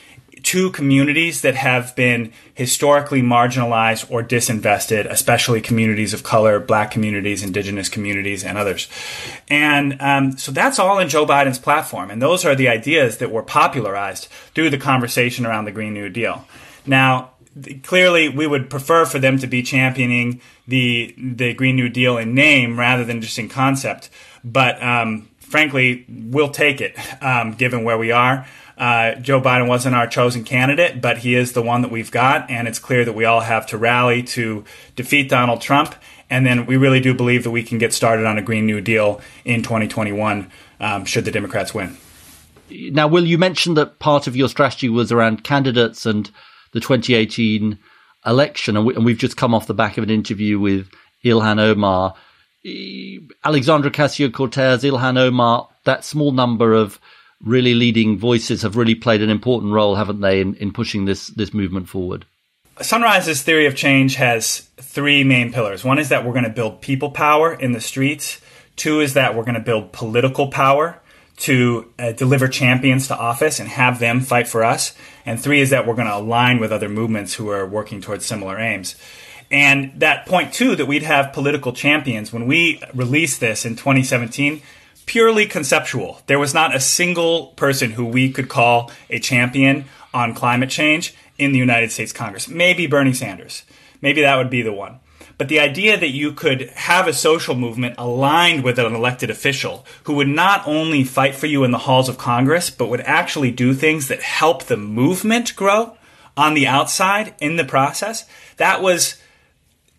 to 0.44 0.70
communities 0.72 1.42
that 1.42 1.56
have 1.56 1.96
been 1.96 2.32
historically 2.54 3.22
marginalized 3.22 4.10
or 4.12 4.22
disinvested, 4.22 5.10
especially 5.10 5.62
communities 5.62 6.14
of 6.14 6.24
color, 6.24 6.60
black 6.60 6.92
communities, 6.92 7.44
indigenous 7.44 7.90
communities, 7.90 8.44
and 8.44 8.58
others. 8.58 8.88
And 9.50 10.00
um, 10.02 10.38
so 10.38 10.52
that's 10.52 10.80
all 10.80 11.00
in 11.00 11.10
Joe 11.10 11.26
Biden's 11.26 11.60
platform. 11.60 12.12
And 12.12 12.22
those 12.22 12.46
are 12.46 12.56
the 12.56 12.68
ideas 12.68 13.18
that 13.18 13.32
were 13.32 13.44
popularized 13.44 14.28
through 14.54 14.70
the 14.70 14.78
conversation 14.78 15.46
around 15.46 15.66
the 15.66 15.72
Green 15.72 15.94
New 15.94 16.10
Deal. 16.10 16.46
Now, 16.86 17.32
clearly 17.84 18.30
we 18.30 18.48
would 18.48 18.70
prefer 18.70 19.06
for 19.06 19.20
them 19.20 19.38
to 19.40 19.48
be 19.48 19.64
championing 19.64 20.42
the 20.68 21.14
the 21.18 21.54
Green 21.54 21.76
New 21.76 21.90
Deal 21.90 22.18
in 22.18 22.34
name 22.34 22.80
rather 22.80 23.06
than 23.06 23.22
just 23.22 23.40
in 23.40 23.48
concept. 23.48 24.10
But 24.44 24.82
um, 24.84 25.30
frankly, 25.40 26.06
we'll 26.10 26.50
take 26.50 26.82
it 26.82 26.98
um, 27.24 27.54
given 27.54 27.84
where 27.84 27.98
we 27.98 28.12
are. 28.12 28.46
Uh, 28.84 29.16
Joe 29.16 29.40
Biden 29.40 29.70
wasn't 29.70 29.96
our 29.96 30.08
chosen 30.08 30.44
candidate, 30.44 31.00
but 31.00 31.20
he 31.20 31.36
is 31.36 31.54
the 31.54 31.62
one 31.62 31.84
that 31.84 31.90
we've 31.90 32.12
got, 32.12 32.52
and 32.52 32.68
it's 32.68 32.80
clear 32.80 33.06
that 33.06 33.14
we 33.14 33.24
all 33.24 33.40
have 33.40 33.66
to 33.68 33.78
rally 33.78 34.22
to 34.24 34.66
defeat 34.98 35.30
Donald 35.30 35.62
Trump. 35.62 35.96
And 36.30 36.46
then 36.46 36.66
we 36.66 36.76
really 36.76 37.00
do 37.00 37.14
believe 37.14 37.46
that 37.46 37.52
we 37.52 37.64
can 37.64 37.78
get 37.78 37.94
started 37.94 38.26
on 38.26 38.38
a 38.38 38.42
Green 38.42 38.66
New 38.66 38.82
Deal 38.82 39.22
in 39.46 39.64
2021 39.64 40.52
um, 40.82 41.06
should 41.06 41.24
the 41.24 41.32
Democrats 41.32 41.74
win. 41.74 41.96
Now, 42.70 43.08
Will, 43.08 43.26
you 43.26 43.38
mentioned 43.38 43.78
that 43.78 44.00
part 44.00 44.28
of 44.28 44.36
your 44.36 44.50
strategy 44.50 44.90
was 44.90 45.14
around 45.14 45.46
candidates 45.46 46.06
and 46.06 46.30
the 46.74 46.82
2018 46.82 47.80
election, 48.26 48.76
and, 48.76 48.86
we, 48.86 49.14
have 49.14 49.18
just 49.18 49.38
come 49.38 49.56
off 49.56 49.66
the 49.66 49.74
back 49.74 49.98
of 49.98 50.04
an 50.04 50.10
interview 50.10 50.60
with 50.60 50.90
Ilhan 51.24 51.58
Omar. 51.58 52.16
Alexandria 53.46 53.94
Ocasio 53.94 54.34
Cortez, 54.34 54.84
Ilhan 54.84 55.18
Omar, 55.18 55.70
that 55.86 56.04
small 56.04 56.34
number 56.34 56.74
of 56.74 57.00
really 57.44 57.76
leading 57.76 58.18
voices 58.18 58.62
have 58.62 58.78
really 58.78 58.96
played 58.96 59.22
an 59.22 59.30
important 59.30 59.74
role, 59.74 59.96
haven't 59.96 60.22
they, 60.22 60.42
in, 60.42 60.56
in 60.56 60.72
pushing 60.72 61.06
this 61.06 61.28
this 61.28 61.54
movement 61.54 61.90
forward? 61.90 62.26
Sunrise's 62.82 63.44
theory 63.44 63.68
of 63.68 63.76
change 63.76 64.16
has 64.16 64.60
three 64.78 65.24
main 65.24 65.54
pillars. 65.54 65.84
One 65.84 66.00
is 66.00 66.10
that 66.10 66.26
we're 66.26 66.34
going 66.34 66.44
to 66.46 66.50
build 66.50 66.82
people 66.82 67.12
power 67.12 67.54
in 67.54 67.72
the 67.74 67.82
streets. 67.82 68.42
Two 68.76 69.00
is 69.00 69.14
that 69.14 69.36
we're 69.36 69.44
going 69.44 69.54
to 69.56 69.62
build 69.62 69.92
political 69.92 70.48
power 70.48 71.00
to 71.36 71.92
uh, 72.00 72.12
deliver 72.14 72.48
champions 72.48 73.08
to 73.08 73.18
office 73.18 73.60
and 73.60 73.70
have 73.70 74.00
them 74.00 74.22
fight 74.22 74.48
for 74.48 74.64
us. 74.64 74.96
And 75.26 75.40
three 75.40 75.62
is 75.62 75.70
that 75.70 75.86
we're 75.86 75.96
going 75.96 76.08
to 76.08 76.16
align 76.16 76.60
with 76.60 76.72
other 76.72 76.90
movements 76.90 77.36
who 77.36 77.50
are 77.50 77.66
working 77.66 78.02
towards 78.02 78.26
similar 78.26 78.60
aims. 78.60 78.96
And 79.52 80.00
that 80.00 80.26
point 80.26 80.54
two, 80.54 80.76
that 80.76 80.88
we'd 80.88 81.04
have 81.04 81.34
political 81.34 81.74
champions, 81.74 82.34
when 82.34 82.48
we 82.48 82.82
released 82.94 83.40
this 83.40 83.66
in 83.66 83.76
2017, 83.76 84.62
purely 85.06 85.46
conceptual. 85.46 86.22
There 86.28 86.40
was 86.40 86.54
not 86.54 86.76
a 86.76 86.80
single 86.80 87.48
person 87.48 87.92
who 87.92 88.06
we 88.06 88.32
could 88.32 88.50
call 88.50 88.92
a 89.10 89.20
champion 89.20 89.86
on 90.14 90.34
climate 90.34 90.70
change 90.70 91.16
in 91.38 91.52
the 91.52 91.60
United 91.60 91.92
States 91.92 92.14
Congress. 92.14 92.48
Maybe 92.48 92.88
Bernie 92.88 93.14
Sanders. 93.14 93.64
Maybe 94.02 94.22
that 94.22 94.38
would 94.38 94.50
be 94.50 94.62
the 94.62 94.74
one. 94.74 95.00
But 95.38 95.50
the 95.50 95.60
idea 95.60 95.98
that 95.98 96.10
you 96.10 96.32
could 96.32 96.70
have 96.72 97.08
a 97.08 97.14
social 97.14 97.56
movement 97.56 97.96
aligned 97.98 98.64
with 98.64 98.78
an 98.78 98.94
elected 98.94 99.30
official 99.30 99.86
who 100.04 100.14
would 100.14 100.28
not 100.28 100.66
only 100.68 101.04
fight 101.04 101.36
for 101.36 101.48
you 101.48 101.64
in 101.64 101.72
the 101.72 101.80
halls 101.80 102.08
of 102.08 102.18
Congress, 102.18 102.70
but 102.70 102.90
would 102.90 103.02
actually 103.02 103.52
do 103.52 103.74
things 103.74 104.08
that 104.08 104.22
help 104.22 104.64
the 104.64 104.78
movement 104.78 105.56
grow 105.56 105.98
on 106.38 106.54
the 106.54 106.68
outside 106.68 107.34
in 107.40 107.58
the 107.58 107.66
process, 107.66 108.26
that 108.58 108.82
was 108.82 109.22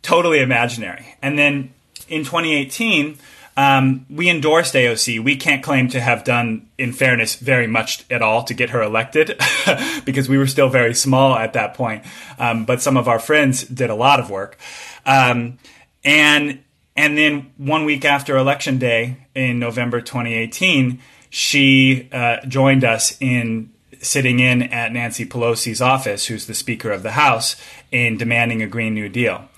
totally 0.03 0.41
imaginary. 0.41 1.17
And 1.23 1.39
then 1.39 1.73
in 2.09 2.25
2018, 2.25 3.19
um, 3.57 4.07
we 4.11 4.29
endorsed 4.29 4.75
AOC. 4.75 5.23
We 5.23 5.37
can't 5.37 5.63
claim 5.63 5.89
to 5.89 6.01
have 6.01 6.25
done, 6.25 6.69
in 6.77 6.93
fairness, 6.93 7.37
very 7.37 7.67
much 7.67 8.05
at 8.11 8.23
all 8.23 8.43
to 8.45 8.55
get 8.55 8.71
her 8.71 8.83
elected 8.83 9.41
because 10.05 10.29
we 10.29 10.39
were 10.39 10.47
still 10.47 10.69
very 10.69 10.95
small 10.95 11.37
at 11.37 11.53
that 11.53 11.75
point. 11.75 12.05
Um, 12.39 12.65
but 12.65 12.83
some 12.83 12.97
of 12.97 13.07
our 13.07 13.19
friends 13.19 13.65
did 13.65 13.91
a 13.91 13.95
lot 13.95 14.19
of 14.19 14.31
work. 14.31 14.59
Um, 15.07 15.59
and 16.03 16.61
and 16.97 17.19
then 17.19 17.53
one 17.57 17.85
week 17.85 18.05
after 18.05 18.37
election 18.37 18.79
day 18.79 19.27
in 19.35 19.59
November 19.59 20.01
2018, 20.01 21.01
she 21.31 22.09
uh, 22.13 22.45
joined 22.47 22.85
us 22.85 23.17
in 23.21 23.73
sitting 24.01 24.39
in 24.39 24.63
at 24.63 24.93
Nancy 24.93 25.27
Pelosi's 25.27 25.81
office, 25.81 26.27
who's 26.27 26.47
the 26.47 26.55
Speaker 26.55 26.93
of 26.93 27.03
the 27.03 27.13
House, 27.13 27.57
in 27.91 28.17
demanding 28.17 28.63
a 28.63 28.67
Green 28.67 28.95
New 28.95 29.09
Deal. 29.09 29.49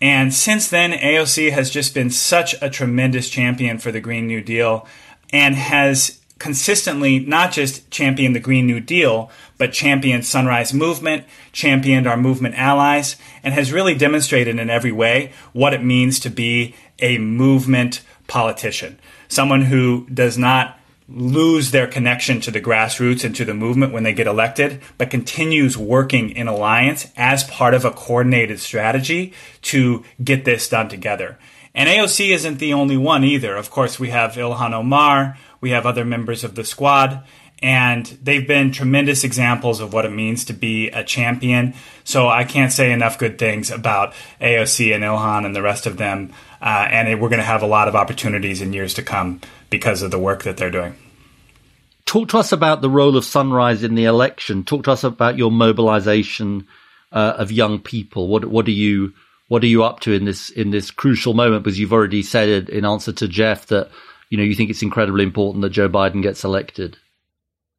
And 0.00 0.34
since 0.34 0.68
then, 0.68 0.92
AOC 0.92 1.52
has 1.52 1.70
just 1.70 1.94
been 1.94 2.10
such 2.10 2.54
a 2.60 2.70
tremendous 2.70 3.30
champion 3.30 3.78
for 3.78 3.92
the 3.92 4.00
Green 4.00 4.26
New 4.26 4.40
Deal 4.40 4.86
and 5.32 5.54
has 5.54 6.20
consistently 6.38 7.20
not 7.20 7.52
just 7.52 7.90
championed 7.90 8.34
the 8.34 8.40
Green 8.40 8.66
New 8.66 8.80
Deal, 8.80 9.30
but 9.56 9.72
championed 9.72 10.26
Sunrise 10.26 10.74
Movement, 10.74 11.24
championed 11.52 12.06
our 12.06 12.16
movement 12.16 12.56
allies, 12.56 13.16
and 13.42 13.54
has 13.54 13.72
really 13.72 13.94
demonstrated 13.94 14.58
in 14.58 14.68
every 14.68 14.92
way 14.92 15.32
what 15.52 15.72
it 15.72 15.82
means 15.82 16.18
to 16.20 16.30
be 16.30 16.74
a 16.98 17.18
movement 17.18 18.02
politician. 18.26 18.98
Someone 19.28 19.62
who 19.62 20.06
does 20.12 20.36
not 20.36 20.78
lose 21.08 21.70
their 21.70 21.86
connection 21.86 22.40
to 22.40 22.50
the 22.50 22.60
grassroots 22.60 23.24
and 23.24 23.36
to 23.36 23.44
the 23.44 23.54
movement 23.54 23.92
when 23.92 24.02
they 24.02 24.14
get 24.14 24.26
elected, 24.26 24.80
but 24.96 25.10
continues 25.10 25.76
working 25.76 26.30
in 26.30 26.48
alliance 26.48 27.08
as 27.16 27.44
part 27.44 27.74
of 27.74 27.84
a 27.84 27.90
coordinated 27.90 28.58
strategy 28.58 29.32
to 29.60 30.02
get 30.22 30.44
this 30.44 30.68
done 30.68 30.88
together. 30.88 31.38
And 31.74 31.88
AOC 31.88 32.30
isn't 32.30 32.58
the 32.58 32.72
only 32.72 32.96
one 32.96 33.24
either. 33.24 33.56
Of 33.56 33.70
course, 33.70 33.98
we 33.98 34.10
have 34.10 34.32
Ilhan 34.32 34.72
Omar, 34.72 35.36
we 35.60 35.70
have 35.70 35.86
other 35.86 36.04
members 36.04 36.44
of 36.44 36.54
the 36.54 36.64
squad, 36.64 37.24
and 37.62 38.06
they've 38.22 38.46
been 38.46 38.72
tremendous 38.72 39.24
examples 39.24 39.80
of 39.80 39.92
what 39.92 40.04
it 40.04 40.12
means 40.12 40.44
to 40.46 40.52
be 40.52 40.88
a 40.88 41.02
champion. 41.02 41.74
So 42.04 42.28
I 42.28 42.44
can't 42.44 42.72
say 42.72 42.92
enough 42.92 43.18
good 43.18 43.38
things 43.38 43.70
about 43.70 44.12
AOC 44.40 44.94
and 44.94 45.02
Ilhan 45.02 45.46
and 45.46 45.56
the 45.56 45.62
rest 45.62 45.86
of 45.86 45.96
them. 45.96 46.32
Uh, 46.60 46.86
and 46.90 47.20
we're 47.20 47.28
going 47.28 47.38
to 47.38 47.44
have 47.44 47.62
a 47.62 47.66
lot 47.66 47.88
of 47.88 47.94
opportunities 47.94 48.60
in 48.60 48.72
years 48.72 48.94
to 48.94 49.02
come 49.02 49.40
because 49.70 50.02
of 50.02 50.10
the 50.10 50.18
work 50.18 50.42
that 50.42 50.56
they're 50.56 50.70
doing. 50.70 50.94
Talk 52.06 52.28
to 52.30 52.38
us 52.38 52.52
about 52.52 52.80
the 52.80 52.90
role 52.90 53.16
of 53.16 53.24
Sunrise 53.24 53.82
in 53.82 53.94
the 53.94 54.04
election. 54.04 54.64
Talk 54.64 54.84
to 54.84 54.92
us 54.92 55.04
about 55.04 55.38
your 55.38 55.50
mobilization 55.50 56.66
uh, 57.12 57.34
of 57.38 57.50
young 57.50 57.78
people. 57.78 58.28
What 58.28 58.44
what 58.44 58.66
are 58.66 58.72
you 58.72 59.14
what 59.48 59.64
are 59.64 59.68
you 59.68 59.84
up 59.84 60.00
to 60.00 60.12
in 60.12 60.26
this 60.26 60.50
in 60.50 60.70
this 60.70 60.90
crucial 60.90 61.32
moment? 61.32 61.64
Because 61.64 61.78
you've 61.78 61.92
already 61.92 62.22
said 62.22 62.48
it 62.48 62.68
in 62.68 62.84
answer 62.84 63.12
to 63.12 63.26
Geoff 63.26 63.66
that 63.68 63.90
you 64.28 64.36
know 64.36 64.44
you 64.44 64.54
think 64.54 64.68
it's 64.68 64.82
incredibly 64.82 65.24
important 65.24 65.62
that 65.62 65.70
Joe 65.70 65.88
Biden 65.88 66.22
gets 66.22 66.44
elected 66.44 66.98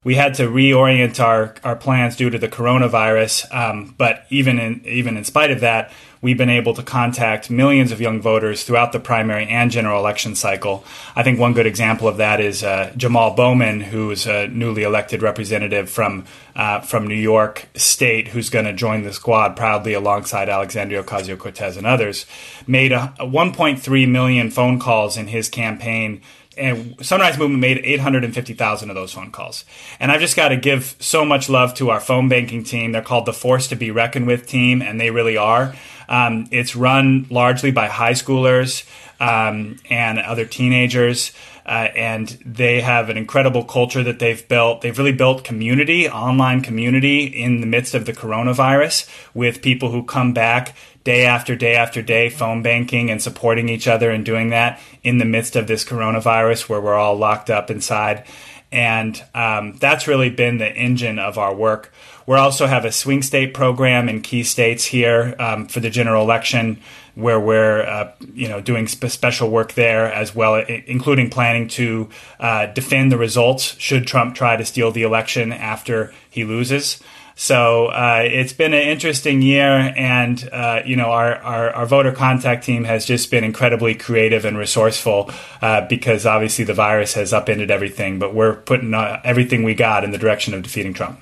we 0.06 0.16
had 0.16 0.36
to 0.36 0.43
reorient 0.43 1.20
our, 1.20 1.56
our 1.64 1.76
plans 1.76 2.16
due 2.16 2.30
to 2.30 2.38
the 2.38 2.47
coronavirus. 2.47 3.53
Um, 3.53 3.95
but 3.97 4.26
even 4.30 4.60
in 4.60 4.86
even 4.86 5.18
in 5.18 5.24
spite 5.26 5.49
of 5.49 5.62
that, 5.62 5.91
we've 6.22 6.38
been 6.38 6.49
able 6.49 6.76
to 6.76 6.84
contact 6.84 7.49
millions 7.49 7.91
of 7.91 7.99
young 7.99 8.22
voters 8.22 8.64
throughout 8.64 8.91
the 8.91 8.99
primary 8.99 9.47
and 9.47 9.72
general 9.72 9.99
election 9.99 10.36
cycle. 10.36 10.86
I 11.16 11.24
think 11.24 11.39
one 11.39 11.53
good 11.53 11.66
example 11.66 12.08
of 12.08 12.18
that 12.18 12.39
is 12.39 12.64
uh, 12.64 12.93
Jamal 12.95 13.34
Bowman, 13.34 13.82
who 13.82 14.12
is 14.12 14.28
a 14.28 14.47
newly 14.47 14.84
elected 14.84 15.24
representative 15.24 15.89
from 15.89 16.26
uh, 16.56 16.82
from 16.82 17.08
New 17.08 17.16
York 17.16 17.68
State, 17.74 18.28
who's 18.28 18.51
going 18.51 18.66
to 18.66 18.74
join 18.74 19.01
the 19.01 19.12
squad 19.12 19.58
proudly 19.58 19.93
alongside 19.93 20.49
Alexandria 20.49 21.03
Ocasio 21.03 21.36
Cortez 21.36 21.78
and 21.78 21.88
others. 21.88 22.28
Made 22.68 22.91
a, 22.91 23.12
a 23.20 23.26
1.3 23.26 24.08
million 24.08 24.51
phone 24.51 24.78
calls 24.78 25.18
in 25.18 25.28
his 25.28 25.49
campaign 25.49 26.22
and 26.58 26.95
Sunrise 27.06 27.38
Movement 27.38 27.62
made 27.62 27.78
850,000 27.84 28.89
of 28.89 28.95
those 28.95 29.14
phone 29.14 29.32
calls. 29.32 29.66
And 29.99 30.12
I've 30.12 30.22
just 30.22 30.36
got 30.36 30.49
to 30.49 30.58
give 30.58 30.95
so 30.99 31.26
much 31.26 31.49
love 31.49 31.74
to 31.76 31.89
our 31.89 31.99
phone 31.99 32.30
banking 32.30 32.64
team. 32.64 32.91
They're 32.91 33.01
called 33.01 33.26
the 33.26 33.34
Force 33.34 33.68
to 33.68 33.76
be 33.76 33.91
Reckoned 33.91 34.28
with 34.28 34.47
team, 34.47 34.82
and 34.82 34.99
they 34.99 35.12
really 35.12 35.38
are. 35.38 35.76
Um, 36.08 36.47
it's 36.51 36.76
run 36.76 37.26
largely 37.30 37.72
by 37.72 37.88
high 37.88 38.14
schoolers 38.14 38.86
um, 39.20 39.78
and 39.89 40.20
other 40.20 40.45
teenagers. 40.45 41.32
Uh, 41.66 41.89
and 41.95 42.28
they 42.45 42.80
have 42.80 43.10
an 43.10 43.18
incredible 43.18 43.64
culture 43.64 44.03
that 44.03 44.20
they've 44.20 44.47
built. 44.47 44.82
They've 44.82 44.95
really 44.95 45.12
built 45.12 45.43
community, 45.43 46.08
online 46.08 46.62
community 46.62 47.24
in 47.24 47.60
the 47.60 47.66
midst 47.66 47.95
of 47.95 48.06
the 48.06 48.14
coronavirus 48.14 49.10
with 49.34 49.64
people 49.64 49.89
who 49.89 50.03
come 50.03 50.32
back 50.32 50.76
day 51.06 51.26
after 51.26 51.56
day 51.56 51.76
after 51.76 52.01
day, 52.01 52.30
phone 52.30 52.62
banking 52.62 53.10
and 53.10 53.22
supporting 53.22 53.70
each 53.70 53.88
other 53.88 54.10
and 54.12 54.26
doing 54.26 54.49
that 54.49 54.82
in 55.03 55.20
the 55.20 55.26
midst 55.26 55.56
of 55.56 55.68
this 55.68 55.86
coronavirus 55.86 56.68
where 56.68 56.82
we're 56.82 56.95
all 56.95 57.16
locked 57.16 57.49
up 57.49 57.72
inside. 57.72 58.26
And 58.72 59.24
um, 59.34 59.78
that's 59.78 60.08
really 60.08 60.32
been 60.32 60.58
the 60.58 60.70
engine 60.70 61.20
of 61.20 61.38
our 61.38 61.56
work. 61.56 61.93
We 62.26 62.36
also 62.36 62.66
have 62.66 62.86
a 62.86 62.91
swing 62.91 63.22
state 63.22 63.53
program 63.53 64.10
in 64.10 64.22
key 64.22 64.43
states 64.43 64.84
here 64.84 65.36
um, 65.38 65.68
for 65.68 65.80
the 65.80 65.91
general 65.91 66.24
election, 66.24 66.82
where 67.14 67.39
we're 67.39 67.84
uh, 67.84 68.12
you 68.34 68.49
know 68.49 68.60
doing 68.60 68.88
spe- 68.88 69.06
special 69.06 69.51
work 69.51 69.74
there 69.74 70.12
as 70.12 70.34
well, 70.34 70.56
including 70.56 71.30
planning 71.30 71.68
to 71.70 72.10
uh, 72.39 72.66
defend 72.66 73.12
the 73.12 73.18
results 73.18 73.78
should 73.78 74.08
Trump 74.08 74.34
try 74.34 74.58
to 74.58 74.66
steal 74.66 74.91
the 74.91 75.03
election 75.03 75.53
after 75.53 76.12
he 76.32 76.43
loses. 76.43 76.99
So 77.38 77.88
uh, 77.88 78.22
it's 78.24 78.54
been 78.54 78.74
an 78.74 78.82
interesting 78.82 79.42
year, 79.42 79.94
and 79.96 80.50
uh, 80.54 80.82
you 80.86 80.96
know 80.96 81.12
our, 81.12 81.36
our, 81.36 81.70
our 81.72 81.86
voter 81.86 82.14
contact 82.14 82.64
team 82.64 82.86
has 82.86 83.06
just 83.06 83.30
been 83.30 83.44
incredibly 83.44 83.94
creative 83.94 84.46
and 84.46 84.58
resourceful 84.58 85.30
uh, 85.62 85.86
because 85.88 86.26
obviously 86.26 86.64
the 86.64 86.74
virus 86.74 87.14
has 87.16 87.34
upended 87.34 87.70
everything, 87.70 88.20
but 88.20 88.34
we're 88.34 88.56
putting 88.56 88.94
uh, 88.94 89.20
everything 89.26 89.64
we 89.64 89.76
got 89.76 90.06
in 90.06 90.12
the 90.12 90.18
direction 90.18 90.54
of 90.54 90.64
defeating 90.64 90.94
Trump. 90.94 91.20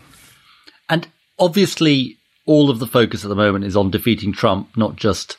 And 0.87 1.07
obviously, 1.39 2.17
all 2.45 2.69
of 2.69 2.77
the 2.77 2.87
focus 2.87 3.25
at 3.25 3.29
the 3.29 3.35
moment 3.35 3.65
is 3.65 3.75
on 3.75 3.89
defeating 3.89 4.33
Trump, 4.33 4.69
not 4.77 4.95
just. 4.95 5.37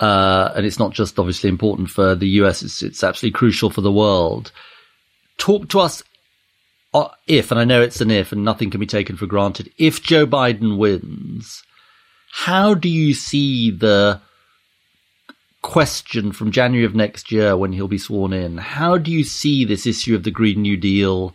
Uh, 0.00 0.50
and 0.56 0.64
it's 0.64 0.78
not 0.78 0.92
just 0.92 1.18
obviously 1.18 1.48
important 1.48 1.90
for 1.90 2.14
the 2.14 2.28
US; 2.40 2.62
it's, 2.62 2.82
it's 2.82 3.04
absolutely 3.04 3.38
crucial 3.38 3.70
for 3.70 3.80
the 3.80 3.92
world. 3.92 4.52
Talk 5.38 5.68
to 5.70 5.80
us 5.80 6.02
if, 7.26 7.50
and 7.50 7.60
I 7.60 7.64
know 7.64 7.82
it's 7.82 8.00
an 8.00 8.10
if 8.10 8.32
and 8.32 8.44
nothing 8.44 8.70
can 8.70 8.80
be 8.80 8.86
taken 8.86 9.16
for 9.16 9.26
granted, 9.26 9.72
if 9.78 10.02
Joe 10.02 10.26
Biden 10.26 10.76
wins, 10.76 11.62
how 12.32 12.74
do 12.74 12.88
you 12.88 13.14
see 13.14 13.70
the 13.70 14.20
question 15.62 16.32
from 16.32 16.52
January 16.52 16.84
of 16.84 16.94
next 16.94 17.30
year 17.30 17.56
when 17.56 17.72
he'll 17.72 17.88
be 17.88 17.98
sworn 17.98 18.32
in? 18.32 18.58
How 18.58 18.98
do 18.98 19.10
you 19.10 19.24
see 19.24 19.64
this 19.64 19.86
issue 19.86 20.14
of 20.14 20.22
the 20.22 20.30
Green 20.30 20.62
New 20.62 20.76
Deal 20.76 21.34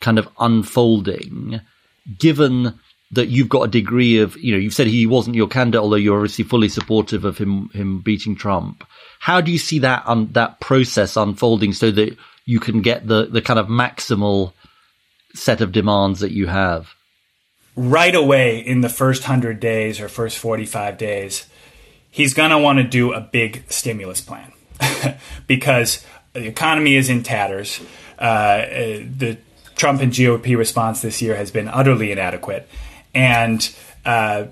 kind 0.00 0.18
of 0.18 0.28
unfolding, 0.38 1.60
given 2.18 2.78
that 3.12 3.28
you've 3.28 3.48
got 3.48 3.62
a 3.62 3.68
degree 3.68 4.18
of, 4.18 4.36
you 4.38 4.52
know, 4.52 4.58
you've 4.58 4.72
said 4.72 4.86
he 4.86 5.06
wasn't 5.06 5.36
your 5.36 5.46
candidate, 5.46 5.82
although 5.82 5.96
you're 5.96 6.16
obviously 6.16 6.44
fully 6.44 6.68
supportive 6.68 7.24
of 7.24 7.36
him, 7.36 7.68
him 7.74 8.00
beating 8.00 8.34
Trump. 8.34 8.84
How 9.20 9.40
do 9.40 9.52
you 9.52 9.58
see 9.58 9.78
that, 9.80 10.02
um, 10.06 10.30
that 10.32 10.60
process 10.60 11.16
unfolding 11.16 11.74
so 11.74 11.90
that 11.90 12.16
you 12.46 12.58
can 12.58 12.80
get 12.80 13.06
the, 13.06 13.26
the 13.26 13.42
kind 13.42 13.60
of 13.60 13.66
maximal 13.66 14.54
set 15.34 15.60
of 15.60 15.72
demands 15.72 16.20
that 16.20 16.32
you 16.32 16.46
have? 16.46 16.94
Right 17.74 18.14
away 18.14 18.58
in 18.58 18.82
the 18.82 18.88
first 18.88 19.22
100 19.22 19.58
days 19.60 20.00
or 20.00 20.08
first 20.08 20.38
45 20.38 20.98
days, 20.98 21.46
he's 22.10 22.34
going 22.34 22.50
to 22.50 22.58
want 22.58 22.78
to 22.78 22.84
do 22.84 23.12
a 23.12 23.20
big 23.20 23.64
stimulus 23.68 24.20
plan 24.20 24.52
because 25.46 26.04
the 26.32 26.46
economy 26.46 26.96
is 26.96 27.08
in 27.08 27.22
tatters. 27.22 27.80
Uh, 28.18 28.58
the 28.58 29.38
Trump 29.74 30.00
and 30.00 30.12
GOP 30.12 30.56
response 30.56 31.02
this 31.02 31.22
year 31.22 31.34
has 31.34 31.50
been 31.50 31.68
utterly 31.68 32.12
inadequate. 32.12 32.68
And 33.14 33.74
uh, 34.04 34.46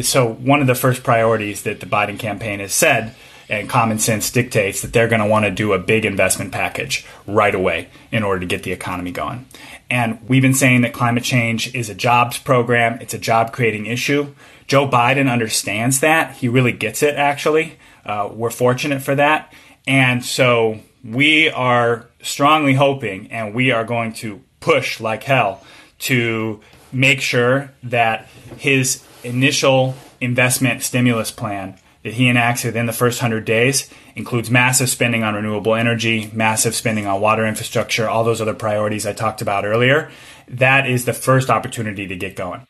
so, 0.00 0.32
one 0.32 0.60
of 0.60 0.66
the 0.66 0.74
first 0.74 1.02
priorities 1.02 1.62
that 1.62 1.80
the 1.80 1.86
Biden 1.86 2.18
campaign 2.18 2.60
has 2.60 2.72
said 2.72 3.14
and 3.48 3.68
common 3.68 3.98
sense 3.98 4.30
dictates 4.30 4.80
that 4.80 4.92
they're 4.92 5.08
going 5.08 5.20
to 5.20 5.26
want 5.26 5.44
to 5.44 5.50
do 5.50 5.74
a 5.74 5.78
big 5.78 6.06
investment 6.06 6.52
package 6.52 7.04
right 7.26 7.54
away 7.54 7.88
in 8.10 8.22
order 8.22 8.40
to 8.40 8.46
get 8.46 8.62
the 8.62 8.72
economy 8.72 9.10
going. 9.10 9.44
And 9.92 10.26
we've 10.26 10.40
been 10.40 10.54
saying 10.54 10.80
that 10.80 10.94
climate 10.94 11.22
change 11.22 11.74
is 11.74 11.90
a 11.90 11.94
jobs 11.94 12.38
program, 12.38 12.98
it's 13.02 13.12
a 13.12 13.18
job 13.18 13.52
creating 13.52 13.84
issue. 13.84 14.34
Joe 14.66 14.88
Biden 14.88 15.30
understands 15.30 16.00
that. 16.00 16.36
He 16.36 16.48
really 16.48 16.72
gets 16.72 17.02
it, 17.02 17.16
actually. 17.16 17.76
Uh, 18.02 18.30
we're 18.32 18.48
fortunate 18.48 19.02
for 19.02 19.14
that. 19.14 19.52
And 19.86 20.24
so 20.24 20.80
we 21.04 21.50
are 21.50 22.06
strongly 22.22 22.72
hoping 22.72 23.30
and 23.30 23.54
we 23.54 23.70
are 23.70 23.84
going 23.84 24.14
to 24.14 24.40
push 24.60 24.98
like 24.98 25.24
hell 25.24 25.62
to 25.98 26.62
make 26.90 27.20
sure 27.20 27.70
that 27.82 28.28
his 28.56 29.04
initial 29.22 29.94
investment 30.22 30.80
stimulus 30.80 31.30
plan 31.30 31.78
that 32.02 32.14
he 32.14 32.28
enacts 32.28 32.64
within 32.64 32.86
the 32.86 32.94
first 32.94 33.20
100 33.20 33.44
days 33.44 33.90
includes 34.14 34.50
massive 34.50 34.88
spending 34.88 35.22
on 35.22 35.34
renewable 35.34 35.74
energy, 35.74 36.30
massive 36.32 36.74
spending 36.74 37.06
on 37.06 37.20
water 37.20 37.46
infrastructure, 37.46 38.08
all 38.08 38.24
those 38.24 38.40
other 38.40 38.54
priorities 38.54 39.06
I 39.06 39.12
talked 39.12 39.42
about 39.42 39.64
earlier. 39.64 40.10
That 40.48 40.88
is 40.88 41.04
the 41.04 41.12
first 41.12 41.50
opportunity 41.50 42.06
to 42.06 42.16
get 42.16 42.36
going. 42.36 42.66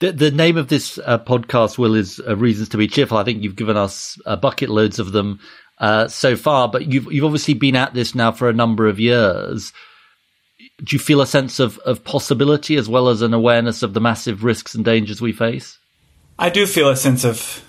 The, 0.00 0.12
the 0.12 0.30
name 0.30 0.56
of 0.56 0.68
this 0.68 0.98
uh, 1.04 1.18
podcast, 1.18 1.76
Will, 1.76 1.94
is 1.94 2.20
uh, 2.26 2.36
Reasons 2.36 2.68
to 2.70 2.76
Be 2.76 2.86
Cheerful. 2.86 3.18
I 3.18 3.24
think 3.24 3.42
you've 3.42 3.56
given 3.56 3.76
us 3.76 4.16
uh, 4.26 4.36
bucket 4.36 4.68
loads 4.68 4.98
of 4.98 5.12
them 5.12 5.40
uh, 5.78 6.08
so 6.08 6.36
far, 6.36 6.68
but 6.68 6.86
you've, 6.86 7.12
you've 7.12 7.24
obviously 7.24 7.54
been 7.54 7.76
at 7.76 7.94
this 7.94 8.14
now 8.14 8.30
for 8.30 8.48
a 8.48 8.52
number 8.52 8.86
of 8.86 9.00
years. 9.00 9.72
Do 10.84 10.94
you 10.94 11.00
feel 11.00 11.20
a 11.20 11.26
sense 11.26 11.58
of, 11.58 11.78
of 11.78 12.04
possibility 12.04 12.76
as 12.76 12.88
well 12.88 13.08
as 13.08 13.22
an 13.22 13.34
awareness 13.34 13.82
of 13.82 13.94
the 13.94 14.00
massive 14.00 14.44
risks 14.44 14.74
and 14.74 14.84
dangers 14.84 15.20
we 15.20 15.32
face? 15.32 15.78
I 16.38 16.50
do 16.50 16.66
feel 16.66 16.88
a 16.88 16.96
sense 16.96 17.24
of 17.24 17.64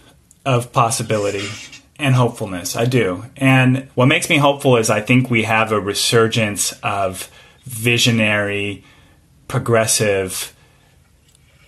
of 0.45 0.71
possibility 0.71 1.47
and 1.99 2.15
hopefulness. 2.15 2.75
I 2.75 2.85
do. 2.85 3.25
And 3.35 3.89
what 3.93 4.07
makes 4.07 4.29
me 4.29 4.37
hopeful 4.37 4.77
is 4.77 4.89
I 4.89 5.01
think 5.01 5.29
we 5.29 5.43
have 5.43 5.71
a 5.71 5.79
resurgence 5.79 6.71
of 6.81 7.29
visionary, 7.65 8.83
progressive, 9.47 10.55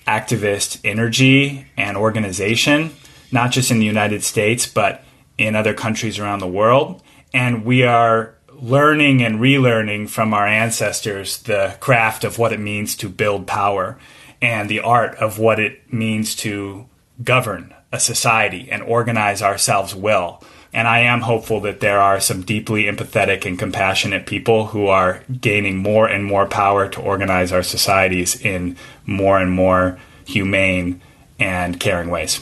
activist 0.07 0.79
energy 0.83 1.67
and 1.77 1.97
organization, 1.97 2.91
not 3.31 3.51
just 3.51 3.69
in 3.69 3.79
the 3.79 3.85
United 3.85 4.23
States, 4.23 4.65
but 4.65 5.03
in 5.37 5.55
other 5.55 5.73
countries 5.73 6.17
around 6.17 6.39
the 6.39 6.47
world. 6.47 7.03
And 7.33 7.65
we 7.65 7.83
are 7.83 8.35
learning 8.53 9.21
and 9.23 9.39
relearning 9.39 10.09
from 10.09 10.33
our 10.33 10.47
ancestors 10.47 11.39
the 11.43 11.75
craft 11.79 12.23
of 12.23 12.37
what 12.37 12.53
it 12.53 12.59
means 12.59 12.95
to 12.95 13.09
build 13.09 13.47
power 13.47 13.97
and 14.41 14.69
the 14.69 14.79
art 14.79 15.15
of 15.15 15.39
what 15.39 15.59
it 15.59 15.91
means 15.93 16.35
to 16.35 16.87
govern 17.23 17.73
a 17.91 17.99
society 17.99 18.69
and 18.71 18.81
organize 18.83 19.41
ourselves 19.41 19.93
well. 19.93 20.43
And 20.73 20.87
I 20.87 20.99
am 20.99 21.21
hopeful 21.21 21.59
that 21.61 21.81
there 21.81 21.99
are 21.99 22.19
some 22.21 22.43
deeply 22.43 22.83
empathetic 22.83 23.45
and 23.45 23.59
compassionate 23.59 24.25
people 24.25 24.67
who 24.67 24.87
are 24.87 25.21
gaining 25.41 25.77
more 25.77 26.07
and 26.07 26.23
more 26.23 26.45
power 26.45 26.87
to 26.87 27.01
organize 27.01 27.51
our 27.51 27.63
societies 27.63 28.39
in 28.39 28.77
more 29.05 29.37
and 29.39 29.51
more 29.51 29.99
humane 30.25 31.01
and 31.39 31.79
caring 31.79 32.09
ways. 32.09 32.39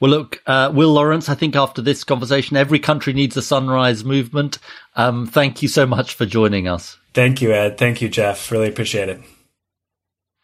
Well, 0.00 0.10
look, 0.10 0.42
uh, 0.48 0.72
Will 0.74 0.92
Lawrence, 0.92 1.28
I 1.28 1.36
think 1.36 1.54
after 1.54 1.80
this 1.80 2.02
conversation, 2.02 2.56
every 2.56 2.80
country 2.80 3.12
needs 3.12 3.36
a 3.36 3.42
sunrise 3.42 4.04
movement. 4.04 4.58
Um, 4.96 5.28
thank 5.28 5.62
you 5.62 5.68
so 5.68 5.86
much 5.86 6.14
for 6.14 6.26
joining 6.26 6.66
us. 6.66 6.98
Thank 7.14 7.40
you, 7.40 7.52
Ed. 7.52 7.78
Thank 7.78 8.02
you, 8.02 8.08
Geoff. 8.08 8.50
Really 8.50 8.68
appreciate 8.68 9.08
it. 9.08 9.20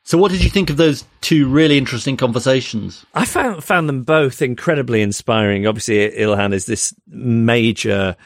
So, 0.09 0.17
what 0.17 0.33
did 0.33 0.43
you 0.43 0.49
think 0.49 0.71
of 0.71 0.79
those 0.79 1.05
two 1.21 1.47
really 1.47 1.77
interesting 1.77 2.17
conversations? 2.17 3.05
I 3.13 3.27
found 3.27 3.63
found 3.63 3.91
them 3.91 4.05
both 4.05 4.41
incredibly 4.41 5.03
inspiring. 5.03 5.67
Obviously, 5.67 5.99
Ilhan 5.99 6.55
is 6.55 6.65
this 6.65 6.95
major 7.07 8.17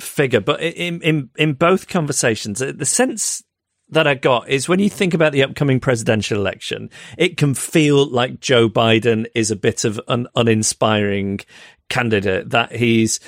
figure, 0.00 0.40
but 0.40 0.60
in 0.60 1.00
in 1.02 1.30
in 1.36 1.52
both 1.52 1.86
conversations, 1.86 2.58
the 2.58 2.84
sense 2.84 3.44
that 3.90 4.08
I 4.08 4.14
got 4.14 4.48
is 4.48 4.68
when 4.68 4.80
you 4.80 4.90
think 4.90 5.14
about 5.14 5.30
the 5.30 5.44
upcoming 5.44 5.78
presidential 5.78 6.36
election, 6.36 6.90
it 7.16 7.36
can 7.36 7.54
feel 7.54 8.06
like 8.06 8.40
Joe 8.40 8.68
Biden 8.68 9.26
is 9.32 9.52
a 9.52 9.56
bit 9.56 9.84
of 9.84 10.00
an 10.08 10.26
uninspiring 10.34 11.38
candidate. 11.88 12.50
That 12.50 12.74
he's 12.74 13.20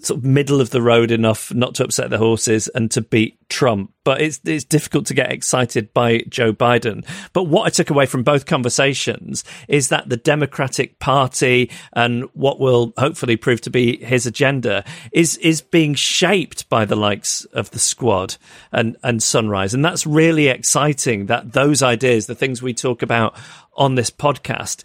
sort 0.00 0.18
of 0.18 0.24
middle 0.24 0.60
of 0.60 0.70
the 0.70 0.82
road 0.82 1.10
enough 1.10 1.52
not 1.54 1.74
to 1.76 1.84
upset 1.84 2.10
the 2.10 2.18
horses 2.18 2.68
and 2.68 2.90
to 2.90 3.00
beat 3.00 3.38
Trump. 3.48 3.92
But 4.04 4.20
it's 4.20 4.40
it's 4.44 4.64
difficult 4.64 5.06
to 5.06 5.14
get 5.14 5.32
excited 5.32 5.92
by 5.94 6.24
Joe 6.28 6.52
Biden. 6.52 7.06
But 7.32 7.44
what 7.44 7.66
I 7.66 7.70
took 7.70 7.90
away 7.90 8.06
from 8.06 8.22
both 8.22 8.44
conversations 8.44 9.44
is 9.66 9.88
that 9.88 10.08
the 10.08 10.16
Democratic 10.16 10.98
Party 10.98 11.70
and 11.92 12.24
what 12.34 12.60
will 12.60 12.92
hopefully 12.98 13.36
prove 13.36 13.60
to 13.62 13.70
be 13.70 13.96
his 14.04 14.26
agenda 14.26 14.84
is 15.12 15.36
is 15.38 15.62
being 15.62 15.94
shaped 15.94 16.68
by 16.68 16.84
the 16.84 16.96
likes 16.96 17.44
of 17.46 17.70
the 17.70 17.78
Squad 17.78 18.36
and 18.72 18.96
and 19.02 19.22
Sunrise, 19.22 19.72
and 19.72 19.84
that's 19.84 20.06
really 20.06 20.48
exciting. 20.48 21.26
That 21.26 21.52
those 21.52 21.82
ideas, 21.82 22.26
the 22.26 22.34
things 22.34 22.62
we 22.62 22.74
talk 22.74 23.02
about 23.02 23.34
on 23.76 23.94
this 23.94 24.10
podcast, 24.10 24.82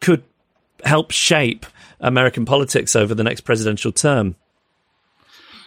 could 0.00 0.22
help 0.84 1.10
shape 1.10 1.66
American 2.00 2.44
politics 2.44 2.96
over 2.96 3.14
the 3.14 3.24
next 3.24 3.42
presidential 3.42 3.92
term. 3.92 4.36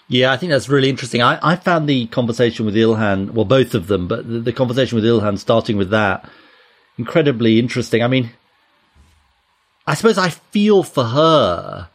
Yeah, 0.07 0.31
I 0.31 0.37
think 0.37 0.51
that's 0.51 0.69
really 0.69 0.89
interesting. 0.89 1.21
I, 1.21 1.39
I 1.41 1.55
found 1.55 1.87
the 1.87 2.07
conversation 2.07 2.65
with 2.65 2.75
Ilhan, 2.75 3.31
well, 3.31 3.45
both 3.45 3.73
of 3.73 3.87
them, 3.87 4.07
but 4.07 4.27
the, 4.27 4.39
the 4.39 4.53
conversation 4.53 4.95
with 4.95 5.05
Ilhan, 5.05 5.39
starting 5.39 5.77
with 5.77 5.89
that, 5.91 6.29
incredibly 6.97 7.57
interesting. 7.57 8.03
I 8.03 8.07
mean, 8.07 8.31
I 9.87 9.95
suppose 9.95 10.17
I 10.17 10.29
feel 10.29 10.83
for 10.83 11.05
her, 11.05 11.89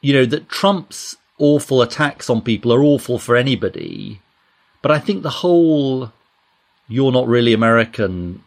you 0.00 0.12
know, 0.14 0.26
that 0.26 0.48
Trump's 0.48 1.16
awful 1.38 1.82
attacks 1.82 2.30
on 2.30 2.40
people 2.40 2.72
are 2.72 2.82
awful 2.82 3.18
for 3.18 3.36
anybody. 3.36 4.20
But 4.80 4.90
I 4.90 4.98
think 4.98 5.22
the 5.22 5.30
whole 5.30 6.12
you're 6.88 7.12
not 7.12 7.26
really 7.26 7.52
American 7.52 8.42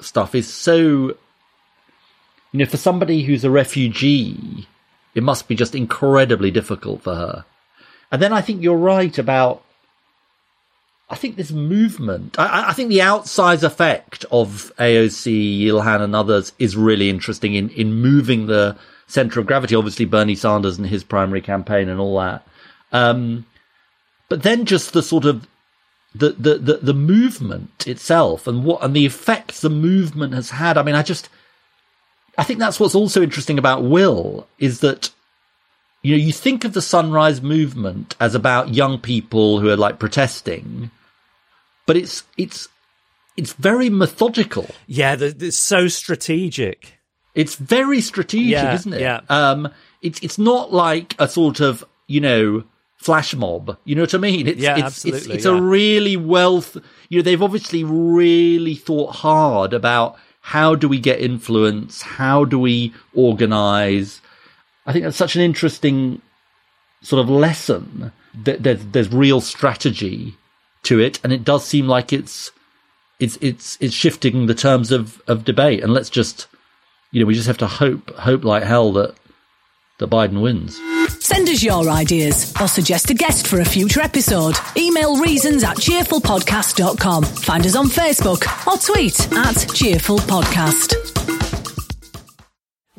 stuff 0.00 0.34
is 0.34 0.52
so, 0.52 0.80
you 2.52 2.58
know, 2.58 2.66
for 2.66 2.76
somebody 2.76 3.22
who's 3.22 3.44
a 3.44 3.50
refugee, 3.50 4.66
it 5.14 5.22
must 5.22 5.48
be 5.48 5.54
just 5.54 5.74
incredibly 5.74 6.50
difficult 6.50 7.02
for 7.02 7.14
her. 7.14 7.44
And 8.12 8.20
then 8.20 8.32
I 8.32 8.40
think 8.40 8.62
you're 8.62 8.76
right 8.76 9.16
about. 9.18 9.64
I 11.08 11.16
think 11.16 11.34
this 11.34 11.50
movement, 11.50 12.38
I, 12.38 12.68
I 12.68 12.72
think 12.72 12.88
the 12.88 13.02
outsize 13.02 13.64
effect 13.64 14.24
of 14.30 14.72
AOC, 14.78 15.62
Ilhan, 15.62 16.02
and 16.02 16.14
others 16.14 16.52
is 16.60 16.76
really 16.76 17.10
interesting 17.10 17.54
in, 17.54 17.68
in 17.70 17.94
moving 17.94 18.46
the 18.46 18.76
center 19.08 19.40
of 19.40 19.46
gravity. 19.46 19.74
Obviously, 19.74 20.04
Bernie 20.04 20.36
Sanders 20.36 20.78
and 20.78 20.86
his 20.86 21.02
primary 21.02 21.40
campaign 21.40 21.88
and 21.88 21.98
all 21.98 22.16
that. 22.20 22.46
Um, 22.92 23.44
but 24.28 24.44
then 24.44 24.64
just 24.64 24.92
the 24.92 25.02
sort 25.02 25.24
of 25.24 25.48
the, 26.14 26.30
the, 26.30 26.58
the, 26.58 26.76
the 26.76 26.94
movement 26.94 27.86
itself 27.86 28.46
and 28.46 28.64
what 28.64 28.82
and 28.82 28.94
the 28.94 29.06
effects 29.06 29.60
the 29.60 29.70
movement 29.70 30.34
has 30.34 30.50
had. 30.50 30.78
I 30.78 30.82
mean, 30.82 30.94
I 30.94 31.02
just 31.02 31.28
I 32.40 32.44
think 32.44 32.58
that's 32.58 32.80
what's 32.80 32.94
also 32.94 33.22
interesting 33.22 33.58
about 33.58 33.82
Will 33.82 34.48
is 34.58 34.80
that 34.80 35.10
you 36.02 36.16
know 36.16 36.22
you 36.22 36.32
think 36.32 36.64
of 36.64 36.72
the 36.72 36.80
Sunrise 36.80 37.42
Movement 37.42 38.16
as 38.18 38.34
about 38.34 38.72
young 38.72 38.98
people 38.98 39.60
who 39.60 39.68
are 39.68 39.76
like 39.76 39.98
protesting, 39.98 40.90
but 41.86 41.98
it's 41.98 42.22
it's 42.38 42.66
it's 43.36 43.52
very 43.52 43.90
methodical. 43.90 44.66
Yeah, 44.86 45.16
it's 45.18 45.58
so 45.58 45.86
strategic. 45.88 46.98
It's 47.34 47.56
very 47.56 48.00
strategic, 48.00 48.52
yeah, 48.52 48.74
isn't 48.74 48.94
it? 48.94 49.02
Yeah. 49.02 49.20
Um, 49.28 49.68
it's 50.00 50.18
it's 50.22 50.38
not 50.38 50.72
like 50.72 51.14
a 51.18 51.28
sort 51.28 51.60
of 51.60 51.84
you 52.06 52.20
know 52.20 52.64
flash 52.96 53.34
mob. 53.34 53.76
You 53.84 53.96
know 53.96 54.02
what 54.02 54.14
I 54.14 54.18
mean? 54.18 54.46
It's, 54.48 54.60
yeah, 54.60 54.76
it's, 54.76 54.82
absolutely. 54.82 55.18
It's, 55.18 55.28
it's 55.28 55.44
yeah. 55.44 55.58
a 55.58 55.60
really 55.60 56.16
well, 56.16 56.62
th- 56.62 56.84
you 57.10 57.18
know, 57.18 57.22
they've 57.22 57.42
obviously 57.42 57.84
really 57.84 58.76
thought 58.76 59.16
hard 59.16 59.74
about 59.74 60.16
how 60.40 60.74
do 60.74 60.88
we 60.88 60.98
get 60.98 61.20
influence? 61.20 62.02
How 62.02 62.44
do 62.44 62.58
we 62.58 62.92
organize? 63.14 64.20
I 64.86 64.92
think 64.92 65.04
that's 65.04 65.16
such 65.16 65.36
an 65.36 65.42
interesting 65.42 66.22
sort 67.02 67.20
of 67.20 67.30
lesson 67.30 68.12
that 68.34 68.62
there's, 68.62 68.84
there's 68.86 69.12
real 69.12 69.40
strategy 69.40 70.34
to 70.84 70.98
it. 70.98 71.20
And 71.22 71.32
it 71.32 71.44
does 71.44 71.66
seem 71.66 71.86
like 71.86 72.12
it's, 72.12 72.50
it's, 73.18 73.38
it's, 73.40 73.76
it's 73.80 73.94
shifting 73.94 74.46
the 74.46 74.54
terms 74.54 74.90
of, 74.90 75.20
of 75.26 75.44
debate. 75.44 75.82
And 75.82 75.92
let's 75.92 76.10
just, 76.10 76.46
you 77.12 77.20
know, 77.20 77.26
we 77.26 77.34
just 77.34 77.46
have 77.46 77.58
to 77.58 77.66
hope, 77.66 78.10
hope 78.16 78.44
like 78.44 78.62
hell 78.62 78.92
that, 78.92 79.14
that 79.98 80.10
Biden 80.10 80.42
wins. 80.42 80.78
Send 81.32 81.48
us 81.48 81.62
your 81.62 81.88
ideas 81.88 82.52
or 82.60 82.66
suggest 82.66 83.08
a 83.10 83.14
guest 83.14 83.46
for 83.46 83.60
a 83.60 83.64
future 83.64 84.00
episode. 84.00 84.56
Email 84.76 85.16
reasons 85.22 85.62
at 85.62 85.76
cheerfulpodcast.com. 85.76 87.22
Find 87.22 87.64
us 87.64 87.76
on 87.76 87.86
Facebook 87.86 88.42
or 88.66 88.76
tweet 88.76 89.20
at 89.38 89.54
cheerfulpodcast. 89.54 91.09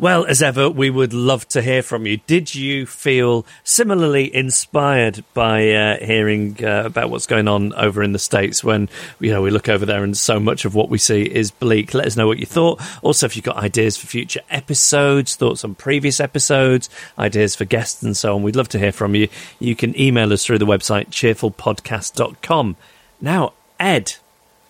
Well, 0.02 0.26
as 0.26 0.42
ever, 0.42 0.68
we 0.68 0.90
would 0.90 1.14
love 1.14 1.48
to 1.50 1.62
hear 1.62 1.84
from 1.84 2.08
you. 2.08 2.18
Did 2.26 2.56
you 2.56 2.88
feel 2.88 3.46
similarly 3.64 4.34
inspired 4.34 5.24
by 5.36 5.74
uh, 5.74 6.04
hearing 6.04 6.58
uh, 6.66 6.86
about 6.86 7.12
what's 7.12 7.28
going 7.28 7.48
on 7.48 7.72
over 7.74 8.02
in 8.02 8.12
the 8.12 8.18
States 8.18 8.64
when, 8.64 8.90
you 9.20 9.30
know, 9.30 9.44
we 9.44 9.52
look 9.52 9.70
over 9.70 9.86
there 9.86 10.04
and 10.04 10.18
so 10.18 10.40
much 10.40 10.66
of 10.66 10.74
what 10.74 10.90
we 10.90 10.98
see 10.98 11.22
is 11.22 11.52
bleak? 11.52 11.94
Let 11.94 12.08
us 12.08 12.18
know 12.18 12.26
what 12.26 12.40
you 12.40 12.48
thought. 12.48 12.82
Also, 13.04 13.28
if 13.28 13.36
you've 13.36 13.46
got 13.46 13.58
ideas 13.58 13.96
for 13.96 14.08
future 14.08 14.42
episodes, 14.50 15.36
thoughts 15.36 15.64
on 15.64 15.76
previous 15.76 16.20
episodes, 16.20 16.90
ideas 17.20 17.56
for 17.56 17.66
guests 17.66 18.02
and 18.02 18.18
so 18.18 18.34
on, 18.34 18.42
we'd 18.42 18.56
love 18.56 18.70
to 18.70 18.80
hear 18.80 18.92
from 18.92 19.14
you. 19.14 19.28
You 19.60 19.76
can 19.76 19.96
email 20.02 20.34
us 20.34 20.44
through 20.44 20.58
the 20.58 20.66
website 20.66 21.10
cheerfulpodcast.com. 21.10 22.76
Now, 23.22 23.54
Ed. 23.80 24.16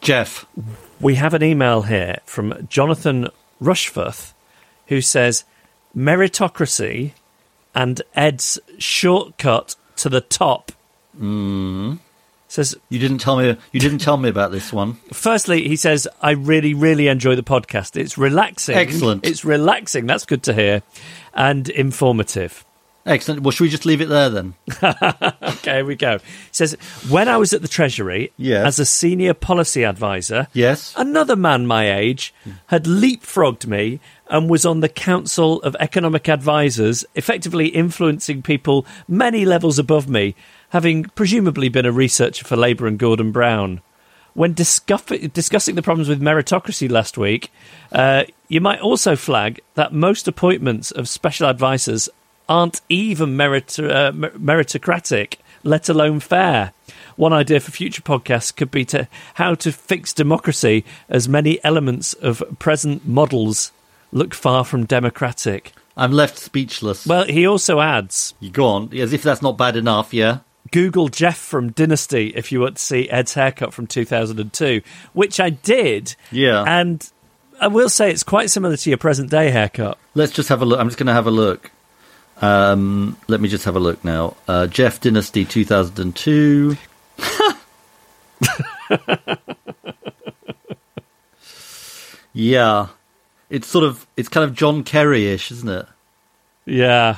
Geoff. 0.02 0.46
We 1.00 1.16
have 1.16 1.34
an 1.34 1.42
email 1.42 1.84
here 1.84 2.18
from 2.26 2.68
Jonathan 2.70 3.30
Rushforth 3.62 4.34
who 4.92 5.00
says 5.00 5.46
meritocracy 5.96 7.14
and 7.74 8.02
Ed's 8.14 8.60
shortcut 8.78 9.78
to 9.96 10.10
the 10.10 10.20
top. 10.20 10.74
Mm. 11.18 12.00
Says 12.50 12.76
you 12.90 13.00
didn't 13.00 13.20
tell 13.20 13.38
me. 13.38 13.56
You 13.72 13.80
didn't 13.80 14.00
tell 14.00 14.18
me 14.18 14.28
about 14.28 14.52
this 14.52 14.74
one. 14.74 14.96
Firstly, 15.14 15.66
he 15.70 15.78
says 15.78 16.10
I 16.22 16.32
really, 16.32 16.74
really 16.74 17.08
enjoy 17.08 17.36
the 17.38 17.44
podcast. 17.44 17.96
It's 17.96 18.18
relaxing. 18.18 18.76
Excellent. 18.76 19.26
It's 19.26 19.46
relaxing. 19.46 20.08
That's 20.08 20.26
good 20.26 20.44
to 20.44 20.54
hear, 20.54 20.84
and 21.34 21.70
informative. 21.70 22.66
Excellent. 23.06 23.42
Well, 23.42 23.52
should 23.52 23.64
we 23.64 23.70
just 23.70 23.86
leave 23.86 24.02
it 24.02 24.10
there 24.10 24.30
then? 24.30 24.54
okay, 24.84 25.78
here 25.78 25.86
we 25.86 25.96
go. 25.96 26.18
He 26.20 26.24
says, 26.52 26.74
when 27.10 27.28
I 27.28 27.38
was 27.38 27.52
at 27.52 27.64
the 27.64 27.68
Treasury 27.68 28.32
Yes. 28.38 28.64
as 28.68 28.80
a 28.80 28.86
senior 28.86 29.34
policy 29.34 29.84
advisor, 29.84 30.48
Yes. 30.54 30.94
another 30.96 31.36
man 31.36 31.66
my 31.66 31.92
age 31.92 32.32
had 32.68 32.84
leapfrogged 32.84 33.66
me 33.66 34.00
and 34.32 34.50
was 34.50 34.66
on 34.66 34.80
the 34.80 34.90
Council 34.90 35.62
of 35.62 35.76
Economic 35.80 36.30
Advisors, 36.30 37.06
effectively 37.16 37.68
influencing 37.68 38.42
people 38.42 38.86
many 39.08 39.46
levels 39.46 39.78
above 39.78 40.08
me, 40.08 40.34
having 40.70 41.04
presumably 41.04 41.68
been 41.68 41.86
a 41.86 41.92
researcher 41.92 42.46
for 42.46 42.56
Labour 42.56 42.88
and 42.88 42.98
Gordon 42.98 43.34
Brown. 43.34 43.82
When 44.34 44.54
discuff- 44.54 45.34
discussing 45.34 45.76
the 45.76 45.82
problems 45.82 46.08
with 46.08 46.22
meritocracy 46.22 46.90
last 46.90 47.18
week, 47.18 47.52
uh, 47.92 48.24
you 48.48 48.62
might 48.62 48.80
also 48.80 49.18
flag 49.18 49.60
that 49.76 49.92
most 49.92 50.30
appointments 50.30 50.92
of 50.92 51.10
special 51.10 51.48
advisors 51.48 52.08
aren't 52.48 52.80
even 52.88 53.36
merit- 53.36 53.78
uh, 53.80 54.14
meritocratic, 54.14 55.36
let 55.64 55.90
alone 55.90 56.22
fair. 56.22 56.72
One 57.18 57.34
idea 57.34 57.60
for 57.60 57.72
future 57.72 58.02
podcasts 58.02 58.56
could 58.56 58.72
be 58.72 58.86
to 58.86 59.10
how 59.34 59.56
to 59.56 59.74
fix 59.74 60.14
democracy, 60.14 60.86
as 61.10 61.28
many 61.28 61.62
elements 61.66 62.14
of 62.14 62.42
present 62.58 63.06
models 63.06 63.74
look 64.12 64.34
far 64.34 64.66
from 64.66 64.86
democratic. 64.86 65.74
I'm 65.98 66.12
left 66.12 66.38
speechless. 66.38 67.06
Well, 67.06 67.26
he 67.26 67.46
also 67.46 67.80
adds 67.80 68.34
you 68.40 68.50
go 68.50 68.66
on, 68.66 68.98
as 68.98 69.14
if 69.14 69.24
that's 69.24 69.42
not 69.42 69.58
bad 69.58 69.76
enough. 69.76 70.14
Yeah. 70.14 70.40
Google 70.72 71.10
Jeff 71.10 71.38
from 71.38 71.72
Dynasty 71.72 72.32
if 72.36 72.52
you 72.52 72.62
want 72.62 72.78
to 72.78 72.82
see 72.82 73.10
Ed's 73.10 73.34
haircut 73.34 73.74
from 73.74 73.88
2002, 73.88 74.82
which 75.14 75.40
I 75.40 75.50
did. 75.50 76.16
Yeah. 76.32 76.64
And 76.66 77.10
I 77.60 77.68
will 77.68 77.90
say 77.90 78.10
it's 78.10 78.24
quite 78.24 78.50
similar 78.50 78.78
to 78.78 78.90
your 78.90 78.98
present 78.98 79.30
day 79.30 79.52
haircut. 79.52 79.98
Let's 80.16 80.32
just 80.32 80.50
have 80.50 80.62
a 80.62 80.66
look. 80.66 80.80
I'm 80.80 80.88
just 80.88 80.98
going 80.98 81.08
to 81.08 81.14
have 81.14 81.28
a 81.28 81.32
look. 81.32 81.72
Um, 82.42 83.18
let 83.28 83.42
me 83.42 83.50
just 83.50 83.66
have 83.66 83.76
a 83.76 83.80
look 83.80 84.04
now. 84.04 84.36
Uh, 84.48 84.66
Jeff 84.68 85.00
Dynasty 85.02 85.46
2002. 85.46 86.78
yeah, 92.34 92.88
it's 93.52 93.68
sort 93.68 93.84
of 93.84 94.08
it's 94.18 94.30
kind 94.30 94.50
of 94.50 94.56
John 94.56 94.84
Kerry-ish, 94.84 95.52
isn't 95.52 95.70
it? 95.70 95.86
Yeah. 96.66 97.18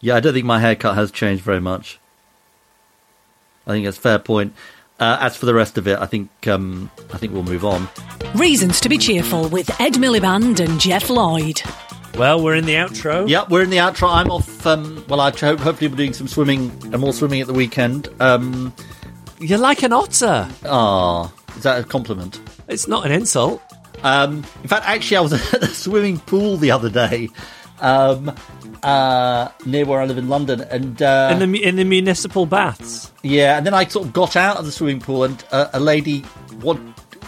Yeah, 0.00 0.16
I 0.16 0.20
don't 0.20 0.32
think 0.32 0.46
my 0.46 0.58
haircut 0.58 0.96
has 0.96 1.12
changed 1.12 1.44
very 1.44 1.60
much. 1.60 2.00
I 3.66 3.70
think 3.70 3.84
that's 3.84 3.98
a 3.98 4.00
fair 4.00 4.18
point. 4.18 4.54
Uh, 4.98 5.18
as 5.20 5.36
for 5.36 5.46
the 5.46 5.54
rest 5.54 5.78
of 5.78 5.86
it, 5.86 5.98
I 5.98 6.06
think 6.06 6.30
um, 6.48 6.90
I 7.12 7.18
think 7.18 7.32
we'll 7.32 7.44
move 7.44 7.64
on. 7.64 7.88
Reasons 8.34 8.80
to 8.80 8.88
be 8.88 8.98
cheerful 8.98 9.48
with 9.48 9.70
Ed 9.80 9.94
Miliband 9.94 10.58
and 10.58 10.80
Geoff 10.80 11.10
Lloyd. 11.10 11.60
Well, 12.16 12.42
we're 12.42 12.56
in 12.56 12.66
the 12.66 12.74
outro. 12.74 13.28
Yep, 13.28 13.50
we're 13.50 13.62
in 13.62 13.70
the 13.70 13.78
outro. 13.78 14.08
I'm 14.12 14.30
off. 14.30 14.66
Um, 14.66 15.04
well, 15.08 15.20
I 15.20 15.30
hope 15.30 15.60
hopefully 15.60 15.88
we're 15.88 15.96
doing 15.96 16.12
some 16.12 16.28
swimming 16.28 16.70
and 16.92 16.98
more 16.98 17.12
swimming 17.12 17.40
at 17.40 17.46
the 17.46 17.52
weekend. 17.52 18.08
Um, 18.20 18.72
You're 19.38 19.58
like 19.58 19.82
an 19.82 19.92
otter. 19.92 20.48
Ah, 20.64 21.32
is 21.56 21.62
that 21.62 21.80
a 21.80 21.84
compliment? 21.84 22.40
It's 22.68 22.86
not 22.86 23.06
an 23.06 23.12
insult. 23.12 23.62
Um, 24.02 24.38
in 24.62 24.68
fact, 24.68 24.86
actually, 24.86 25.16
I 25.16 25.20
was 25.20 25.32
at 25.54 25.62
a 25.62 25.66
swimming 25.68 26.18
pool 26.18 26.56
the 26.56 26.70
other 26.70 26.90
day, 26.90 27.28
um, 27.80 28.34
uh, 28.82 29.48
near 29.64 29.84
where 29.86 30.00
I 30.00 30.06
live 30.06 30.18
in 30.18 30.28
London, 30.28 30.60
and 30.62 31.00
uh, 31.02 31.30
in 31.32 31.52
the 31.52 31.64
in 31.64 31.76
the 31.76 31.84
municipal 31.84 32.46
baths. 32.46 33.12
yeah, 33.22 33.56
and 33.56 33.66
then 33.66 33.74
I 33.74 33.86
sort 33.86 34.06
of 34.06 34.12
got 34.12 34.36
out 34.36 34.56
of 34.56 34.64
the 34.66 34.72
swimming 34.72 35.00
pool, 35.00 35.24
and 35.24 35.44
uh, 35.52 35.68
a 35.72 35.80
lady 35.80 36.20
what 36.60 36.78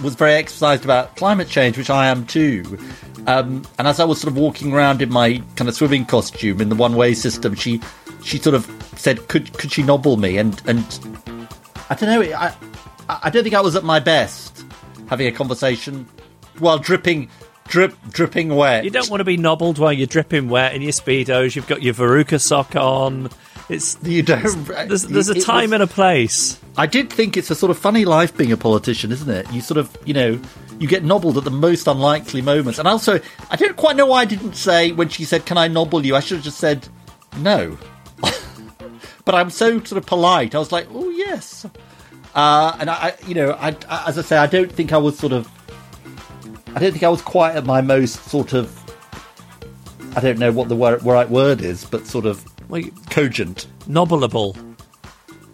was 0.03 0.15
very 0.15 0.35
exercised 0.35 0.85
about 0.85 1.15
climate 1.17 1.49
change, 1.49 1.79
which 1.79 1.91
I 1.91 2.09
am 2.09 2.27
too. 2.27 2.65
Um, 3.27 3.63
and 3.79 3.89
as 3.89 4.01
I 4.01 4.05
was 4.05 4.21
sort 4.21 4.33
of 4.33 4.37
walking 4.37 4.73
around 4.73 5.01
in 5.01 5.11
my 5.11 5.43
kind 5.57 5.69
of 5.69 5.75
swimming 5.75 6.05
costume 6.05 6.61
in 6.61 6.69
the 6.69 6.75
one-way 6.75 7.15
system, 7.15 7.55
she 7.55 7.81
she 8.23 8.39
sort 8.39 8.55
of 8.55 8.67
said, 8.97 9.29
"Could 9.29 9.53
could 9.59 9.73
she 9.73 9.83
nobble 9.83 10.17
me?" 10.17 10.39
And 10.39 10.61
and 10.67 10.85
I 11.89 11.95
don't 11.95 12.09
know, 12.09 12.37
I 12.37 12.55
I 13.09 13.31
don't 13.31 13.43
think 13.43 13.55
I 13.55 13.61
was 13.61 13.77
at 13.77 13.85
my 13.85 14.01
best 14.01 14.65
having 15.09 15.27
a 15.27 15.33
conversation 15.33 16.07
while 16.59 16.79
dripping 16.79 17.29
drip 17.67 17.95
dripping 18.11 18.55
wet. 18.55 18.85
You 18.85 18.91
don't 18.91 19.09
want 19.11 19.21
to 19.21 19.25
be 19.25 19.37
nobbled 19.37 19.79
while 19.79 19.93
you're 19.93 20.07
dripping 20.07 20.49
wet 20.49 20.75
in 20.75 20.83
your 20.83 20.93
speedos. 20.93 21.57
You've 21.57 21.67
got 21.67 21.83
your 21.83 21.95
verruca 21.95 22.41
sock 22.41 22.77
on. 22.77 23.31
It's 23.69 23.97
you 24.03 24.23
don't. 24.23 24.67
There's, 24.67 25.03
there's 25.05 25.31
a 25.31 25.41
time 25.41 25.71
was- 25.71 25.73
and 25.73 25.83
a 25.83 25.87
place. 25.87 26.61
I 26.77 26.87
did 26.87 27.11
think 27.11 27.37
it's 27.37 27.51
a 27.51 27.55
sort 27.55 27.71
of 27.71 27.79
funny 27.79 28.05
life 28.05 28.37
being 28.37 28.53
a 28.53 28.57
politician, 28.57 29.13
isn't 29.13 29.31
it? 29.31 29.51
You 29.53 29.61
sort 29.61 29.79
of, 29.79 29.97
you 30.05 30.13
know, 30.13 30.41
you 30.79 30.89
get 30.89 31.05
nobbled 31.05 31.39
at 31.39 31.45
the 31.45 31.51
most 31.51 31.87
unlikely 31.87 32.43
moments. 32.43 32.79
And 32.79 32.89
also, 32.89 33.21
I 33.49 33.57
don't 33.57 33.77
quite 33.77 33.97
know 33.97 34.07
why 34.07 34.23
I 34.23 34.25
didn't 34.25 34.55
say 34.55 34.93
when 34.93 35.09
she 35.09 35.25
said, 35.25 35.47
"Can 35.47 35.57
I 35.57 35.69
nobble 35.69 36.05
you?" 36.05 36.17
I 36.17 36.21
should 36.21 36.37
have 36.39 36.45
just 36.45 36.59
said 36.59 36.87
no. 37.39 37.79
but 39.25 39.35
I'm 39.35 39.51
so 39.51 39.79
sort 39.85 39.93
of 39.93 40.05
polite. 40.07 40.55
I 40.55 40.59
was 40.59 40.73
like, 40.73 40.89
"Oh 40.91 41.09
yes," 41.11 41.65
uh, 42.35 42.77
and 42.79 42.91
I, 42.91 42.95
I, 42.95 43.15
you 43.27 43.35
know, 43.35 43.53
I, 43.53 43.69
I, 43.89 44.05
as 44.09 44.19
I 44.19 44.23
say, 44.23 44.37
I 44.37 44.47
don't 44.47 44.71
think 44.71 44.93
I 44.93 44.99
was 44.99 45.19
sort 45.19 45.33
of, 45.33 45.49
I 46.75 46.81
don't 46.81 46.91
think 46.93 47.03
I 47.05 47.09
was 47.09 47.23
quite 47.23 47.55
at 47.57 47.65
my 47.65 47.81
most 47.81 48.25
sort 48.25 48.53
of, 48.53 48.69
I 50.17 50.21
don't 50.21 50.39
know 50.39 50.51
what 50.53 50.69
the 50.69 50.77
wor- 50.77 50.97
right 50.99 51.29
word 51.31 51.61
is, 51.63 51.85
but 51.85 52.07
sort 52.07 52.27
of 52.27 52.45
you- 52.73 52.93
cogent, 53.11 53.67
Nobbleable. 53.89 54.57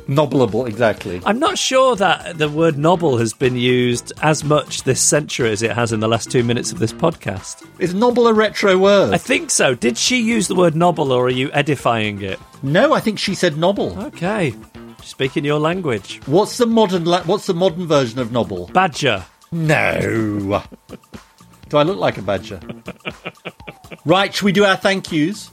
nobbleable, 0.09 0.67
exactly. 0.67 1.21
I'm 1.27 1.39
not 1.39 1.59
sure 1.59 1.95
that 1.97 2.39
the 2.39 2.49
word 2.49 2.79
nobble 2.79 3.19
has 3.19 3.33
been 3.35 3.55
used 3.57 4.13
as 4.23 4.43
much 4.45 4.85
this 4.85 5.01
century 5.03 5.51
as 5.53 5.63
it 5.63 5.73
has 5.73 5.93
in 5.93 6.01
the 6.01 6.09
last 6.09 6.31
two 6.31 6.43
minutes 6.43 6.73
of 6.73 6.79
this 6.79 6.93
podcast. 6.93 7.67
Is 7.79 7.93
nobble 7.93 8.27
a 8.27 8.33
retro 8.33 8.79
word? 8.79 9.13
I 9.13 9.19
think 9.19 9.51
so. 9.51 9.75
Did 9.75 9.99
she 9.99 10.19
use 10.23 10.49
the 10.49 10.55
word 10.55 10.75
nobble 10.75 11.13
or 11.13 11.27
are 11.27 11.31
you 11.31 11.51
edifying 11.53 12.23
it? 12.23 12.41
No, 12.63 12.93
I 12.95 13.01
think 13.01 13.19
she 13.19 13.35
said 13.35 13.57
nobble. 13.59 13.97
Okay. 14.05 14.55
Speaking 15.03 15.45
your 15.45 15.59
language. 15.61 16.21
What's 16.27 16.57
the 16.59 16.67
modern 16.67 17.05
la- 17.05 17.23
What's 17.25 17.47
the 17.47 17.55
modern 17.55 17.87
version 17.87 18.19
of 18.19 18.33
nobble? 18.33 18.67
Badger. 18.73 19.25
No. 19.53 20.63
do 21.69 21.77
I 21.77 21.83
look 21.83 21.99
like 21.99 22.19
a 22.19 22.23
badger? 22.23 22.61
right, 24.05 24.33
should 24.35 24.45
we 24.45 24.53
do 24.53 24.65
our 24.65 24.77
thank 24.77 25.11
yous? 25.13 25.51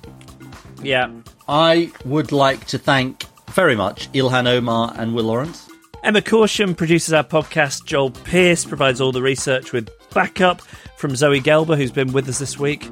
Yeah. 0.81 1.11
I 1.49 1.91
would 2.05 2.31
like 2.31 2.65
to 2.67 2.77
thank 2.77 3.23
very 3.51 3.75
much 3.75 4.11
Ilhan 4.11 4.47
Omar 4.47 4.93
and 4.97 5.15
Will 5.15 5.25
Lawrence. 5.25 5.67
Emma 6.03 6.21
Caution 6.21 6.75
produces 6.75 7.13
our 7.13 7.23
podcast. 7.23 7.85
Joel 7.85 8.11
Pierce 8.11 8.63
provides 8.65 9.01
all 9.01 9.11
the 9.11 9.21
research 9.21 9.73
with 9.73 9.89
backup 10.13 10.61
from 10.97 11.15
Zoe 11.15 11.41
Gelber, 11.41 11.75
who's 11.75 11.91
been 11.91 12.13
with 12.13 12.29
us 12.29 12.39
this 12.39 12.57
week. 12.57 12.89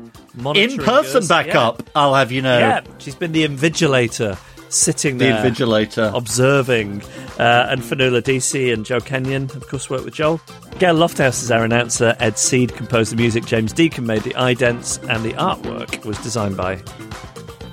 In 0.56 0.78
person 0.78 1.20
us. 1.20 1.28
backup, 1.28 1.84
I'll 1.96 2.16
have 2.16 2.32
you 2.32 2.42
know. 2.42 2.58
Yeah. 2.58 2.82
yeah, 2.84 2.92
she's 2.98 3.16
been 3.16 3.32
the 3.32 3.48
invigilator, 3.48 4.38
sitting 4.70 5.18
The 5.18 5.26
there. 5.26 5.44
invigilator. 5.44 6.14
observing. 6.16 7.02
Uh, 7.40 7.68
and 7.70 7.82
Fanula 7.82 8.22
DC 8.22 8.72
and 8.74 8.86
Joe 8.86 9.00
Kenyon, 9.00 9.44
of 9.56 9.68
course, 9.68 9.90
work 9.90 10.06
with 10.06 10.14
Joel. 10.14 10.40
Gail 10.80 10.96
Lofthouse 10.96 11.42
is 11.44 11.52
our 11.52 11.64
announcer. 11.64 12.16
Ed 12.20 12.38
Seed 12.38 12.74
composed 12.76 13.12
the 13.12 13.16
music. 13.16 13.46
James 13.46 13.74
Deacon 13.74 14.06
made 14.06 14.24
the 14.24 14.34
idents, 14.36 15.00
and 15.10 15.24
the 15.24 15.34
artwork 15.34 16.06
was 16.06 16.18
designed 16.20 16.58
by. 16.58 16.82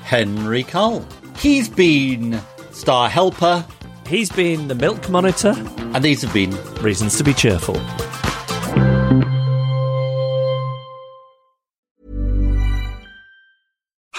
Henry 0.02 0.62
Cull. 0.64 1.06
He's 1.38 1.68
been 1.68 2.40
Star 2.72 3.08
Helper, 3.08 3.64
He's 4.06 4.30
been 4.30 4.68
the 4.68 4.74
milk 4.74 5.08
monitor. 5.08 5.54
and 5.94 6.04
these 6.04 6.22
have 6.22 6.32
been 6.34 6.50
Reasons 6.82 7.16
to 7.18 7.24
be 7.24 7.32
cheerful. 7.32 7.76